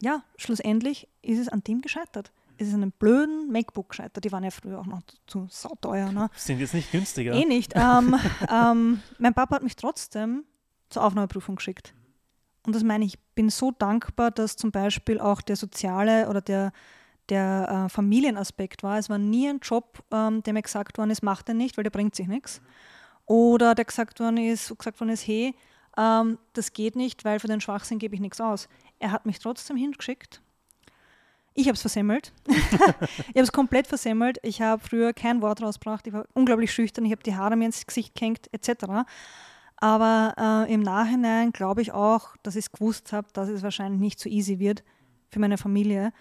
ja, 0.00 0.22
schlussendlich 0.36 1.08
ist 1.22 1.38
es 1.38 1.48
an 1.48 1.62
dem 1.64 1.80
gescheitert. 1.80 2.32
Es 2.56 2.68
ist 2.68 2.74
an 2.74 2.82
einem 2.82 2.92
blöden 2.92 3.50
MacBook 3.50 3.90
gescheitert. 3.90 4.24
Die 4.24 4.30
waren 4.30 4.44
ja 4.44 4.50
früher 4.50 4.78
auch 4.78 4.86
noch 4.86 5.02
zu 5.26 5.46
sauteuer. 5.50 6.12
Ne? 6.12 6.30
Sind 6.36 6.60
jetzt 6.60 6.74
nicht 6.74 6.92
günstiger. 6.92 7.32
Eh 7.32 7.44
nicht. 7.44 7.72
Ähm, 7.74 8.14
ähm, 8.48 9.00
mein 9.18 9.34
Papa 9.34 9.56
hat 9.56 9.62
mich 9.62 9.76
trotzdem 9.76 10.44
zur 10.88 11.04
Aufnahmeprüfung 11.04 11.56
geschickt. 11.56 11.94
Und 12.66 12.74
das 12.74 12.84
meine 12.84 13.04
ich, 13.04 13.14
ich 13.14 13.20
bin 13.34 13.50
so 13.50 13.72
dankbar, 13.72 14.30
dass 14.30 14.56
zum 14.56 14.70
Beispiel 14.70 15.20
auch 15.20 15.42
der 15.42 15.56
soziale 15.56 16.28
oder 16.28 16.40
der, 16.40 16.72
der 17.28 17.86
äh, 17.86 17.88
Familienaspekt 17.88 18.82
war. 18.82 18.98
Es 18.98 19.10
war 19.10 19.18
nie 19.18 19.48
ein 19.48 19.58
Job, 19.60 20.02
ähm, 20.12 20.42
der 20.42 20.52
mir 20.52 20.62
gesagt 20.62 20.96
worden 20.96 21.10
ist, 21.10 21.22
macht 21.22 21.48
er 21.48 21.54
nicht, 21.54 21.76
weil 21.76 21.84
der 21.84 21.90
bringt 21.90 22.14
sich 22.14 22.28
nichts. 22.28 22.62
Oder 23.26 23.74
der 23.74 23.84
gesagt 23.84 24.20
worden 24.20 24.38
ist, 24.38 24.76
gesagt 24.76 25.00
worden 25.00 25.10
ist, 25.10 25.26
hey, 25.26 25.54
ähm, 25.96 26.38
das 26.52 26.72
geht 26.72 26.96
nicht, 26.96 27.24
weil 27.24 27.40
für 27.40 27.48
den 27.48 27.60
Schwachsinn 27.60 27.98
gebe 27.98 28.14
ich 28.14 28.20
nichts 28.20 28.40
aus. 28.40 28.68
Er 28.98 29.10
hat 29.10 29.26
mich 29.26 29.38
trotzdem 29.38 29.76
hingeschickt. 29.76 30.40
Ich 31.54 31.66
habe 31.66 31.74
es 31.74 31.80
versemmelt. 31.80 32.32
ich 32.48 32.80
habe 32.80 33.40
es 33.40 33.52
komplett 33.52 33.86
versemmelt. 33.86 34.38
Ich 34.42 34.60
habe 34.60 34.82
früher 34.82 35.12
kein 35.12 35.40
Wort 35.40 35.62
rausgebracht. 35.62 36.06
Ich 36.06 36.12
war 36.12 36.26
unglaublich 36.34 36.72
schüchtern. 36.72 37.04
Ich 37.04 37.12
habe 37.12 37.22
die 37.22 37.36
Haare 37.36 37.56
mir 37.56 37.66
ins 37.66 37.86
Gesicht 37.86 38.14
gehängt, 38.14 38.52
etc. 38.52 39.04
Aber 39.76 40.66
äh, 40.68 40.72
im 40.72 40.80
Nachhinein 40.80 41.52
glaube 41.52 41.80
ich 41.80 41.92
auch, 41.92 42.36
dass 42.42 42.56
ich 42.56 42.66
es 42.66 42.72
gewusst 42.72 43.12
habe, 43.12 43.28
dass 43.32 43.48
es 43.48 43.62
wahrscheinlich 43.62 44.00
nicht 44.00 44.18
so 44.18 44.28
easy 44.28 44.58
wird 44.58 44.82
für 45.30 45.38
meine 45.38 45.58
Familie. 45.58 46.12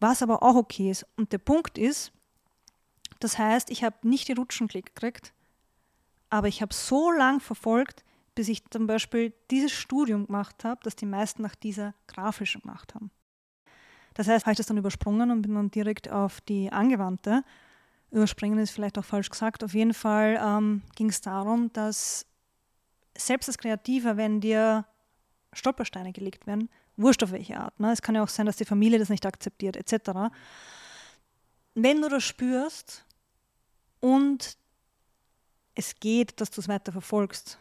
Was 0.00 0.22
aber 0.22 0.42
auch 0.42 0.56
okay 0.56 0.90
ist. 0.90 1.06
Und 1.16 1.32
der 1.32 1.38
Punkt 1.38 1.78
ist, 1.78 2.12
das 3.20 3.38
heißt, 3.38 3.70
ich 3.70 3.84
habe 3.84 3.96
nicht 4.02 4.28
die 4.28 4.32
Rutschenklick 4.32 4.94
gekriegt, 4.94 5.32
aber 6.30 6.48
ich 6.48 6.62
habe 6.62 6.72
so 6.72 7.12
lang 7.12 7.40
verfolgt, 7.40 8.02
bis 8.34 8.48
ich 8.48 8.68
zum 8.70 8.86
Beispiel 8.86 9.32
dieses 9.50 9.72
Studium 9.72 10.26
gemacht 10.26 10.64
habe, 10.64 10.80
das 10.84 10.96
die 10.96 11.06
meisten 11.06 11.42
nach 11.42 11.54
dieser 11.54 11.94
grafischen 12.06 12.62
gemacht 12.62 12.94
haben. 12.94 13.10
Das 14.14 14.28
heißt, 14.28 14.46
habe 14.46 14.52
ich 14.52 14.58
das 14.58 14.66
dann 14.66 14.76
übersprungen 14.76 15.30
und 15.30 15.42
bin 15.42 15.54
dann 15.54 15.70
direkt 15.70 16.10
auf 16.10 16.40
die 16.40 16.70
angewandte. 16.72 17.44
Überspringen 18.10 18.58
ist 18.58 18.70
vielleicht 18.70 18.98
auch 18.98 19.04
falsch 19.04 19.30
gesagt. 19.30 19.62
Auf 19.62 19.74
jeden 19.74 19.94
Fall 19.94 20.40
ähm, 20.42 20.82
ging 20.96 21.08
es 21.08 21.20
darum, 21.20 21.72
dass 21.72 22.26
selbst 23.16 23.48
als 23.48 23.58
Kreativer, 23.58 24.16
wenn 24.16 24.40
dir 24.40 24.84
Stolpersteine 25.52 26.12
gelegt 26.12 26.46
werden, 26.46 26.68
wurscht 26.96 27.22
auf 27.22 27.32
welche 27.32 27.58
Art. 27.58 27.78
Ne? 27.78 27.92
Es 27.92 28.02
kann 28.02 28.14
ja 28.14 28.22
auch 28.22 28.28
sein, 28.28 28.46
dass 28.46 28.56
die 28.56 28.64
Familie 28.64 28.98
das 28.98 29.08
nicht 29.08 29.26
akzeptiert, 29.26 29.76
etc. 29.76 30.32
Wenn 31.74 32.02
du 32.02 32.08
das 32.08 32.24
spürst 32.24 33.04
und 34.00 34.56
es 35.74 35.94
geht, 35.98 36.40
dass 36.40 36.50
du 36.50 36.60
es 36.60 36.68
weiter 36.68 36.92
verfolgst, 36.92 37.58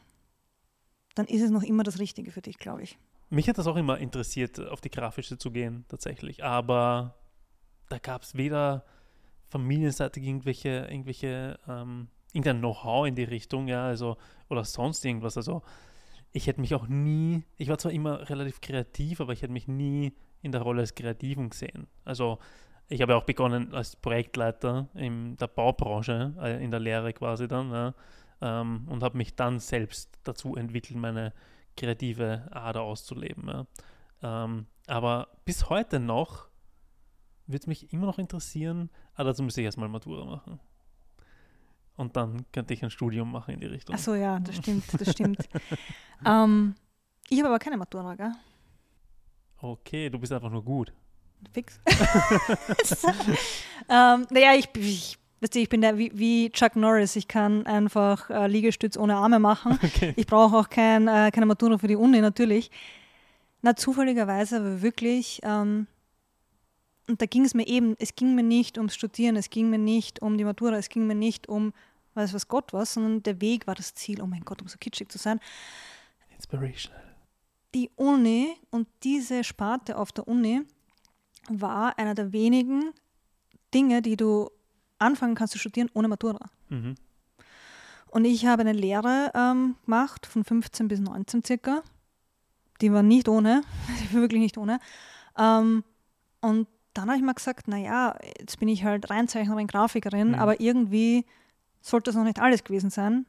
dann 1.15 1.25
ist 1.25 1.41
es 1.41 1.51
noch 1.51 1.63
immer 1.63 1.83
das 1.83 1.99
Richtige 1.99 2.31
für 2.31 2.41
dich, 2.41 2.57
glaube 2.57 2.83
ich. 2.83 2.97
Mich 3.29 3.47
hat 3.47 3.57
das 3.57 3.67
auch 3.67 3.75
immer 3.75 3.97
interessiert, 3.99 4.59
auf 4.59 4.81
die 4.81 4.89
grafische 4.89 5.37
zu 5.37 5.51
gehen, 5.51 5.85
tatsächlich. 5.87 6.43
Aber 6.43 7.15
da 7.89 7.99
gab 7.99 8.23
es 8.23 8.35
weder 8.35 8.85
familienseitig 9.49 10.23
irgendwelche, 10.23 10.87
irgendwelche, 10.89 11.59
ähm, 11.67 12.07
irgendein 12.33 12.59
Know-how 12.59 13.07
in 13.07 13.15
die 13.15 13.23
Richtung, 13.23 13.67
ja, 13.67 13.85
also, 13.85 14.17
oder 14.49 14.63
sonst 14.63 15.03
irgendwas. 15.05 15.37
Also, 15.37 15.61
ich 16.31 16.47
hätte 16.47 16.61
mich 16.61 16.75
auch 16.75 16.87
nie, 16.87 17.43
ich 17.57 17.69
war 17.69 17.77
zwar 17.77 17.91
immer 17.91 18.29
relativ 18.29 18.61
kreativ, 18.61 19.21
aber 19.21 19.33
ich 19.33 19.41
hätte 19.41 19.53
mich 19.53 19.67
nie 19.67 20.13
in 20.41 20.51
der 20.51 20.61
Rolle 20.61 20.81
als 20.81 20.95
Kreativen 20.95 21.49
gesehen. 21.49 21.87
Also, 22.05 22.39
ich 22.87 23.01
habe 23.01 23.13
ja 23.13 23.17
auch 23.17 23.23
begonnen 23.25 23.73
als 23.73 23.95
Projektleiter 23.95 24.89
in 24.95 25.37
der 25.37 25.47
Baubranche, 25.47 26.33
äh, 26.41 26.63
in 26.63 26.71
der 26.71 26.79
Lehre 26.79 27.13
quasi 27.13 27.47
dann, 27.47 27.71
ja, 27.71 27.93
ähm, 28.41 28.87
und 28.87 29.03
habe 29.03 29.17
mich 29.17 29.35
dann 29.35 29.59
selbst 29.59 30.19
dazu 30.23 30.55
entwickelt, 30.55 30.97
meine 30.97 31.33
kreative 31.75 32.47
Ader 32.51 32.81
auszuleben. 32.81 33.47
Ja. 33.47 33.65
Ähm, 34.21 34.67
aber 34.87 35.29
bis 35.45 35.69
heute 35.69 35.99
noch 35.99 36.47
würde 37.47 37.61
es 37.61 37.67
mich 37.67 37.93
immer 37.93 38.05
noch 38.05 38.19
interessieren, 38.19 38.89
aber 39.15 39.29
dazu 39.29 39.43
müsste 39.43 39.61
ich 39.61 39.65
erstmal 39.65 39.89
Matura 39.89 40.25
machen. 40.25 40.59
Und 41.95 42.15
dann 42.15 42.45
könnte 42.53 42.73
ich 42.73 42.83
ein 42.83 42.91
Studium 42.91 43.31
machen 43.31 43.55
in 43.55 43.59
die 43.59 43.67
Richtung. 43.67 43.95
Ach 43.95 43.99
so, 43.99 44.15
ja, 44.15 44.39
das 44.39 44.55
stimmt, 44.55 44.85
das 44.99 45.11
stimmt. 45.11 45.49
ähm, 46.25 46.75
ich 47.29 47.39
habe 47.39 47.49
aber 47.49 47.59
keine 47.59 47.77
Matura, 47.77 48.15
gell? 48.15 48.31
Okay, 49.57 50.09
du 50.09 50.17
bist 50.17 50.31
einfach 50.31 50.49
nur 50.49 50.63
gut. 50.63 50.93
Fix. 51.51 51.79
ähm, 53.89 54.27
naja, 54.29 54.53
ich, 54.55 54.69
ich 54.75 55.17
Weißt 55.41 55.55
du, 55.55 55.59
ich 55.59 55.69
bin 55.69 55.81
der 55.81 55.97
wie, 55.97 56.11
wie, 56.13 56.49
Chuck 56.49 56.75
Norris. 56.75 57.15
Ich 57.15 57.27
kann 57.27 57.65
einfach 57.65 58.29
äh, 58.29 58.47
Liegestütz 58.47 58.97
ohne 58.97 59.15
Arme 59.15 59.39
machen. 59.39 59.79
Okay. 59.89 60.13
Ich 60.17 60.27
brauche 60.27 60.55
auch 60.55 60.69
kein, 60.69 61.07
äh, 61.07 61.31
keine 61.31 61.45
Matura 61.45 61.77
für 61.77 61.87
die 61.87 61.95
Uni, 61.95 62.19
natürlich. 62.21 62.69
Na, 63.61 63.75
zufälligerweise 63.75 64.57
aber 64.57 64.81
wirklich, 64.81 65.39
ähm, 65.43 65.87
und 67.07 67.21
da 67.21 67.25
ging 67.25 67.43
es 67.43 67.53
mir 67.53 67.67
eben, 67.67 67.95
es 67.99 68.15
ging 68.15 68.35
mir 68.35 68.43
nicht 68.43 68.77
ums 68.77 68.93
Studieren, 68.95 69.35
es 69.35 69.49
ging 69.49 69.69
mir 69.69 69.79
nicht 69.79 70.21
um 70.21 70.37
die 70.37 70.43
Matura, 70.43 70.77
es 70.77 70.89
ging 70.89 71.07
mir 71.07 71.15
nicht 71.15 71.49
um, 71.49 71.73
weiß 72.13 72.33
was 72.33 72.47
Gott 72.47 72.71
was, 72.71 72.93
sondern 72.93 73.23
der 73.23 73.41
Weg 73.41 73.65
war 73.67 73.75
das 73.75 73.93
Ziel. 73.95 74.21
Oh 74.21 74.27
mein 74.27 74.45
Gott, 74.45 74.61
um 74.61 74.67
so 74.67 74.77
kitschig 74.77 75.09
zu 75.09 75.17
sein. 75.17 75.39
Inspirational. 76.35 77.03
Die 77.73 77.89
Uni 77.95 78.53
und 78.69 78.87
diese 79.03 79.43
Sparte 79.43 79.97
auf 79.97 80.11
der 80.11 80.27
Uni 80.27 80.61
war 81.49 81.97
einer 81.97 82.15
der 82.15 82.31
wenigen 82.31 82.91
Dinge, 83.73 84.01
die 84.01 84.17
du 84.17 84.49
anfangen 84.99 85.35
kannst 85.35 85.53
zu 85.53 85.59
studieren 85.59 85.89
ohne 85.93 86.07
Matura. 86.07 86.49
Mhm. 86.69 86.95
Und 88.07 88.25
ich 88.25 88.45
habe 88.45 88.61
eine 88.61 88.73
Lehre 88.73 89.31
ähm, 89.35 89.75
gemacht, 89.85 90.25
von 90.25 90.43
15 90.43 90.87
bis 90.87 90.99
19 90.99 91.43
circa. 91.43 91.83
Die 92.81 92.91
war 92.91 93.03
nicht 93.03 93.27
ohne, 93.29 93.61
die 94.01 94.13
war 94.15 94.21
wirklich 94.21 94.41
nicht 94.41 94.57
ohne. 94.57 94.79
Ähm, 95.37 95.83
und 96.41 96.67
dann 96.93 97.07
habe 97.07 97.17
ich 97.17 97.23
mir 97.23 97.33
gesagt, 97.35 97.67
naja, 97.67 98.15
jetzt 98.39 98.59
bin 98.59 98.67
ich 98.67 98.83
halt 98.83 99.09
Reinzeichnerin, 99.09 99.67
Grafikerin, 99.67 100.29
Mhm. 100.29 100.35
aber 100.35 100.59
irgendwie 100.59 101.25
sollte 101.81 102.05
das 102.09 102.15
noch 102.15 102.23
nicht 102.23 102.39
alles 102.39 102.63
gewesen 102.63 102.89
sein. 102.89 103.25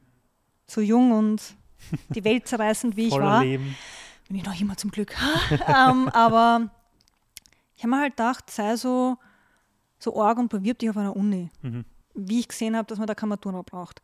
So 0.67 0.81
jung 0.81 1.11
und 1.11 1.41
die 2.09 2.23
Welt 2.23 2.47
zerreißend, 2.47 2.95
wie 2.97 3.07
ich 3.07 3.13
war. 3.13 3.43
Leben. 3.43 3.75
Bin 4.27 4.37
ich 4.37 4.45
noch 4.45 4.59
immer 4.59 4.77
zum 4.77 4.91
Glück. 4.91 5.13
ähm, 5.67 6.07
aber 6.09 6.69
ich 7.75 7.83
habe 7.83 7.91
mir 7.95 7.99
halt 8.01 8.13
gedacht, 8.17 8.49
sei 8.49 8.75
so, 8.77 9.17
so 10.03 10.21
arg 10.21 10.37
und 10.37 10.49
bewirb 10.49 10.79
dich 10.79 10.89
auf 10.89 10.97
einer 10.97 11.15
Uni 11.15 11.49
Mhm. 11.61 11.85
wie 12.13 12.39
ich 12.41 12.47
gesehen 12.47 12.75
habe, 12.75 12.87
dass 12.87 12.97
man 12.97 13.07
da 13.07 13.15
keine 13.15 13.29
Matura 13.29 13.61
braucht. 13.61 14.01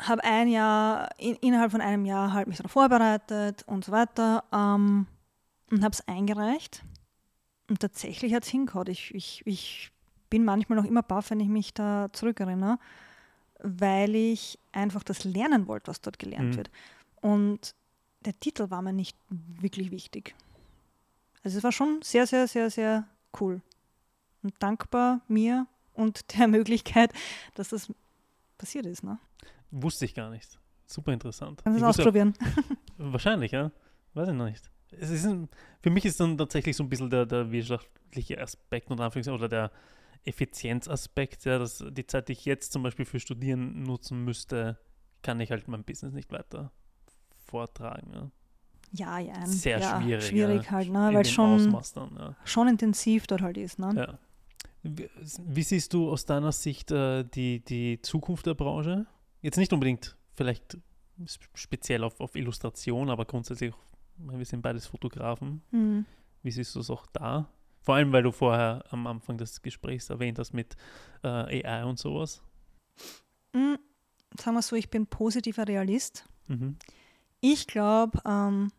Habe 0.00 0.24
ein 0.24 0.48
Jahr, 0.48 1.10
in, 1.18 1.36
innerhalb 1.36 1.70
von 1.70 1.80
einem 1.80 2.04
Jahr 2.04 2.32
halt 2.32 2.48
mich 2.48 2.56
darauf 2.56 2.72
vorbereitet 2.72 3.62
und 3.66 3.84
so 3.84 3.92
weiter 3.92 4.42
ähm, 4.52 5.06
und 5.70 5.82
habe 5.84 5.92
es 5.92 6.06
eingereicht. 6.08 6.82
Und 7.70 7.80
tatsächlich 7.80 8.34
hat 8.34 8.42
es 8.42 8.48
hingehauen. 8.50 8.88
Ich, 8.88 9.14
ich, 9.14 9.42
ich 9.46 9.92
bin 10.28 10.44
manchmal 10.44 10.76
noch 10.76 10.84
immer 10.84 11.02
baff, 11.02 11.30
wenn 11.30 11.40
ich 11.40 11.48
mich 11.48 11.72
da 11.72 12.08
zurückerinnere, 12.12 12.78
weil 13.60 14.14
ich 14.16 14.58
einfach 14.72 15.04
das 15.04 15.22
lernen 15.24 15.68
wollte, 15.68 15.86
was 15.88 16.00
dort 16.00 16.18
gelernt 16.18 16.50
Mhm. 16.50 16.56
wird. 16.56 16.70
Und 17.20 17.74
der 18.24 18.38
Titel 18.40 18.70
war 18.70 18.82
mir 18.82 18.92
nicht 18.92 19.16
wirklich 19.28 19.90
wichtig. 19.92 20.34
Also 21.44 21.58
es 21.58 21.64
war 21.64 21.72
schon 21.72 22.00
sehr, 22.02 22.26
sehr, 22.26 22.48
sehr, 22.48 22.70
sehr 22.70 23.04
cool 23.40 23.62
und 24.42 24.54
dankbar 24.60 25.20
mir 25.28 25.66
und 25.94 26.32
der 26.38 26.48
Möglichkeit, 26.48 27.12
dass 27.54 27.70
das 27.70 27.92
passiert 28.58 28.86
ist. 28.86 29.02
Ne? 29.02 29.18
Wusste 29.70 30.04
ich 30.04 30.14
gar 30.14 30.30
nicht. 30.30 30.58
Super 30.86 31.12
interessant. 31.12 31.62
Kannst 31.62 31.80
du 31.80 31.84
es 31.84 31.88
wusste 31.88 32.02
auch- 32.02 32.06
ausprobieren? 32.06 32.34
Wahrscheinlich, 32.98 33.52
ja. 33.52 33.70
Weiß 34.14 34.28
ich 34.28 34.34
noch 34.34 34.44
nicht. 34.44 34.70
Es 34.90 35.08
ist 35.08 35.26
für 35.80 35.90
mich 35.90 36.04
ist 36.04 36.20
dann 36.20 36.36
tatsächlich 36.36 36.76
so 36.76 36.82
ein 36.82 36.88
bisschen 36.90 37.08
der, 37.08 37.24
der 37.24 37.50
wirtschaftliche 37.50 38.38
Aspekt 38.38 38.90
und 38.90 39.00
oder 39.00 39.48
der 39.48 39.70
Effizienzaspekt, 40.24 41.44
ja, 41.46 41.58
dass 41.58 41.84
die 41.90 42.06
Zeit, 42.06 42.28
die 42.28 42.32
ich 42.32 42.44
jetzt 42.44 42.72
zum 42.72 42.82
Beispiel 42.82 43.04
für 43.06 43.18
Studieren 43.18 43.82
nutzen 43.82 44.22
müsste, 44.24 44.78
kann 45.22 45.40
ich 45.40 45.50
halt 45.50 45.66
mein 45.66 45.82
Business 45.82 46.12
nicht 46.12 46.30
weiter 46.30 46.70
vortragen. 47.46 48.12
Ja. 48.12 48.30
Ja, 48.94 49.18
ja. 49.18 49.46
Sehr 49.46 49.78
ja, 49.78 50.00
schwierig, 50.00 50.26
Schwierig 50.26 50.64
ja. 50.64 50.70
halt, 50.70 50.90
ne? 50.90 51.10
weil 51.12 51.22
es 51.22 51.30
schon, 51.30 51.54
Ausmaß 51.54 51.94
dann, 51.94 52.14
ja. 52.16 52.36
schon 52.44 52.68
intensiv 52.68 53.26
dort 53.26 53.40
halt 53.40 53.56
ist. 53.56 53.78
Ne? 53.78 53.92
Ja. 53.96 54.18
Wie, 54.82 55.08
wie 55.46 55.62
siehst 55.62 55.92
du 55.94 56.10
aus 56.10 56.24
deiner 56.24 56.52
Sicht 56.52 56.90
äh, 56.90 57.24
die, 57.24 57.60
die 57.64 58.00
Zukunft 58.02 58.46
der 58.46 58.54
Branche? 58.54 59.06
Jetzt 59.40 59.56
nicht 59.56 59.72
unbedingt 59.72 60.16
vielleicht 60.34 60.78
sp- 61.26 61.50
speziell 61.54 62.02
auf, 62.04 62.20
auf 62.20 62.34
Illustration, 62.36 63.10
aber 63.10 63.24
grundsätzlich, 63.24 63.72
wir 64.16 64.44
sind 64.44 64.62
beides 64.62 64.86
Fotografen. 64.86 65.62
Mhm. 65.70 66.04
Wie 66.42 66.50
siehst 66.50 66.74
du 66.74 66.80
es 66.80 66.90
auch 66.90 67.06
da? 67.12 67.48
Vor 67.80 67.94
allem, 67.96 68.12
weil 68.12 68.22
du 68.22 68.32
vorher 68.32 68.84
am 68.90 69.06
Anfang 69.06 69.38
des 69.38 69.62
Gesprächs 69.62 70.10
erwähnt 70.10 70.38
hast 70.38 70.52
mit 70.52 70.76
äh, 71.22 71.28
AI 71.66 71.84
und 71.84 71.98
sowas. 71.98 72.42
Mm, 73.52 73.74
Sagen 74.38 74.56
wir 74.56 74.62
so, 74.62 74.76
ich 74.76 74.88
bin 74.88 75.06
positiver 75.06 75.66
Realist. 75.68 76.26
Mhm. 76.48 76.76
Ich 77.40 77.66
glaube, 77.66 78.20
ähm, 78.24 78.70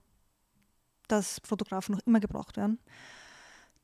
dass 1.07 1.39
Fotografen 1.45 1.95
noch 1.95 2.01
immer 2.07 2.19
gebraucht 2.21 2.57
werden, 2.57 2.79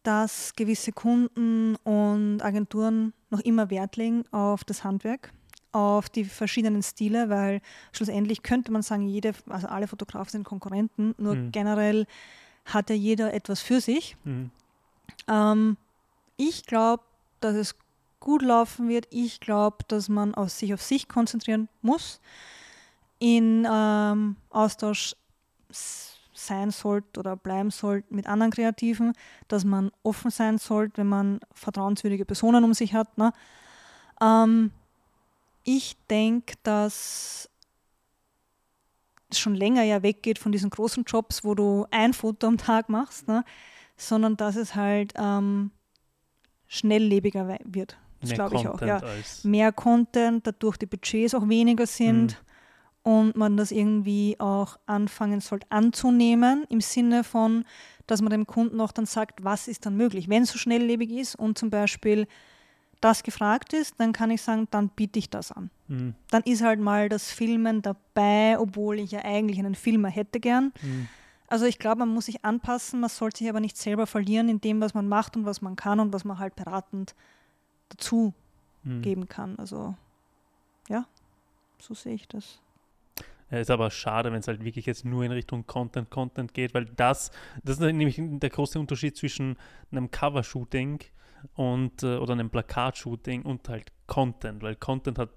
dass 0.04 0.54
gewisse 0.56 0.92
Kunden 0.92 1.76
und 1.84 2.42
Agenturen 2.42 3.14
noch 3.30 3.42
immer 3.42 3.70
Wert 3.70 3.98
legen 3.98 4.24
auf 4.32 4.64
das 4.64 4.84
Handwerk, 4.84 5.32
auf 5.72 6.10
die 6.10 6.26
verschiedenen 6.26 6.82
Stile, 6.82 7.30
weil 7.30 7.62
schlussendlich 7.92 8.42
könnte 8.42 8.72
man 8.72 8.82
sagen, 8.82 9.08
jede, 9.08 9.34
also 9.50 9.68
alle 9.68 9.88
Fotografen 9.88 10.32
sind 10.32 10.44
Konkurrenten, 10.44 11.14
nur 11.18 11.36
Mhm. 11.36 11.52
generell 11.52 12.08
hat 12.66 12.90
ja 12.90 12.96
jeder 12.96 13.34
etwas 13.34 13.62
für 13.62 13.82
sich. 13.82 14.16
Mhm. 14.24 14.52
Ähm, 15.28 15.78
ich 16.38 16.66
glaube, 16.66 17.04
dass 17.40 17.56
es 17.56 17.76
gut 18.20 18.42
laufen 18.42 18.90
wird. 18.90 19.08
Ich 19.12 19.40
glaube, 19.40 19.78
dass 19.88 20.10
man 20.10 20.34
auf 20.36 20.50
sich 20.50 20.74
auf 20.74 20.82
sich 20.82 21.08
konzentrieren 21.08 21.70
muss, 21.82 22.20
in 23.20 23.68
ähm, 23.70 24.38
Austausch 24.50 25.16
sein 26.46 26.72
sollte 26.72 27.20
oder 27.20 27.36
bleiben 27.36 27.72
sollte 27.72 28.14
mit 28.14 28.28
anderen 28.28 28.52
Kreativen, 28.52 29.14
dass 29.48 29.66
man 29.66 29.92
offen 30.04 30.32
sein 30.32 30.58
sollte, 30.58 30.98
wenn 30.98 31.08
man 31.08 31.40
vertrauenswürdige 31.54 32.26
Personen 32.26 32.64
um 32.64 32.74
sich 32.74 32.94
hat. 32.94 33.18
Ne? 33.18 33.32
Ähm, 34.22 34.72
ich 35.64 35.98
denke, 36.10 36.56
dass 36.64 37.50
es 39.30 39.40
schon 39.40 39.56
länger 39.56 39.84
ja 39.84 40.02
weggeht 40.02 40.40
von 40.40 40.52
diesen 40.52 40.70
großen 40.70 41.04
Jobs, 41.04 41.44
wo 41.44 41.54
du 41.56 41.86
ein 41.92 42.14
Foto 42.14 42.48
am 42.48 42.58
Tag 42.58 42.90
machst, 42.90 43.28
ne? 43.28 43.44
sondern 43.98 44.38
dass 44.38 44.56
es 44.56 44.76
halt 44.76 45.14
ähm, 45.18 45.72
schnelllebiger 46.68 47.60
wird. 47.66 47.98
Das 48.22 48.34
glaube 48.34 48.56
ich 48.58 48.68
auch. 48.68 48.82
Ja. 48.82 49.02
Mehr 49.44 49.72
Content, 49.72 50.46
dadurch 50.46 50.78
die 50.78 50.86
Budgets 50.86 51.34
auch 51.34 51.48
weniger 51.48 51.86
sind 51.88 52.42
und 53.10 53.36
man 53.36 53.58
das 53.58 53.72
irgendwie 53.72 54.36
auch 54.40 54.78
anfangen 54.86 55.42
sollte 55.42 55.66
anzunehmen, 55.72 56.66
im 56.70 56.80
Sinne 56.80 57.24
von, 57.24 57.66
dass 58.06 58.22
man 58.22 58.30
dem 58.30 58.46
Kunden 58.46 58.80
auch 58.82 58.92
dann 58.92 59.08
sagt, 59.08 59.44
was 59.44 59.68
ist 59.68 59.88
dann 59.88 59.98
möglich. 59.98 60.30
Wenn 60.30 60.44
es 60.44 60.52
so 60.52 60.60
schnelllebig 60.60 61.10
ist 61.10 61.34
und 61.36 61.58
zum 61.58 61.72
Beispiel 61.72 62.28
das 63.02 63.24
gefragt 63.24 63.74
ist, 63.74 63.96
dann 63.98 64.14
kann 64.14 64.30
ich 64.30 64.44
sagen, 64.44 64.68
dann 64.70 64.90
biete 64.90 65.18
ich 65.18 65.30
das 65.30 65.52
an. 65.52 65.72
Mhm. 65.88 66.14
Dann 66.30 66.44
ist 66.44 66.62
halt 66.62 66.80
mal 66.80 67.10
das 67.10 67.32
Filmen 67.32 67.82
dabei, 67.82 68.60
obwohl 68.60 69.00
ich 69.00 69.10
ja 69.10 69.24
eigentlich 69.26 69.58
einen 69.58 69.74
Filmer 69.76 70.10
hätte 70.10 70.40
gern. 70.40 70.72
Mhm. 70.82 71.08
Also 71.48 71.66
ich 71.66 71.80
glaube, 71.80 72.00
man 72.00 72.10
muss 72.10 72.26
sich 72.26 72.46
anpassen, 72.46 73.00
man 73.00 73.10
sollte 73.10 73.40
sich 73.40 73.50
aber 73.50 73.60
nicht 73.60 73.78
selber 73.78 74.06
verlieren 74.06 74.50
in 74.50 74.62
dem, 74.62 74.82
was 74.82 74.94
man 74.94 75.08
macht 75.08 75.36
und 75.36 75.46
was 75.46 75.64
man 75.64 75.76
kann 75.76 76.00
und 76.00 76.14
was 76.14 76.26
man 76.26 76.38
halt 76.38 76.56
beratend 76.56 77.16
dazu 77.90 78.34
Mhm. 78.84 79.02
geben 79.02 79.28
kann. 79.28 79.58
Also 79.58 79.96
ja, 80.88 81.06
so 81.80 81.94
sehe 81.94 82.14
ich 82.14 82.28
das. 82.28 82.60
Ja, 83.52 83.58
ist 83.58 83.72
aber 83.72 83.90
schade, 83.90 84.32
wenn 84.32 84.40
es 84.40 84.48
halt 84.48 84.64
wirklich 84.64 84.86
jetzt 84.86 85.06
nur 85.06 85.24
in 85.24 85.32
Richtung 85.32 85.66
Content, 85.66 86.10
Content 86.10 86.54
geht, 86.54 86.74
weil 86.74 86.86
das, 86.86 87.32
das 87.64 87.78
ist 87.78 87.82
nämlich 87.82 88.18
der 88.20 88.50
große 88.50 88.80
Unterschied 88.80 89.18
zwischen 89.18 89.58
einem 89.92 90.12
Covershooting 90.12 91.00
und 91.56 92.04
äh, 92.04 92.18
oder 92.18 92.34
einem 92.34 92.50
Plakatshooting 92.50 93.44
und 93.44 93.68
halt 93.70 93.92
Content, 94.08 94.62
weil 94.62 94.76
Content 94.76 95.18
hat 95.18 95.30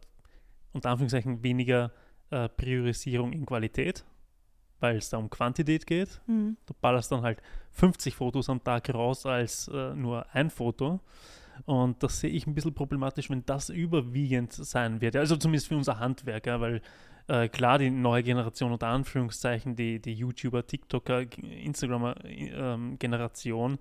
unter 0.73 0.91
Anführungszeichen 0.91 1.43
weniger 1.43 1.93
äh, 2.31 2.49
Priorisierung 2.49 3.33
in 3.33 3.47
Qualität, 3.47 4.05
weil 4.81 4.97
es 4.97 5.11
da 5.11 5.19
um 5.19 5.31
Quantität 5.31 5.87
geht. 5.87 6.21
Mhm. 6.27 6.57
Du 6.67 6.75
ballerst 6.81 7.13
dann 7.13 7.23
halt 7.23 7.41
50 7.73 8.15
Fotos 8.15 8.49
am 8.49 8.63
Tag 8.63 8.93
raus 8.93 9.27
als 9.27 9.69
äh, 9.69 9.95
nur 9.95 10.27
ein 10.35 10.51
Foto. 10.51 11.01
Und 11.67 12.03
das 12.03 12.21
sehe 12.21 12.31
ich 12.31 12.47
ein 12.47 12.55
bisschen 12.55 12.75
problematisch, 12.75 13.31
wenn 13.31 13.45
das 13.45 13.69
überwiegend 13.69 14.53
sein 14.53 15.01
wird. 15.01 15.17
Also 15.17 15.37
zumindest 15.37 15.69
für 15.69 15.77
unser 15.77 15.99
Handwerk, 15.99 16.47
ja, 16.47 16.61
weil 16.61 16.81
äh, 17.29 17.49
klar 17.49 17.79
die 17.79 17.91
neue 17.91 18.23
Generation 18.23 18.73
unter 18.73 18.89
Anführungszeichen, 18.89 19.77
die, 19.77 20.01
die 20.01 20.14
YouTuber, 20.14 20.66
TikToker, 20.66 21.25
Instagramer-Generation, 21.41 23.79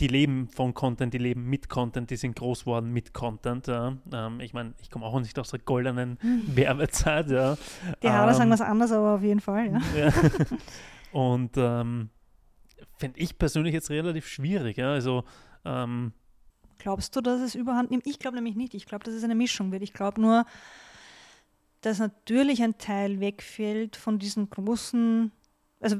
die 0.00 0.08
leben 0.08 0.48
von 0.48 0.72
Content, 0.74 1.14
die 1.14 1.18
leben 1.18 1.48
mit 1.48 1.68
Content, 1.68 2.10
die 2.10 2.16
sind 2.16 2.34
groß 2.36 2.60
geworden 2.60 2.92
mit 2.92 3.14
Content. 3.14 3.66
Ja. 3.68 3.96
Ähm, 4.12 4.40
ich 4.40 4.52
meine, 4.52 4.74
ich 4.80 4.90
komme 4.90 5.06
auch 5.06 5.20
nicht 5.20 5.38
aus 5.38 5.50
der 5.50 5.60
goldenen 5.60 6.18
Werbezeit. 6.46 7.30
Ja. 7.30 7.56
Die 8.02 8.08
Haare 8.08 8.34
sagen 8.34 8.46
Ähm, 8.46 8.50
was 8.50 8.60
anderes, 8.60 8.90
aber 8.92 9.14
auf 9.14 9.22
jeden 9.22 9.40
Fall, 9.40 9.72
ja. 9.72 9.80
ja. 10.06 10.12
Und 11.12 11.52
ähm, 11.56 12.10
finde 12.96 13.20
ich 13.20 13.38
persönlich 13.38 13.74
jetzt 13.74 13.90
relativ 13.90 14.26
schwierig. 14.26 14.78
Ja? 14.78 14.92
Also, 14.92 15.24
ähm, 15.64 16.12
Glaubst 16.78 17.14
du, 17.14 17.20
dass 17.20 17.40
es 17.40 17.54
überhand 17.54 17.92
nimmt? 17.92 18.08
Ich 18.08 18.18
glaube 18.18 18.34
nämlich 18.34 18.56
nicht. 18.56 18.74
Ich 18.74 18.86
glaube, 18.86 19.04
dass 19.04 19.14
es 19.14 19.22
eine 19.22 19.36
Mischung 19.36 19.70
wird. 19.70 19.82
Ich 19.82 19.92
glaube 19.92 20.20
nur, 20.20 20.44
dass 21.82 21.98
natürlich 21.98 22.62
ein 22.62 22.78
Teil 22.78 23.20
wegfällt 23.20 23.96
von 23.96 24.18
diesen 24.18 24.48
großen, 24.48 25.30
also 25.80 25.96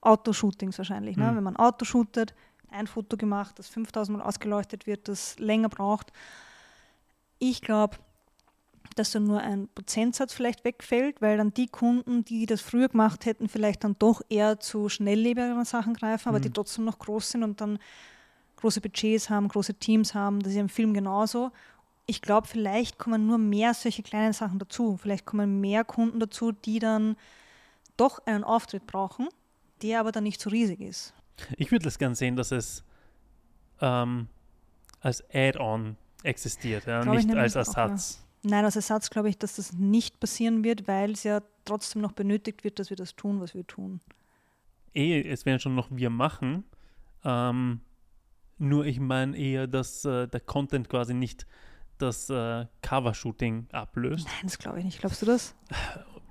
Autoshootings 0.00 0.78
wahrscheinlich. 0.78 1.16
Ne? 1.16 1.30
Mhm. 1.30 1.36
Wenn 1.36 1.44
man 1.44 1.56
Auto 1.56 1.84
shootet, 1.84 2.34
ein 2.70 2.86
Foto 2.86 3.16
gemacht, 3.16 3.58
das 3.58 3.68
5000 3.68 4.18
Mal 4.18 4.24
ausgeleuchtet 4.24 4.86
wird, 4.86 5.08
das 5.08 5.38
länger 5.38 5.68
braucht. 5.68 6.12
Ich 7.38 7.60
glaube, 7.60 7.96
dass 8.94 9.12
so 9.12 9.20
nur 9.20 9.40
ein 9.40 9.68
Prozentsatz 9.74 10.32
vielleicht 10.32 10.64
wegfällt, 10.64 11.20
weil 11.20 11.36
dann 11.36 11.52
die 11.52 11.68
Kunden, 11.68 12.24
die 12.24 12.46
das 12.46 12.62
früher 12.62 12.88
gemacht 12.88 13.26
hätten, 13.26 13.48
vielleicht 13.48 13.84
dann 13.84 13.96
doch 13.98 14.22
eher 14.30 14.58
zu 14.58 14.88
schnelllebigeren 14.88 15.64
Sachen 15.66 15.94
greifen, 15.94 16.30
aber 16.30 16.40
die 16.40 16.48
Mhm. 16.48 16.54
trotzdem 16.54 16.84
noch 16.86 16.98
groß 16.98 17.32
sind 17.32 17.42
und 17.42 17.60
dann 17.60 17.78
große 18.56 18.80
Budgets 18.80 19.28
haben, 19.28 19.48
große 19.48 19.74
Teams 19.74 20.14
haben. 20.14 20.40
Das 20.40 20.50
ist 20.50 20.56
ja 20.56 20.62
im 20.62 20.70
Film 20.70 20.94
genauso. 20.94 21.52
Ich 22.06 22.22
glaube, 22.22 22.46
vielleicht 22.46 22.98
kommen 22.98 23.26
nur 23.26 23.38
mehr 23.38 23.74
solche 23.74 24.02
kleinen 24.02 24.32
Sachen 24.32 24.58
dazu. 24.58 24.96
Vielleicht 24.96 25.26
kommen 25.26 25.60
mehr 25.60 25.84
Kunden 25.84 26.20
dazu, 26.20 26.52
die 26.52 26.78
dann 26.78 27.16
doch 27.96 28.24
einen 28.26 28.44
Auftritt 28.44 28.86
brauchen, 28.86 29.28
der 29.82 30.00
aber 30.00 30.12
dann 30.12 30.24
nicht 30.24 30.40
so 30.40 30.50
riesig 30.50 30.80
ist. 30.80 31.14
ich 31.56 31.70
würde 31.70 31.84
das 31.84 31.98
gern 31.98 32.14
sehen, 32.14 32.36
dass 32.36 32.52
es 32.52 32.84
ähm, 33.80 34.28
als 35.00 35.22
Add-on 35.32 35.96
existiert, 36.22 36.86
ja, 36.86 37.04
nicht 37.04 37.30
als 37.34 37.56
auch, 37.56 37.74
ja. 37.74 37.82
Ersatz. 37.82 38.22
Nein, 38.42 38.64
als 38.64 38.76
Ersatz 38.76 39.10
glaube 39.10 39.28
ich, 39.28 39.38
dass 39.38 39.56
das 39.56 39.72
nicht 39.72 40.20
passieren 40.20 40.62
wird, 40.62 40.86
weil 40.86 41.12
es 41.12 41.24
ja 41.24 41.42
trotzdem 41.64 42.02
noch 42.02 42.12
benötigt 42.12 42.64
wird, 42.64 42.78
dass 42.78 42.90
wir 42.90 42.96
das 42.96 43.16
tun, 43.16 43.40
was 43.40 43.54
wir 43.54 43.66
tun. 43.66 44.00
Eh, 44.94 45.20
es 45.28 45.44
werden 45.44 45.58
schon 45.58 45.74
noch 45.74 45.88
wir 45.90 46.10
machen. 46.10 46.64
Ähm, 47.24 47.80
nur 48.58 48.86
ich 48.86 49.00
meine 49.00 49.36
eher, 49.36 49.66
dass 49.66 50.04
äh, 50.04 50.28
der 50.28 50.40
Content 50.40 50.88
quasi 50.88 51.12
nicht 51.12 51.46
das 51.98 52.30
äh, 52.30 52.66
Cover-Shooting 52.82 53.68
ablöst. 53.72 54.26
Nein, 54.26 54.44
das 54.44 54.58
glaube 54.58 54.78
ich 54.78 54.84
nicht. 54.84 55.00
Glaubst 55.00 55.22
du 55.22 55.26
das? 55.26 55.54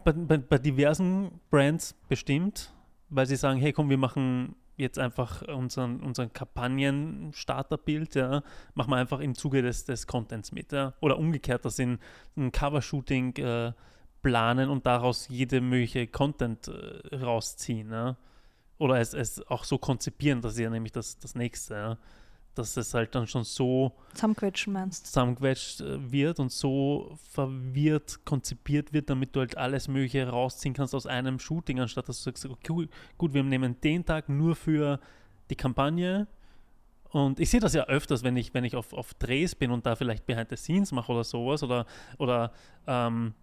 Bei, 0.03 0.13
bei, 0.13 0.37
bei 0.37 0.57
diversen 0.57 1.39
Brands 1.49 1.95
bestimmt, 2.07 2.73
weil 3.09 3.25
sie 3.25 3.35
sagen, 3.35 3.59
hey 3.59 3.73
komm, 3.73 3.89
wir 3.89 3.97
machen 3.97 4.55
jetzt 4.77 4.99
einfach 4.99 5.41
unseren, 5.43 6.01
unseren 6.01 6.33
Kampagnen-Starterbild, 6.33 8.15
ja, 8.15 8.43
machen 8.73 8.91
wir 8.91 8.97
einfach 8.97 9.19
im 9.19 9.35
Zuge 9.35 9.61
des, 9.61 9.85
des 9.85 10.05
Contents 10.05 10.51
mit. 10.51 10.71
Ja. 10.71 10.93
Oder 10.99 11.17
umgekehrt, 11.17 11.65
dass 11.65 11.77
sie 11.77 11.85
ein, 11.85 11.99
ein 12.35 12.51
Cover-Shooting 12.51 13.35
äh, 13.37 13.73
planen 14.21 14.69
und 14.69 14.85
daraus 14.85 15.27
jede 15.29 15.61
mögliche 15.61 16.07
Content 16.07 16.67
äh, 16.67 17.15
rausziehen. 17.15 17.91
Ja. 17.91 18.17
Oder 18.77 18.99
es, 18.99 19.13
es 19.13 19.45
auch 19.47 19.63
so 19.63 19.77
konzipieren, 19.77 20.41
das 20.41 20.53
ist 20.53 20.59
ja 20.59 20.69
nämlich 20.69 20.91
das, 20.91 21.17
das 21.19 21.35
nächste, 21.35 21.73
ja. 21.73 21.97
Dass 22.55 22.77
es 22.77 22.93
halt 22.93 23.13
dann 23.15 23.27
schon 23.27 23.43
so 23.43 23.91
Zusammenquetschen 24.13 24.73
meinst 24.73 25.07
zusammengequetscht 25.07 25.81
äh, 25.81 26.11
wird 26.11 26.39
und 26.39 26.51
so 26.51 27.17
verwirrt 27.31 28.25
konzipiert 28.25 28.93
wird, 28.93 29.09
damit 29.09 29.35
du 29.35 29.41
halt 29.41 29.57
alles 29.57 29.87
Mögliche 29.87 30.27
rausziehen 30.27 30.73
kannst 30.73 30.95
aus 30.95 31.05
einem 31.05 31.39
Shooting, 31.39 31.79
anstatt 31.79 32.09
dass 32.09 32.23
du 32.23 32.31
sagst, 32.31 32.45
okay, 32.45 32.67
gut, 32.67 32.89
gut, 33.17 33.33
wir 33.33 33.43
nehmen 33.43 33.79
den 33.81 34.05
Tag 34.05 34.29
nur 34.29 34.55
für 34.55 34.99
die 35.49 35.55
Kampagne. 35.55 36.27
Und 37.09 37.39
ich 37.39 37.49
sehe 37.49 37.59
das 37.59 37.73
ja 37.73 37.85
öfters, 37.85 38.23
wenn 38.23 38.35
ich, 38.35 38.53
wenn 38.53 38.65
ich 38.65 38.75
auf, 38.75 38.91
auf 38.93 39.13
Drehs 39.13 39.55
bin 39.55 39.71
und 39.71 39.85
da 39.85 39.95
vielleicht 39.95 40.25
Behind 40.25 40.49
the 40.49 40.57
Scenes 40.57 40.91
mache 40.91 41.11
oder 41.11 41.23
sowas 41.23 41.63
oder, 41.63 41.85
oder 42.17 42.51
ähm, 42.87 43.33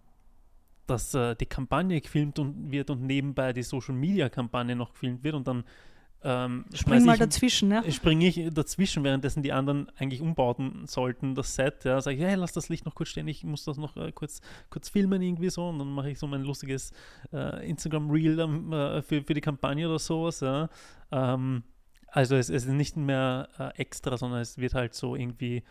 dass 0.85 1.13
äh, 1.13 1.35
die 1.35 1.45
Kampagne 1.45 1.99
gefilmt 2.01 2.39
und 2.39 2.71
wird 2.71 2.89
und 2.89 3.03
nebenbei 3.03 3.53
die 3.53 3.63
Social 3.63 3.95
Media 3.95 4.29
Kampagne 4.29 4.75
noch 4.75 4.93
gefilmt 4.93 5.23
wird 5.23 5.35
und 5.35 5.47
dann 5.47 5.63
ähm, 6.23 6.65
Spring 6.73 7.05
mal 7.05 7.13
ich- 7.13 7.19
dazwischen, 7.19 7.69
ne? 7.69 7.83
springe 7.91 8.27
ich 8.27 8.53
dazwischen, 8.53 9.03
währenddessen 9.03 9.43
die 9.43 9.51
anderen 9.51 9.89
eigentlich 9.97 10.21
umbauten 10.21 10.87
sollten, 10.87 11.35
das 11.35 11.55
Set. 11.55 11.83
Ja, 11.83 11.99
sage 12.01 12.17
ich, 12.17 12.23
hey, 12.23 12.35
lass 12.35 12.53
das 12.53 12.69
Licht 12.69 12.85
noch 12.85 12.95
kurz 12.95 13.09
stehen, 13.09 13.27
ich 13.27 13.43
muss 13.43 13.65
das 13.65 13.77
noch 13.77 13.97
äh, 13.97 14.11
kurz, 14.11 14.41
kurz 14.69 14.89
filmen 14.89 15.21
irgendwie 15.21 15.49
so 15.49 15.67
und 15.69 15.79
dann 15.79 15.91
mache 15.91 16.11
ich 16.11 16.19
so 16.19 16.27
mein 16.27 16.43
lustiges 16.43 16.91
äh, 17.31 17.67
Instagram-Reel 17.69 18.39
äh, 18.39 19.01
für, 19.01 19.21
für 19.23 19.33
die 19.33 19.41
Kampagne 19.41 19.87
oder 19.87 19.99
sowas. 19.99 20.39
Ja. 20.39 20.69
Ähm, 21.11 21.63
also 22.07 22.35
es, 22.35 22.49
es 22.49 22.65
ist 22.65 22.71
nicht 22.71 22.95
mehr 22.95 23.49
äh, 23.57 23.81
extra, 23.81 24.17
sondern 24.17 24.41
es 24.41 24.57
wird 24.57 24.75
halt 24.75 24.93
so 24.93 25.15
irgendwie 25.15 25.63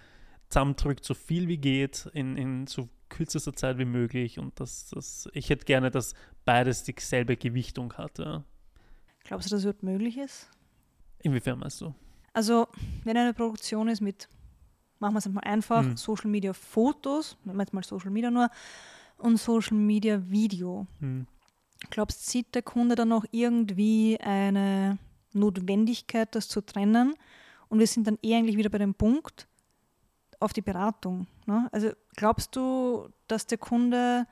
zusammendrückt, 0.48 1.04
so 1.04 1.14
viel 1.14 1.48
wie 1.48 1.58
geht, 1.58 2.10
in, 2.12 2.36
in 2.36 2.66
so 2.66 2.88
kürzester 3.08 3.54
Zeit 3.54 3.78
wie 3.78 3.84
möglich 3.84 4.38
und 4.38 4.58
das, 4.58 4.90
das, 4.90 5.28
ich 5.32 5.50
hätte 5.50 5.64
gerne, 5.64 5.90
dass 5.90 6.14
beides 6.44 6.82
dieselbe 6.82 7.36
Gewichtung 7.36 7.92
hat. 7.94 8.18
Ja. 8.18 8.44
Glaubst 9.24 9.50
du, 9.50 9.54
dass 9.54 9.62
das 9.64 9.82
möglich 9.82 10.18
ist? 10.18 10.48
Inwiefern 11.20 11.58
meinst 11.58 11.80
du? 11.80 11.94
Also, 12.32 12.66
wenn 13.04 13.16
eine 13.16 13.34
Produktion 13.34 13.88
ist 13.88 14.00
mit, 14.00 14.28
machen 14.98 15.14
wir 15.14 15.18
es 15.18 15.28
mal 15.28 15.40
einfach, 15.42 15.82
Hm. 15.84 15.96
Social 15.96 16.30
Media 16.30 16.52
Fotos, 16.52 17.36
nehmen 17.44 17.58
wir 17.58 17.62
jetzt 17.64 17.72
mal 17.74 17.84
Social 17.84 18.10
Media 18.10 18.30
nur, 18.30 18.50
und 19.18 19.36
Social 19.36 19.76
Media 19.76 20.20
Video, 20.30 20.86
Hm. 21.00 21.26
glaubst 21.90 22.26
du, 22.26 22.30
sieht 22.30 22.54
der 22.54 22.62
Kunde 22.62 22.94
dann 22.94 23.08
noch 23.08 23.24
irgendwie 23.30 24.18
eine 24.20 24.98
Notwendigkeit, 25.32 26.34
das 26.34 26.48
zu 26.48 26.60
trennen? 26.60 27.14
Und 27.68 27.78
wir 27.78 27.86
sind 27.86 28.06
dann 28.06 28.18
eh 28.22 28.34
eigentlich 28.36 28.56
wieder 28.56 28.70
bei 28.70 28.78
dem 28.78 28.94
Punkt 28.94 29.46
auf 30.40 30.52
die 30.52 30.60
Beratung. 30.60 31.26
Ne? 31.46 31.68
Also 31.72 31.90
glaubst 32.16 32.54
du, 32.56 33.08
dass 33.28 33.46
der 33.46 33.58
Kunde 33.58 34.26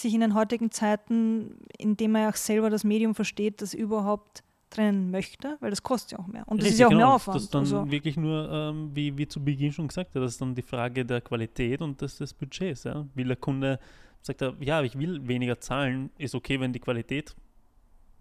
sich 0.00 0.14
in 0.14 0.20
den 0.20 0.34
heutigen 0.34 0.70
Zeiten, 0.70 1.58
indem 1.78 2.14
er 2.14 2.30
auch 2.30 2.36
selber 2.36 2.70
das 2.70 2.84
Medium 2.84 3.14
versteht, 3.14 3.62
das 3.62 3.74
überhaupt 3.74 4.42
trennen 4.70 5.10
möchte? 5.10 5.56
Weil 5.60 5.70
das 5.70 5.82
kostet 5.82 6.12
ja 6.12 6.18
auch 6.18 6.26
mehr. 6.26 6.44
Und 6.46 6.58
das 6.58 6.66
ist 6.66 6.72
Richtig, 6.72 6.80
ja 6.80 6.86
auch 6.86 6.90
genau. 6.90 7.06
mehr 7.06 7.14
Aufwand. 7.14 7.36
Das 7.36 7.42
ist 7.44 7.54
dann 7.54 7.60
also, 7.60 7.90
wirklich 7.90 8.16
nur, 8.16 8.50
ähm, 8.50 8.90
wie, 8.94 9.16
wie 9.16 9.28
zu 9.28 9.42
Beginn 9.44 9.72
schon 9.72 9.88
gesagt, 9.88 10.16
das 10.16 10.32
ist 10.32 10.40
dann 10.40 10.54
die 10.54 10.62
Frage 10.62 11.04
der 11.04 11.20
Qualität 11.20 11.82
und 11.82 12.00
des, 12.00 12.18
des 12.18 12.32
Budgets. 12.32 12.84
Ja? 12.84 13.06
Will 13.14 13.28
der 13.28 13.36
Kunde, 13.36 13.78
sagt 14.22 14.42
er, 14.42 14.54
ja, 14.60 14.82
ich 14.82 14.98
will 14.98 15.26
weniger 15.28 15.60
zahlen, 15.60 16.10
ist 16.18 16.34
okay, 16.34 16.58
wenn 16.58 16.72
die 16.72 16.80
Qualität 16.80 17.34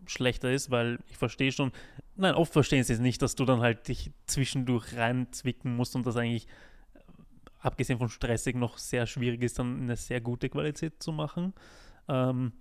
schlechter 0.07 0.51
ist, 0.51 0.71
weil 0.71 0.99
ich 1.09 1.17
verstehe 1.17 1.51
schon, 1.51 1.71
nein, 2.15 2.35
oft 2.35 2.51
verstehen 2.51 2.83
sie 2.83 2.93
es 2.93 2.99
nicht, 2.99 3.21
dass 3.21 3.35
du 3.35 3.45
dann 3.45 3.61
halt 3.61 3.87
dich 3.87 4.11
zwischendurch 4.25 4.95
reinzwicken 4.95 5.75
musst 5.75 5.95
und 5.95 6.05
das 6.05 6.17
eigentlich, 6.17 6.47
abgesehen 7.61 7.99
von 7.99 8.09
stressig, 8.09 8.55
noch 8.55 8.77
sehr 8.77 9.05
schwierig 9.05 9.43
ist, 9.43 9.59
dann 9.59 9.81
eine 9.81 9.95
sehr 9.95 10.21
gute 10.21 10.49
Qualität 10.49 11.01
zu 11.01 11.11
machen. 11.11 11.53
Ähm, 12.07 12.51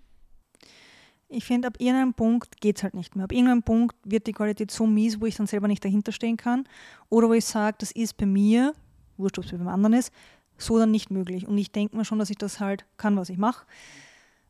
ich 1.28 1.44
finde, 1.44 1.68
ab 1.68 1.76
irgendeinem 1.78 2.14
Punkt 2.14 2.60
geht 2.60 2.76
es 2.78 2.82
halt 2.82 2.94
nicht 2.94 3.14
mehr. 3.14 3.24
Ab 3.24 3.32
irgendeinem 3.32 3.62
Punkt 3.62 3.96
wird 4.04 4.26
die 4.26 4.32
Qualität 4.32 4.70
so 4.70 4.86
mies, 4.86 5.20
wo 5.20 5.26
ich 5.26 5.36
dann 5.36 5.46
selber 5.46 5.68
nicht 5.68 5.84
dahinter 5.84 6.10
stehen 6.10 6.36
kann. 6.36 6.64
Oder 7.08 7.28
wo 7.28 7.34
ich 7.34 7.44
sage, 7.44 7.76
das 7.78 7.92
ist 7.92 8.16
bei 8.16 8.26
mir, 8.26 8.74
wurscht, 9.16 9.38
ob 9.38 9.44
es 9.44 9.52
beim 9.52 9.68
anderen 9.68 9.94
ist, 9.94 10.12
so 10.58 10.78
dann 10.78 10.90
nicht 10.90 11.10
möglich. 11.10 11.46
Und 11.46 11.56
ich 11.56 11.70
denke 11.70 11.96
mir 11.96 12.04
schon, 12.04 12.18
dass 12.18 12.30
ich 12.30 12.38
das 12.38 12.58
halt 12.58 12.84
kann, 12.96 13.16
was 13.16 13.28
ich 13.28 13.38
mache. 13.38 13.64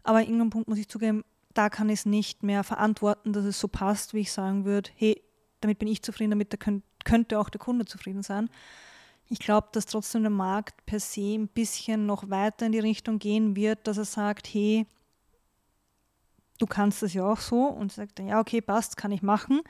Aber 0.03 0.19
an 0.19 0.25
irgendeinem 0.25 0.51
Punkt 0.51 0.69
muss 0.69 0.79
ich 0.79 0.89
zugeben, 0.89 1.23
da 1.53 1.69
kann 1.69 1.91
ich 1.91 2.01
es 2.01 2.07
nicht 2.07 2.43
mehr 2.43 2.65
verantworten, 2.65 3.33
dass 3.35 3.45
es 3.45 3.61
so 3.61 3.69
passt, 3.69 4.15
wie 4.15 4.21
ich 4.21 4.33
sagen 4.33 4.65
würde, 4.65 4.91
hey, 4.95 5.23
damit 5.61 5.79
bin 5.79 5.89
ich 5.89 6.03
zufrieden, 6.03 6.31
damit 6.31 6.53
der 6.53 6.59
könnt, 6.59 6.85
könnte 7.05 7.39
auch 7.39 7.51
der 7.51 7.61
Kunde 7.61 7.85
zufrieden 7.85 8.23
sein. 8.23 8.49
Ich 9.31 9.39
glaube, 9.39 9.69
dass 9.73 9.87
trotzdem 9.87 10.23
der 10.23 10.31
Markt 10.31 10.85
per 10.87 10.99
se 10.99 11.35
ein 11.35 11.47
bisschen 11.49 12.05
noch 12.05 12.29
weiter 12.31 12.67
in 12.67 12.73
die 12.73 12.81
Richtung 12.81 13.19
gehen 13.19 13.55
wird, 13.55 13.87
dass 13.87 13.97
er 13.97 14.05
sagt, 14.05 14.49
hey, 14.49 14.87
du 16.59 16.67
kannst 16.67 17.03
das 17.03 17.15
ja 17.15 17.25
auch 17.25 17.39
so 17.39 17.65
und 17.67 17.93
sagt 17.93 18.19
dann, 18.19 18.27
ja, 18.27 18.41
okay, 18.41 18.61
passt, 18.61 18.97
kann 18.97 19.13
ich 19.13 19.23
machen. 19.23 19.63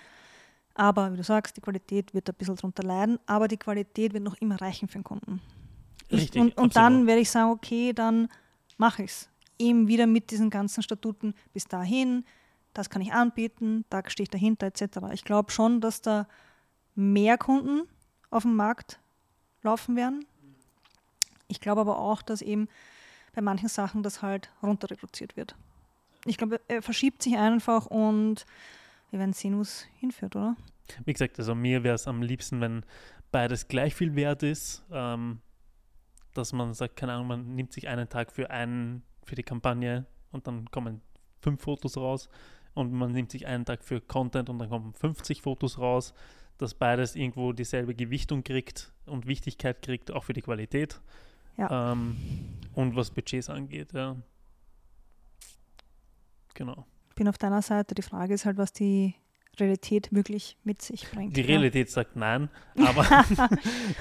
Aber 0.74 1.12
wie 1.12 1.18
du 1.18 1.22
sagst, 1.22 1.56
die 1.58 1.60
Qualität 1.60 2.14
wird 2.14 2.28
ein 2.30 2.34
bisschen 2.36 2.56
drunter 2.56 2.82
leiden, 2.82 3.18
aber 3.26 3.48
die 3.48 3.58
Qualität 3.58 4.14
wird 4.14 4.24
noch 4.24 4.36
immer 4.36 4.58
reichen 4.60 4.88
für 4.88 4.98
den 4.98 5.04
Kunden. 5.04 5.42
Ich, 6.08 6.22
Richtig, 6.22 6.40
und, 6.40 6.56
und 6.56 6.74
dann 6.74 7.06
werde 7.06 7.20
ich 7.20 7.30
sagen, 7.30 7.50
okay, 7.50 7.92
dann 7.92 8.28
mache 8.78 9.02
ich 9.02 9.10
es. 9.10 9.28
Eben 9.58 9.88
wieder 9.88 10.06
mit 10.06 10.30
diesen 10.30 10.48
ganzen 10.48 10.82
Statuten 10.82 11.34
bis 11.52 11.64
dahin, 11.64 12.24
das 12.72 12.88
kann 12.88 13.02
ich 13.02 13.12
anbieten, 13.12 13.84
da 13.90 14.02
stehe 14.08 14.24
ich 14.24 14.30
dahinter, 14.30 14.68
etc. 14.68 14.98
Ich 15.12 15.24
glaube 15.24 15.50
schon, 15.50 15.82
dass 15.82 16.00
da 16.00 16.26
mehr 16.94 17.36
Kunden 17.36 17.82
auf 18.30 18.44
dem 18.44 18.56
Markt 18.56 18.99
laufen 19.62 19.96
werden. 19.96 20.26
Ich 21.48 21.60
glaube 21.60 21.80
aber 21.80 21.98
auch, 21.98 22.22
dass 22.22 22.42
eben 22.42 22.68
bei 23.34 23.42
manchen 23.42 23.68
Sachen 23.68 24.02
das 24.02 24.22
halt 24.22 24.50
runter 24.62 24.90
reduziert 24.90 25.36
wird. 25.36 25.54
Ich 26.26 26.36
glaube, 26.36 26.60
er 26.68 26.82
verschiebt 26.82 27.22
sich 27.22 27.36
einfach 27.36 27.86
und 27.86 28.44
wir 29.10 29.18
werden 29.18 29.32
sehen, 29.32 29.56
wo 29.56 29.62
es 29.62 29.86
hinführt, 29.98 30.36
oder? 30.36 30.56
Wie 31.04 31.12
gesagt, 31.12 31.38
also 31.38 31.54
mir 31.54 31.82
wäre 31.82 31.94
es 31.94 32.06
am 32.06 32.22
liebsten, 32.22 32.60
wenn 32.60 32.84
beides 33.32 33.68
gleich 33.68 33.94
viel 33.94 34.14
wert 34.16 34.42
ist, 34.42 34.84
ähm, 34.90 35.40
dass 36.34 36.52
man 36.52 36.74
sagt, 36.74 36.96
keine 36.96 37.12
Ahnung, 37.14 37.28
man 37.28 37.54
nimmt 37.54 37.72
sich 37.72 37.88
einen 37.88 38.08
Tag 38.08 38.32
für 38.32 38.50
einen, 38.50 39.02
für 39.24 39.34
die 39.34 39.42
Kampagne 39.42 40.06
und 40.32 40.46
dann 40.46 40.70
kommen 40.70 41.00
fünf 41.40 41.62
Fotos 41.62 41.96
raus 41.96 42.28
und 42.74 42.92
man 42.92 43.12
nimmt 43.12 43.30
sich 43.30 43.46
einen 43.46 43.64
Tag 43.64 43.84
für 43.84 44.00
Content 44.00 44.48
und 44.48 44.58
dann 44.58 44.68
kommen 44.68 44.94
50 44.94 45.42
Fotos 45.42 45.78
raus, 45.78 46.14
dass 46.62 46.74
beides 46.74 47.16
irgendwo 47.16 47.52
dieselbe 47.52 47.94
Gewichtung 47.94 48.44
kriegt 48.44 48.92
und 49.06 49.26
Wichtigkeit 49.26 49.82
kriegt, 49.82 50.10
auch 50.10 50.24
für 50.24 50.32
die 50.32 50.42
Qualität 50.42 51.00
Ja. 51.56 51.92
ähm, 51.92 52.16
und 52.74 52.96
was 52.96 53.10
Budgets 53.10 53.48
angeht, 53.48 53.92
ja. 53.92 54.16
Genau. 56.54 56.86
Ich 57.10 57.14
bin 57.16 57.28
auf 57.28 57.38
deiner 57.38 57.62
Seite. 57.62 57.94
Die 57.94 58.02
Frage 58.02 58.34
ist 58.34 58.44
halt, 58.44 58.56
was 58.56 58.72
die 58.72 59.14
Realität 59.58 60.12
wirklich 60.12 60.56
mit 60.64 60.80
sich 60.82 61.10
bringt. 61.10 61.36
Die 61.36 61.40
ja. 61.42 61.46
Realität 61.48 61.90
sagt 61.90 62.16
nein, 62.16 62.48
aber 62.76 63.02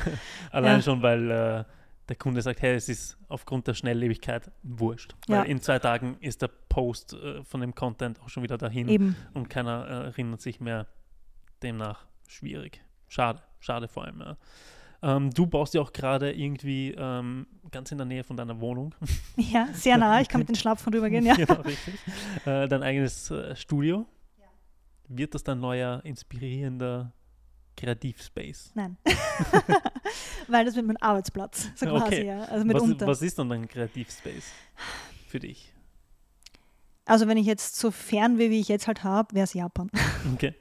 allein 0.51 0.78
Ja. 0.78 0.82
schon, 0.82 1.01
weil 1.01 1.30
äh, 1.32 1.64
der 2.07 2.16
Kunde 2.16 2.41
sagt, 2.41 2.62
hey, 2.62 2.76
es 2.76 2.89
ist 2.89 3.18
aufgrund 3.28 3.68
der 3.68 3.74
Schnelllebigkeit 3.74 4.51
wurscht. 4.64 5.16
Ja. 5.28 5.39
Weil 5.41 5.49
in 5.49 5.62
zwei 5.62 5.80
Tagen 5.80 6.18
ist 6.22 6.41
der 6.41 6.47
Post 6.47 7.14
äh, 7.14 7.43
von 7.43 7.62
dem 7.62 7.76
Content 7.76 8.20
auch 8.22 8.30
schon 8.30 8.43
wieder 8.43 8.57
dahin 8.57 8.88
Eben. 8.88 9.16
und 9.34 9.49
keiner 9.49 9.86
äh, 9.88 10.05
erinnert 10.05 10.41
sich 10.41 10.60
mehr. 10.60 10.88
Demnach 11.62 12.07
schwierig. 12.30 12.82
Schade, 13.07 13.41
schade 13.59 13.88
vor 13.88 14.05
allem. 14.05 14.19
Ja. 14.21 14.38
Ähm, 15.01 15.32
du 15.32 15.45
baust 15.47 15.73
ja 15.73 15.82
auch 15.82 15.93
gerade 15.93 16.32
irgendwie 16.34 16.93
ähm, 16.97 17.47
ganz 17.71 17.91
in 17.91 17.97
der 17.97 18.05
Nähe 18.05 18.23
von 18.23 18.38
deiner 18.38 18.59
Wohnung. 18.61 18.93
Ja, 19.38 19.67
sehr 19.73 19.97
nah. 19.97 20.19
Ich 20.21 20.27
kann 20.27 20.39
mit 20.39 20.49
den 20.49 20.55
Schlapfen 20.61 20.93
rübergehen, 20.93 21.25
ja. 21.25 21.36
genau, 21.36 21.61
richtig. 21.61 21.95
Äh, 22.45 22.67
dein 22.67 22.84
eigenes 22.84 23.32
äh, 23.32 23.55
Studio. 23.55 24.05
Wird 25.07 25.34
das 25.34 25.43
dein 25.43 25.59
neuer, 25.59 26.01
inspirierender 26.03 27.13
Kreativspace? 27.75 28.71
Nein. 28.75 28.97
Weil 30.47 30.65
das 30.65 30.75
wird 30.75 30.86
mein 30.86 30.97
Arbeitsplatz, 30.97 31.69
so 31.75 31.86
quasi, 31.88 32.05
Okay. 32.05 32.25
ja. 32.27 32.41
Also 32.43 32.57
Was, 32.57 32.65
mitunter. 32.65 33.07
was 33.07 33.21
ist 33.23 33.39
dann 33.39 33.49
dein 33.49 33.67
Kreativspace 33.67 34.51
für 35.27 35.39
dich? 35.39 35.73
Also 37.05 37.27
wenn 37.27 37.38
ich 37.38 37.47
jetzt 37.47 37.77
so 37.77 37.89
fern 37.89 38.38
wie 38.38 38.59
ich 38.59 38.67
jetzt 38.67 38.86
halt 38.86 39.03
habe, 39.03 39.34
wäre 39.34 39.45
es 39.45 39.53
Japan. 39.53 39.89
Okay. 40.34 40.53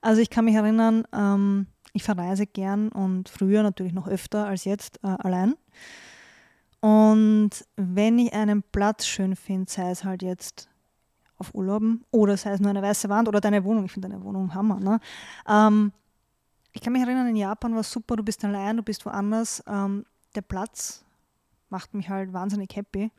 Also 0.00 0.20
ich 0.20 0.30
kann 0.30 0.44
mich 0.44 0.54
erinnern, 0.54 1.04
ähm, 1.12 1.66
ich 1.92 2.02
verreise 2.02 2.46
gern 2.46 2.88
und 2.90 3.28
früher 3.28 3.62
natürlich 3.62 3.92
noch 3.92 4.06
öfter 4.08 4.46
als 4.46 4.64
jetzt 4.64 5.02
äh, 5.02 5.08
allein. 5.08 5.54
Und 6.80 7.50
wenn 7.76 8.18
ich 8.18 8.32
einen 8.32 8.62
Platz 8.62 9.06
schön 9.06 9.34
finde, 9.34 9.70
sei 9.70 9.90
es 9.90 10.04
halt 10.04 10.22
jetzt 10.22 10.68
auf 11.36 11.54
Urlauben 11.54 12.04
oder 12.10 12.36
sei 12.36 12.52
es 12.52 12.60
nur 12.60 12.70
eine 12.70 12.82
weiße 12.82 13.08
Wand 13.08 13.28
oder 13.28 13.40
deine 13.40 13.64
Wohnung, 13.64 13.84
ich 13.84 13.92
finde 13.92 14.08
deine 14.08 14.22
Wohnung 14.22 14.54
Hammer. 14.54 14.78
Ne? 14.78 15.00
Ähm, 15.48 15.92
ich 16.72 16.80
kann 16.80 16.92
mich 16.92 17.02
erinnern, 17.02 17.26
in 17.26 17.36
Japan 17.36 17.72
war 17.72 17.80
es 17.80 17.90
super, 17.90 18.16
du 18.16 18.22
bist 18.22 18.44
allein, 18.44 18.76
du 18.76 18.82
bist 18.82 19.04
woanders. 19.06 19.62
Ähm, 19.66 20.04
der 20.34 20.42
Platz 20.42 21.04
macht 21.68 21.94
mich 21.94 22.08
halt 22.08 22.32
wahnsinnig 22.32 22.74
happy. 22.76 23.10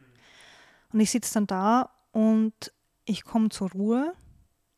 Und 0.93 0.99
ich 0.99 1.11
sitze 1.11 1.33
dann 1.33 1.47
da 1.47 1.89
und 2.11 2.73
ich 3.05 3.23
komme 3.23 3.49
zur 3.49 3.71
Ruhe, 3.71 4.13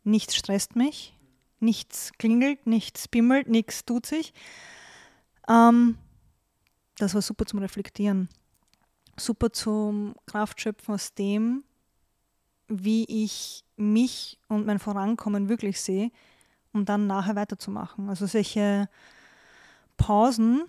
nichts 0.04 0.36
stresst 0.36 0.76
mich, 0.76 1.18
nichts 1.62 2.12
klingelt, 2.18 2.66
nichts 2.68 3.08
bimmelt, 3.08 3.48
nichts 3.48 3.86
tut 3.86 4.06
sich. 4.06 4.34
Ähm, 5.48 5.98
das 6.98 7.14
war 7.14 7.22
super 7.22 7.46
zum 7.46 7.60
Reflektieren, 7.60 8.30
super 9.18 9.52
zum 9.52 10.16
Kraftschöpfen 10.26 10.94
aus 10.94 11.14
dem, 11.14 11.64
wie 12.68 13.06
ich 13.06 13.64
mich 13.76 14.38
und 14.48 14.66
mein 14.66 14.80
Vorankommen 14.80 15.50
wirklich 15.50 15.82
sehe, 15.82 16.12
um 16.74 16.86
dann 16.86 17.08
nachher 17.08 17.36
weiterzumachen. 17.36 18.10
Also 18.10 18.26
solche 18.28 18.88
Pausen, 19.98 20.64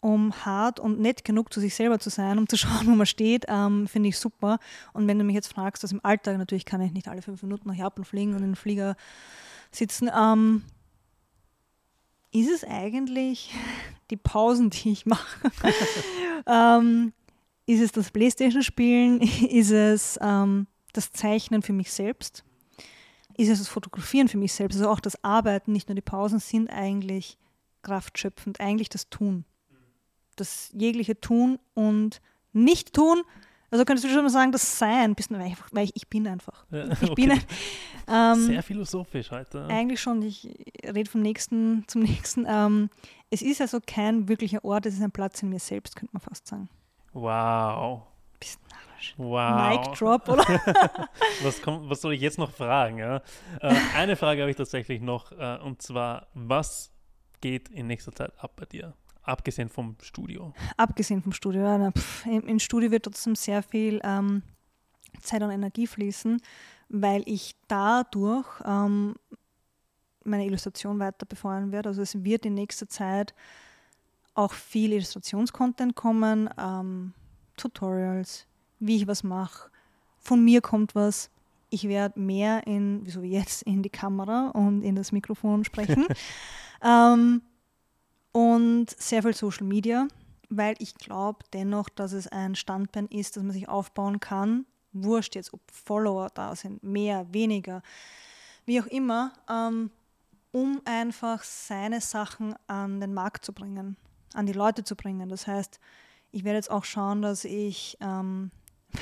um 0.00 0.44
hart 0.44 0.80
und 0.80 1.00
nett 1.00 1.24
genug 1.24 1.52
zu 1.52 1.60
sich 1.60 1.74
selber 1.74 1.98
zu 1.98 2.10
sein, 2.10 2.38
um 2.38 2.48
zu 2.48 2.56
schauen, 2.58 2.86
wo 2.86 2.92
man 2.92 3.06
steht, 3.06 3.44
ähm, 3.48 3.86
finde 3.86 4.08
ich 4.10 4.18
super. 4.18 4.58
Und 4.92 5.06
wenn 5.06 5.18
du 5.18 5.24
mich 5.24 5.34
jetzt 5.34 5.52
fragst, 5.52 5.82
dass 5.82 5.92
im 5.92 6.04
Alltag 6.04 6.38
natürlich 6.38 6.64
kann 6.64 6.80
ich 6.80 6.92
nicht 6.92 7.08
alle 7.08 7.22
fünf 7.22 7.42
Minuten 7.42 7.68
nach 7.68 7.76
Japan 7.76 8.04
fliegen 8.04 8.32
und 8.32 8.38
in 8.38 8.50
den 8.50 8.56
Flieger 8.56 8.96
sitzen, 9.74 10.10
ähm, 10.14 10.62
ist 12.32 12.50
es 12.50 12.64
eigentlich 12.64 13.54
die 14.10 14.16
Pausen, 14.16 14.70
die 14.70 14.92
ich 14.92 15.06
mache? 15.06 15.50
ähm, 16.46 17.12
ist 17.66 17.80
es 17.80 17.92
das 17.92 18.10
Playstation-Spielen? 18.10 19.20
ist 19.48 19.70
es 19.70 20.18
ähm, 20.20 20.66
das 20.92 21.12
Zeichnen 21.12 21.62
für 21.62 21.72
mich 21.72 21.92
selbst? 21.92 22.44
Ist 23.36 23.48
es 23.48 23.58
das 23.58 23.68
Fotografieren 23.68 24.28
für 24.28 24.38
mich 24.38 24.52
selbst? 24.52 24.76
Also 24.76 24.88
auch 24.88 25.00
das 25.00 25.22
Arbeiten, 25.24 25.72
nicht 25.72 25.88
nur 25.88 25.96
die 25.96 26.02
Pausen, 26.02 26.38
sind 26.38 26.70
eigentlich 26.70 27.38
kraftschöpfend, 27.82 28.60
eigentlich 28.60 28.88
das 28.88 29.08
Tun. 29.10 29.44
Das 30.36 30.70
jegliche 30.72 31.20
Tun 31.20 31.58
und 31.74 32.20
Nicht-Tun. 32.52 33.22
Also 33.74 33.84
könntest 33.84 34.04
du 34.04 34.08
schon 34.08 34.22
mal 34.22 34.30
sagen, 34.30 34.52
das 34.52 34.78
Sein, 34.78 35.16
bisschen, 35.16 35.36
weil, 35.36 35.48
ich, 35.48 35.56
weil 35.72 35.84
ich, 35.86 35.96
ich 35.96 36.08
bin 36.08 36.28
einfach. 36.28 36.64
Ja, 36.70 36.84
Ich 36.92 37.10
okay. 37.10 37.14
bin 37.16 37.32
ein, 37.32 37.40
ähm, 38.06 38.46
Sehr 38.46 38.62
philosophisch 38.62 39.32
heute. 39.32 39.66
eigentlich 39.66 40.00
schon, 40.00 40.22
ich 40.22 40.48
rede 40.84 41.10
vom 41.10 41.22
nächsten 41.22 41.82
zum 41.88 42.02
nächsten. 42.02 42.46
Ähm, 42.48 42.88
es 43.30 43.42
ist 43.42 43.60
also 43.60 43.80
kein 43.84 44.28
wirklicher 44.28 44.64
Ort, 44.64 44.86
es 44.86 44.94
ist 44.94 45.02
ein 45.02 45.10
Platz 45.10 45.42
in 45.42 45.48
mir 45.48 45.58
selbst, 45.58 45.96
könnte 45.96 46.14
man 46.14 46.20
fast 46.20 46.46
sagen. 46.46 46.68
Wow. 47.14 48.02
Bisschen 48.38 48.60
narrisch. 48.70 49.14
Wow. 49.16 49.68
Mic 49.68 49.98
drop, 49.98 50.28
oder? 50.28 50.44
was, 51.42 51.60
kommt, 51.60 51.90
was 51.90 52.00
soll 52.00 52.14
ich 52.14 52.20
jetzt 52.20 52.38
noch 52.38 52.52
fragen? 52.52 52.98
Ja? 52.98 53.22
Äh, 53.60 53.74
eine 53.96 54.14
Frage 54.14 54.42
habe 54.42 54.52
ich 54.52 54.56
tatsächlich 54.56 55.00
noch, 55.00 55.32
äh, 55.32 55.58
und 55.64 55.82
zwar, 55.82 56.28
was 56.34 56.92
geht 57.40 57.70
in 57.70 57.88
nächster 57.88 58.12
Zeit 58.12 58.38
ab 58.38 58.52
bei 58.54 58.66
dir? 58.66 58.94
Abgesehen 59.24 59.68
vom 59.68 59.96
Studio. 60.02 60.52
Abgesehen 60.76 61.22
vom 61.22 61.32
Studio. 61.32 61.62
Ja, 61.62 61.78
na, 61.78 61.90
pff, 61.90 62.26
im, 62.26 62.46
Im 62.46 62.58
Studio 62.58 62.90
wird 62.90 63.04
trotzdem 63.04 63.34
sehr 63.34 63.62
viel 63.62 64.00
ähm, 64.04 64.42
Zeit 65.20 65.42
und 65.42 65.50
Energie 65.50 65.86
fließen, 65.86 66.40
weil 66.88 67.22
ich 67.26 67.56
dadurch 67.66 68.46
ähm, 68.64 69.14
meine 70.24 70.44
Illustration 70.46 70.98
weiter 70.98 71.26
befeuern 71.26 71.72
werde. 71.72 71.88
Also 71.88 72.02
es 72.02 72.22
wird 72.22 72.44
in 72.44 72.54
nächster 72.54 72.88
Zeit 72.88 73.34
auch 74.34 74.52
viel 74.52 74.92
Illustrationscontent 74.92 75.94
kommen, 75.94 76.50
ähm, 76.58 77.14
Tutorials, 77.56 78.46
wie 78.80 78.96
ich 78.96 79.06
was 79.06 79.22
mache. 79.22 79.70
Von 80.18 80.44
mir 80.44 80.60
kommt 80.60 80.94
was. 80.94 81.30
Ich 81.70 81.88
werde 81.88 82.20
mehr 82.20 82.66
in, 82.66 83.00
wieso 83.04 83.22
wie 83.22 83.30
jetzt, 83.30 83.62
in 83.62 83.82
die 83.82 83.90
Kamera 83.90 84.48
und 84.48 84.82
in 84.82 84.96
das 84.96 85.12
Mikrofon 85.12 85.64
sprechen. 85.64 86.06
ähm, 86.82 87.42
und 88.34 88.90
sehr 88.90 89.22
viel 89.22 89.32
Social 89.32 89.64
Media, 89.64 90.08
weil 90.48 90.74
ich 90.80 90.96
glaube 90.96 91.44
dennoch, 91.52 91.88
dass 91.88 92.12
es 92.12 92.26
ein 92.26 92.56
Standbein 92.56 93.06
ist, 93.06 93.36
das 93.36 93.44
man 93.44 93.52
sich 93.52 93.68
aufbauen 93.68 94.18
kann. 94.18 94.66
Wurscht 94.92 95.36
jetzt, 95.36 95.54
ob 95.54 95.60
Follower 95.70 96.28
da 96.34 96.56
sind, 96.56 96.82
mehr, 96.82 97.32
weniger, 97.32 97.80
wie 98.66 98.80
auch 98.80 98.86
immer, 98.86 99.32
ähm, 99.48 99.90
um 100.50 100.80
einfach 100.84 101.44
seine 101.44 102.00
Sachen 102.00 102.56
an 102.66 103.00
den 103.00 103.14
Markt 103.14 103.44
zu 103.44 103.52
bringen, 103.52 103.96
an 104.34 104.46
die 104.46 104.52
Leute 104.52 104.82
zu 104.82 104.96
bringen. 104.96 105.28
Das 105.28 105.46
heißt, 105.46 105.78
ich 106.32 106.42
werde 106.42 106.56
jetzt 106.56 106.70
auch 106.72 106.84
schauen, 106.84 107.22
dass 107.22 107.44
ich, 107.44 107.96
ähm, 108.00 108.50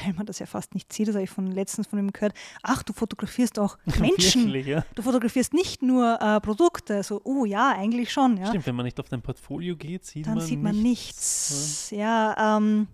weil 0.04 0.14
man 0.14 0.26
das 0.26 0.38
ja 0.38 0.46
fast 0.46 0.74
nicht 0.74 0.92
sieht, 0.92 1.08
das 1.08 1.14
habe 1.14 1.24
ich 1.24 1.30
von 1.30 1.46
letztens 1.46 1.86
von 1.86 1.98
ihm 1.98 2.12
gehört, 2.12 2.34
ach, 2.62 2.82
du 2.82 2.92
fotografierst 2.92 3.58
auch 3.58 3.78
Menschen. 3.98 4.46
Wirklich, 4.46 4.66
ja? 4.66 4.84
Du 4.94 5.02
fotografierst 5.02 5.54
nicht 5.54 5.82
nur 5.82 6.20
äh, 6.20 6.40
Produkte, 6.40 7.02
so, 7.02 7.20
oh 7.24 7.44
ja, 7.44 7.70
eigentlich 7.76 8.12
schon, 8.12 8.36
ja. 8.36 8.46
Stimmt, 8.46 8.66
wenn 8.66 8.76
man 8.76 8.84
nicht 8.84 8.98
auf 9.00 9.08
dein 9.08 9.22
Portfolio 9.22 9.76
geht, 9.76 10.04
sieht 10.04 10.26
Dann 10.26 10.36
man 10.38 10.46
sieht 10.46 10.62
man 10.62 10.80
nichts. 10.82 11.50
nichts. 11.50 11.90
Ja, 11.90 12.56
ähm, 12.56 12.88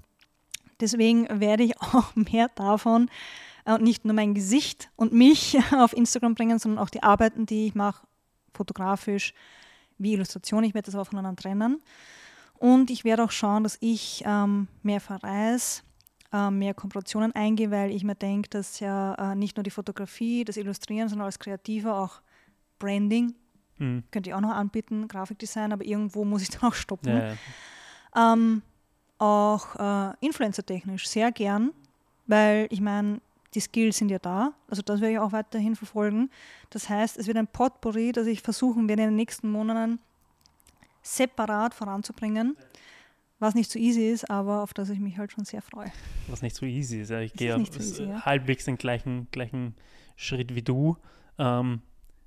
deswegen 0.80 1.40
werde 1.40 1.64
ich 1.64 1.80
auch 1.80 2.14
mehr 2.14 2.48
davon 2.54 3.10
äh, 3.64 3.74
und 3.74 3.82
nicht 3.82 4.04
nur 4.04 4.14
mein 4.14 4.34
Gesicht 4.34 4.90
und 4.96 5.12
mich 5.12 5.58
auf 5.72 5.92
Instagram 5.92 6.34
bringen, 6.34 6.58
sondern 6.58 6.82
auch 6.82 6.90
die 6.90 7.02
Arbeiten, 7.02 7.46
die 7.46 7.66
ich 7.66 7.74
mache, 7.74 8.06
fotografisch, 8.52 9.34
wie 9.98 10.12
Illustration. 10.12 10.64
Ich 10.64 10.74
werde 10.74 10.86
das 10.86 10.94
aber 10.94 11.04
voneinander 11.04 11.40
trennen. 11.40 11.82
Und 12.58 12.90
ich 12.90 13.04
werde 13.04 13.22
auch 13.22 13.30
schauen, 13.30 13.62
dass 13.62 13.78
ich 13.80 14.22
ähm, 14.26 14.66
mehr 14.82 15.00
verreise, 15.00 15.82
äh, 15.82 15.87
mehr 16.30 16.74
Kooperationen 16.74 17.34
eingehe, 17.34 17.70
weil 17.70 17.90
ich 17.90 18.04
mir 18.04 18.14
denke, 18.14 18.50
dass 18.50 18.80
ja 18.80 19.14
äh, 19.14 19.34
nicht 19.34 19.56
nur 19.56 19.64
die 19.64 19.70
Fotografie, 19.70 20.44
das 20.44 20.56
Illustrieren, 20.56 21.08
sondern 21.08 21.26
als 21.26 21.38
Kreativer 21.38 21.96
auch 21.96 22.20
Branding 22.78 23.34
Hm. 23.78 24.02
könnte 24.10 24.30
ich 24.30 24.34
auch 24.34 24.40
noch 24.40 24.50
anbieten, 24.50 25.08
Grafikdesign, 25.08 25.72
aber 25.72 25.84
irgendwo 25.84 26.24
muss 26.24 26.42
ich 26.42 26.50
dann 26.58 26.70
auch 26.70 26.74
stoppen. 26.74 27.16
Ja, 27.16 27.28
ja. 27.28 28.32
Ähm, 28.32 28.62
auch 29.18 29.76
äh, 29.76 30.14
influencer-technisch 30.20 31.08
sehr 31.08 31.32
gern, 31.32 31.72
weil 32.26 32.66
ich 32.70 32.80
meine, 32.80 33.20
die 33.54 33.60
Skills 33.60 33.96
sind 33.96 34.10
ja 34.10 34.18
da, 34.18 34.52
also 34.68 34.82
das 34.82 35.00
werde 35.00 35.14
ich 35.14 35.18
auch 35.18 35.32
weiterhin 35.32 35.74
verfolgen. 35.74 36.30
Das 36.70 36.88
heißt, 36.88 37.16
es 37.16 37.26
wird 37.26 37.36
ein 37.36 37.46
Potpourri, 37.46 38.12
das 38.12 38.26
ich 38.26 38.42
versuchen 38.42 38.88
werde 38.88 39.02
in 39.02 39.08
den 39.10 39.16
nächsten 39.16 39.50
Monaten 39.50 39.98
separat 41.02 41.74
voranzubringen, 41.74 42.56
was 43.38 43.54
nicht 43.54 43.70
so 43.70 43.78
easy 43.78 44.08
ist, 44.10 44.28
aber 44.30 44.62
auf 44.62 44.74
das 44.74 44.90
ich 44.90 44.98
mich 44.98 45.18
halt 45.18 45.32
schon 45.32 45.44
sehr 45.44 45.62
freue. 45.62 45.90
Was 46.28 46.42
nicht 46.42 46.56
so 46.56 46.66
easy 46.66 47.00
ist. 47.00 47.10
Ja. 47.10 47.20
Ich 47.20 47.32
gehe 47.34 47.54
ist 47.60 47.72
so 47.74 47.80
easy, 47.80 48.04
ja. 48.04 48.24
halbwegs 48.24 48.64
den 48.64 48.76
gleichen, 48.76 49.28
gleichen 49.30 49.74
Schritt 50.16 50.54
wie 50.54 50.62
du. 50.62 50.96
Ähm, 51.38 51.82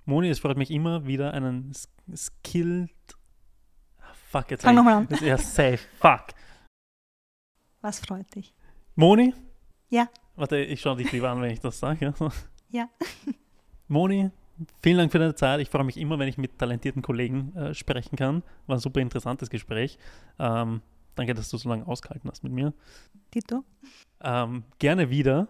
Moni, 0.06 0.30
es 0.30 0.40
freut 0.40 0.58
mich 0.58 0.72
immer 0.72 1.06
wieder 1.06 1.34
einen 1.34 1.74
skilled. 2.16 2.90
Ah, 4.00 4.14
Fuck, 4.32 4.52
jetzt. 4.52 4.64
Fang 4.64 4.76
nochmal 4.76 4.96
an. 4.96 5.08
ich- 5.12 5.22
Ja, 5.22 5.38
safe. 5.38 5.80
Fuck. 6.00 6.28
Was 7.82 8.00
freut 8.00 8.34
dich? 8.36 8.54
Moni? 8.96 9.34
Ja. 9.90 10.08
Warte, 10.36 10.58
ich 10.58 10.80
schaue 10.82 10.98
dich 10.98 11.12
lieber 11.12 11.30
an, 11.30 11.42
wenn 11.42 11.52
ich 11.52 11.60
das 11.60 11.80
sage. 11.80 12.14
Ja. 12.20 12.30
Ja. 12.70 12.90
Moni, 13.90 14.30
vielen 14.82 14.98
Dank 14.98 15.12
für 15.12 15.20
deine 15.20 15.36
Zeit. 15.36 15.60
Ich 15.60 15.70
freue 15.70 15.84
mich 15.84 15.98
immer, 15.98 16.18
wenn 16.20 16.28
ich 16.30 16.38
mit 16.38 16.58
talentierten 16.58 17.02
Kollegen 17.02 17.54
äh, 17.56 17.74
sprechen 17.74 18.16
kann. 18.16 18.44
War 18.68 18.78
ein 18.78 18.80
super 18.80 19.02
interessantes 19.02 19.50
Gespräch. 19.50 19.98
Ähm, 20.40 20.82
danke, 21.16 21.34
dass 21.34 21.50
du 21.50 21.58
so 21.58 21.70
lange 21.70 21.88
ausgehalten 21.88 22.30
hast 22.30 22.44
mit 22.44 22.52
mir. 22.54 22.74
Tito? 23.32 23.64
Ähm, 24.22 24.64
gerne 24.80 25.10
wieder. 25.10 25.48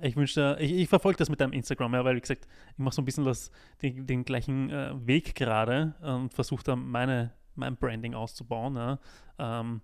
Ich 0.00 0.16
wünsche, 0.16 0.56
ich, 0.58 0.72
ich 0.72 0.88
verfolge 0.88 1.18
das 1.18 1.28
mit 1.28 1.40
deinem 1.40 1.52
Instagram, 1.52 1.94
ja, 1.94 2.04
weil 2.04 2.16
wie 2.16 2.20
gesagt, 2.20 2.48
ich 2.72 2.78
mache 2.78 2.94
so 2.94 3.02
ein 3.02 3.04
bisschen 3.04 3.24
das, 3.24 3.50
den, 3.82 4.06
den 4.06 4.24
gleichen 4.24 4.70
äh, 4.70 4.94
Weg 5.06 5.34
gerade 5.34 5.94
und 6.00 6.32
versuche 6.32 6.64
da 6.64 6.76
meine, 6.76 7.32
mein 7.54 7.76
Branding 7.76 8.14
auszubauen. 8.14 8.76
Ja. 8.76 8.98
Ähm, 9.38 9.80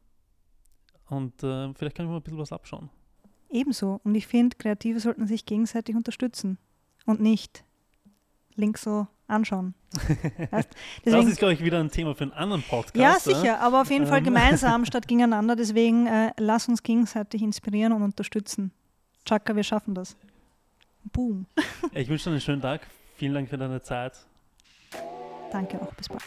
und 1.07 1.43
äh, 1.43 1.73
vielleicht 1.75 1.97
kann 1.97 2.07
ich 2.07 2.11
mal 2.11 2.17
ein 2.17 2.23
bisschen 2.23 2.39
was 2.39 2.53
abschauen. 2.53 2.91
Ebenso. 3.51 4.01
Und 4.05 4.15
ich 4.15 4.27
finde, 4.27 4.57
Kreative 4.57 5.01
sollten 5.01 5.27
sich 5.27 5.47
gegenseitig 5.47 5.95
unterstützen 5.97 6.59
und 7.07 7.21
nicht 7.21 7.65
links 8.55 8.83
so 8.83 9.07
anschauen. 9.29 9.75
Weißt? 10.51 10.53
das 10.53 10.67
Deswegen, 11.05 11.29
ist, 11.29 11.39
glaube 11.39 11.55
ich, 11.55 11.63
wieder 11.65 11.79
ein 11.81 11.91
Thema 11.91 12.15
für 12.15 12.25
einen 12.25 12.33
anderen 12.33 12.63
Podcast. 12.63 12.97
ja, 12.97 13.19
sicher, 13.19 13.61
aber 13.61 13.83
auf 13.83 13.91
jeden 13.91 14.07
Fall 14.07 14.19
Ähm. 14.19 14.25
gemeinsam 14.25 14.85
statt 14.85 15.07
gegeneinander. 15.09 15.55
Deswegen 15.57 16.07
äh, 16.07 16.33
lass 16.39 16.69
uns 16.69 16.83
gegenseitig 16.83 17.43
inspirieren 17.43 17.93
und 17.93 18.03
unterstützen. 18.03 18.73
Chaka, 19.25 19.55
wir 19.55 19.63
schaffen 19.63 19.95
das. 19.95 20.17
Boom. 21.13 21.47
Ich 21.93 22.09
wünsche 22.09 22.25
dir 22.25 22.31
einen 22.33 22.41
schönen 22.41 22.63
Tag. 22.63 22.81
Vielen 23.17 23.35
Dank 23.35 23.49
für 23.49 23.59
deine 23.59 23.81
Zeit. 23.83 24.13
Danke 25.51 25.81
auch, 25.81 25.93
bis 25.95 26.09
bald. 26.09 26.23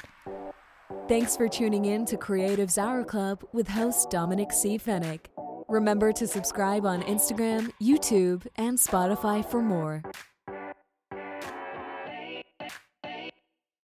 Thanks 1.07 1.35
for 1.37 1.49
tuning 1.49 1.85
in 1.85 2.05
to 2.05 2.17
Creatives 2.17 2.77
Hour 2.77 3.03
Club 3.05 3.47
with 3.53 3.67
host 3.75 4.11
Dominic 4.11 4.51
C. 4.51 4.77
Fennick. 4.79 5.29
Remember 5.67 6.11
to 6.13 6.25
subscribe 6.27 6.85
on 6.85 7.01
Instagram, 7.03 7.69
YouTube, 7.79 8.45
and 8.57 8.77
Spotify 8.77 9.43
for 9.43 9.61
more. 9.61 10.01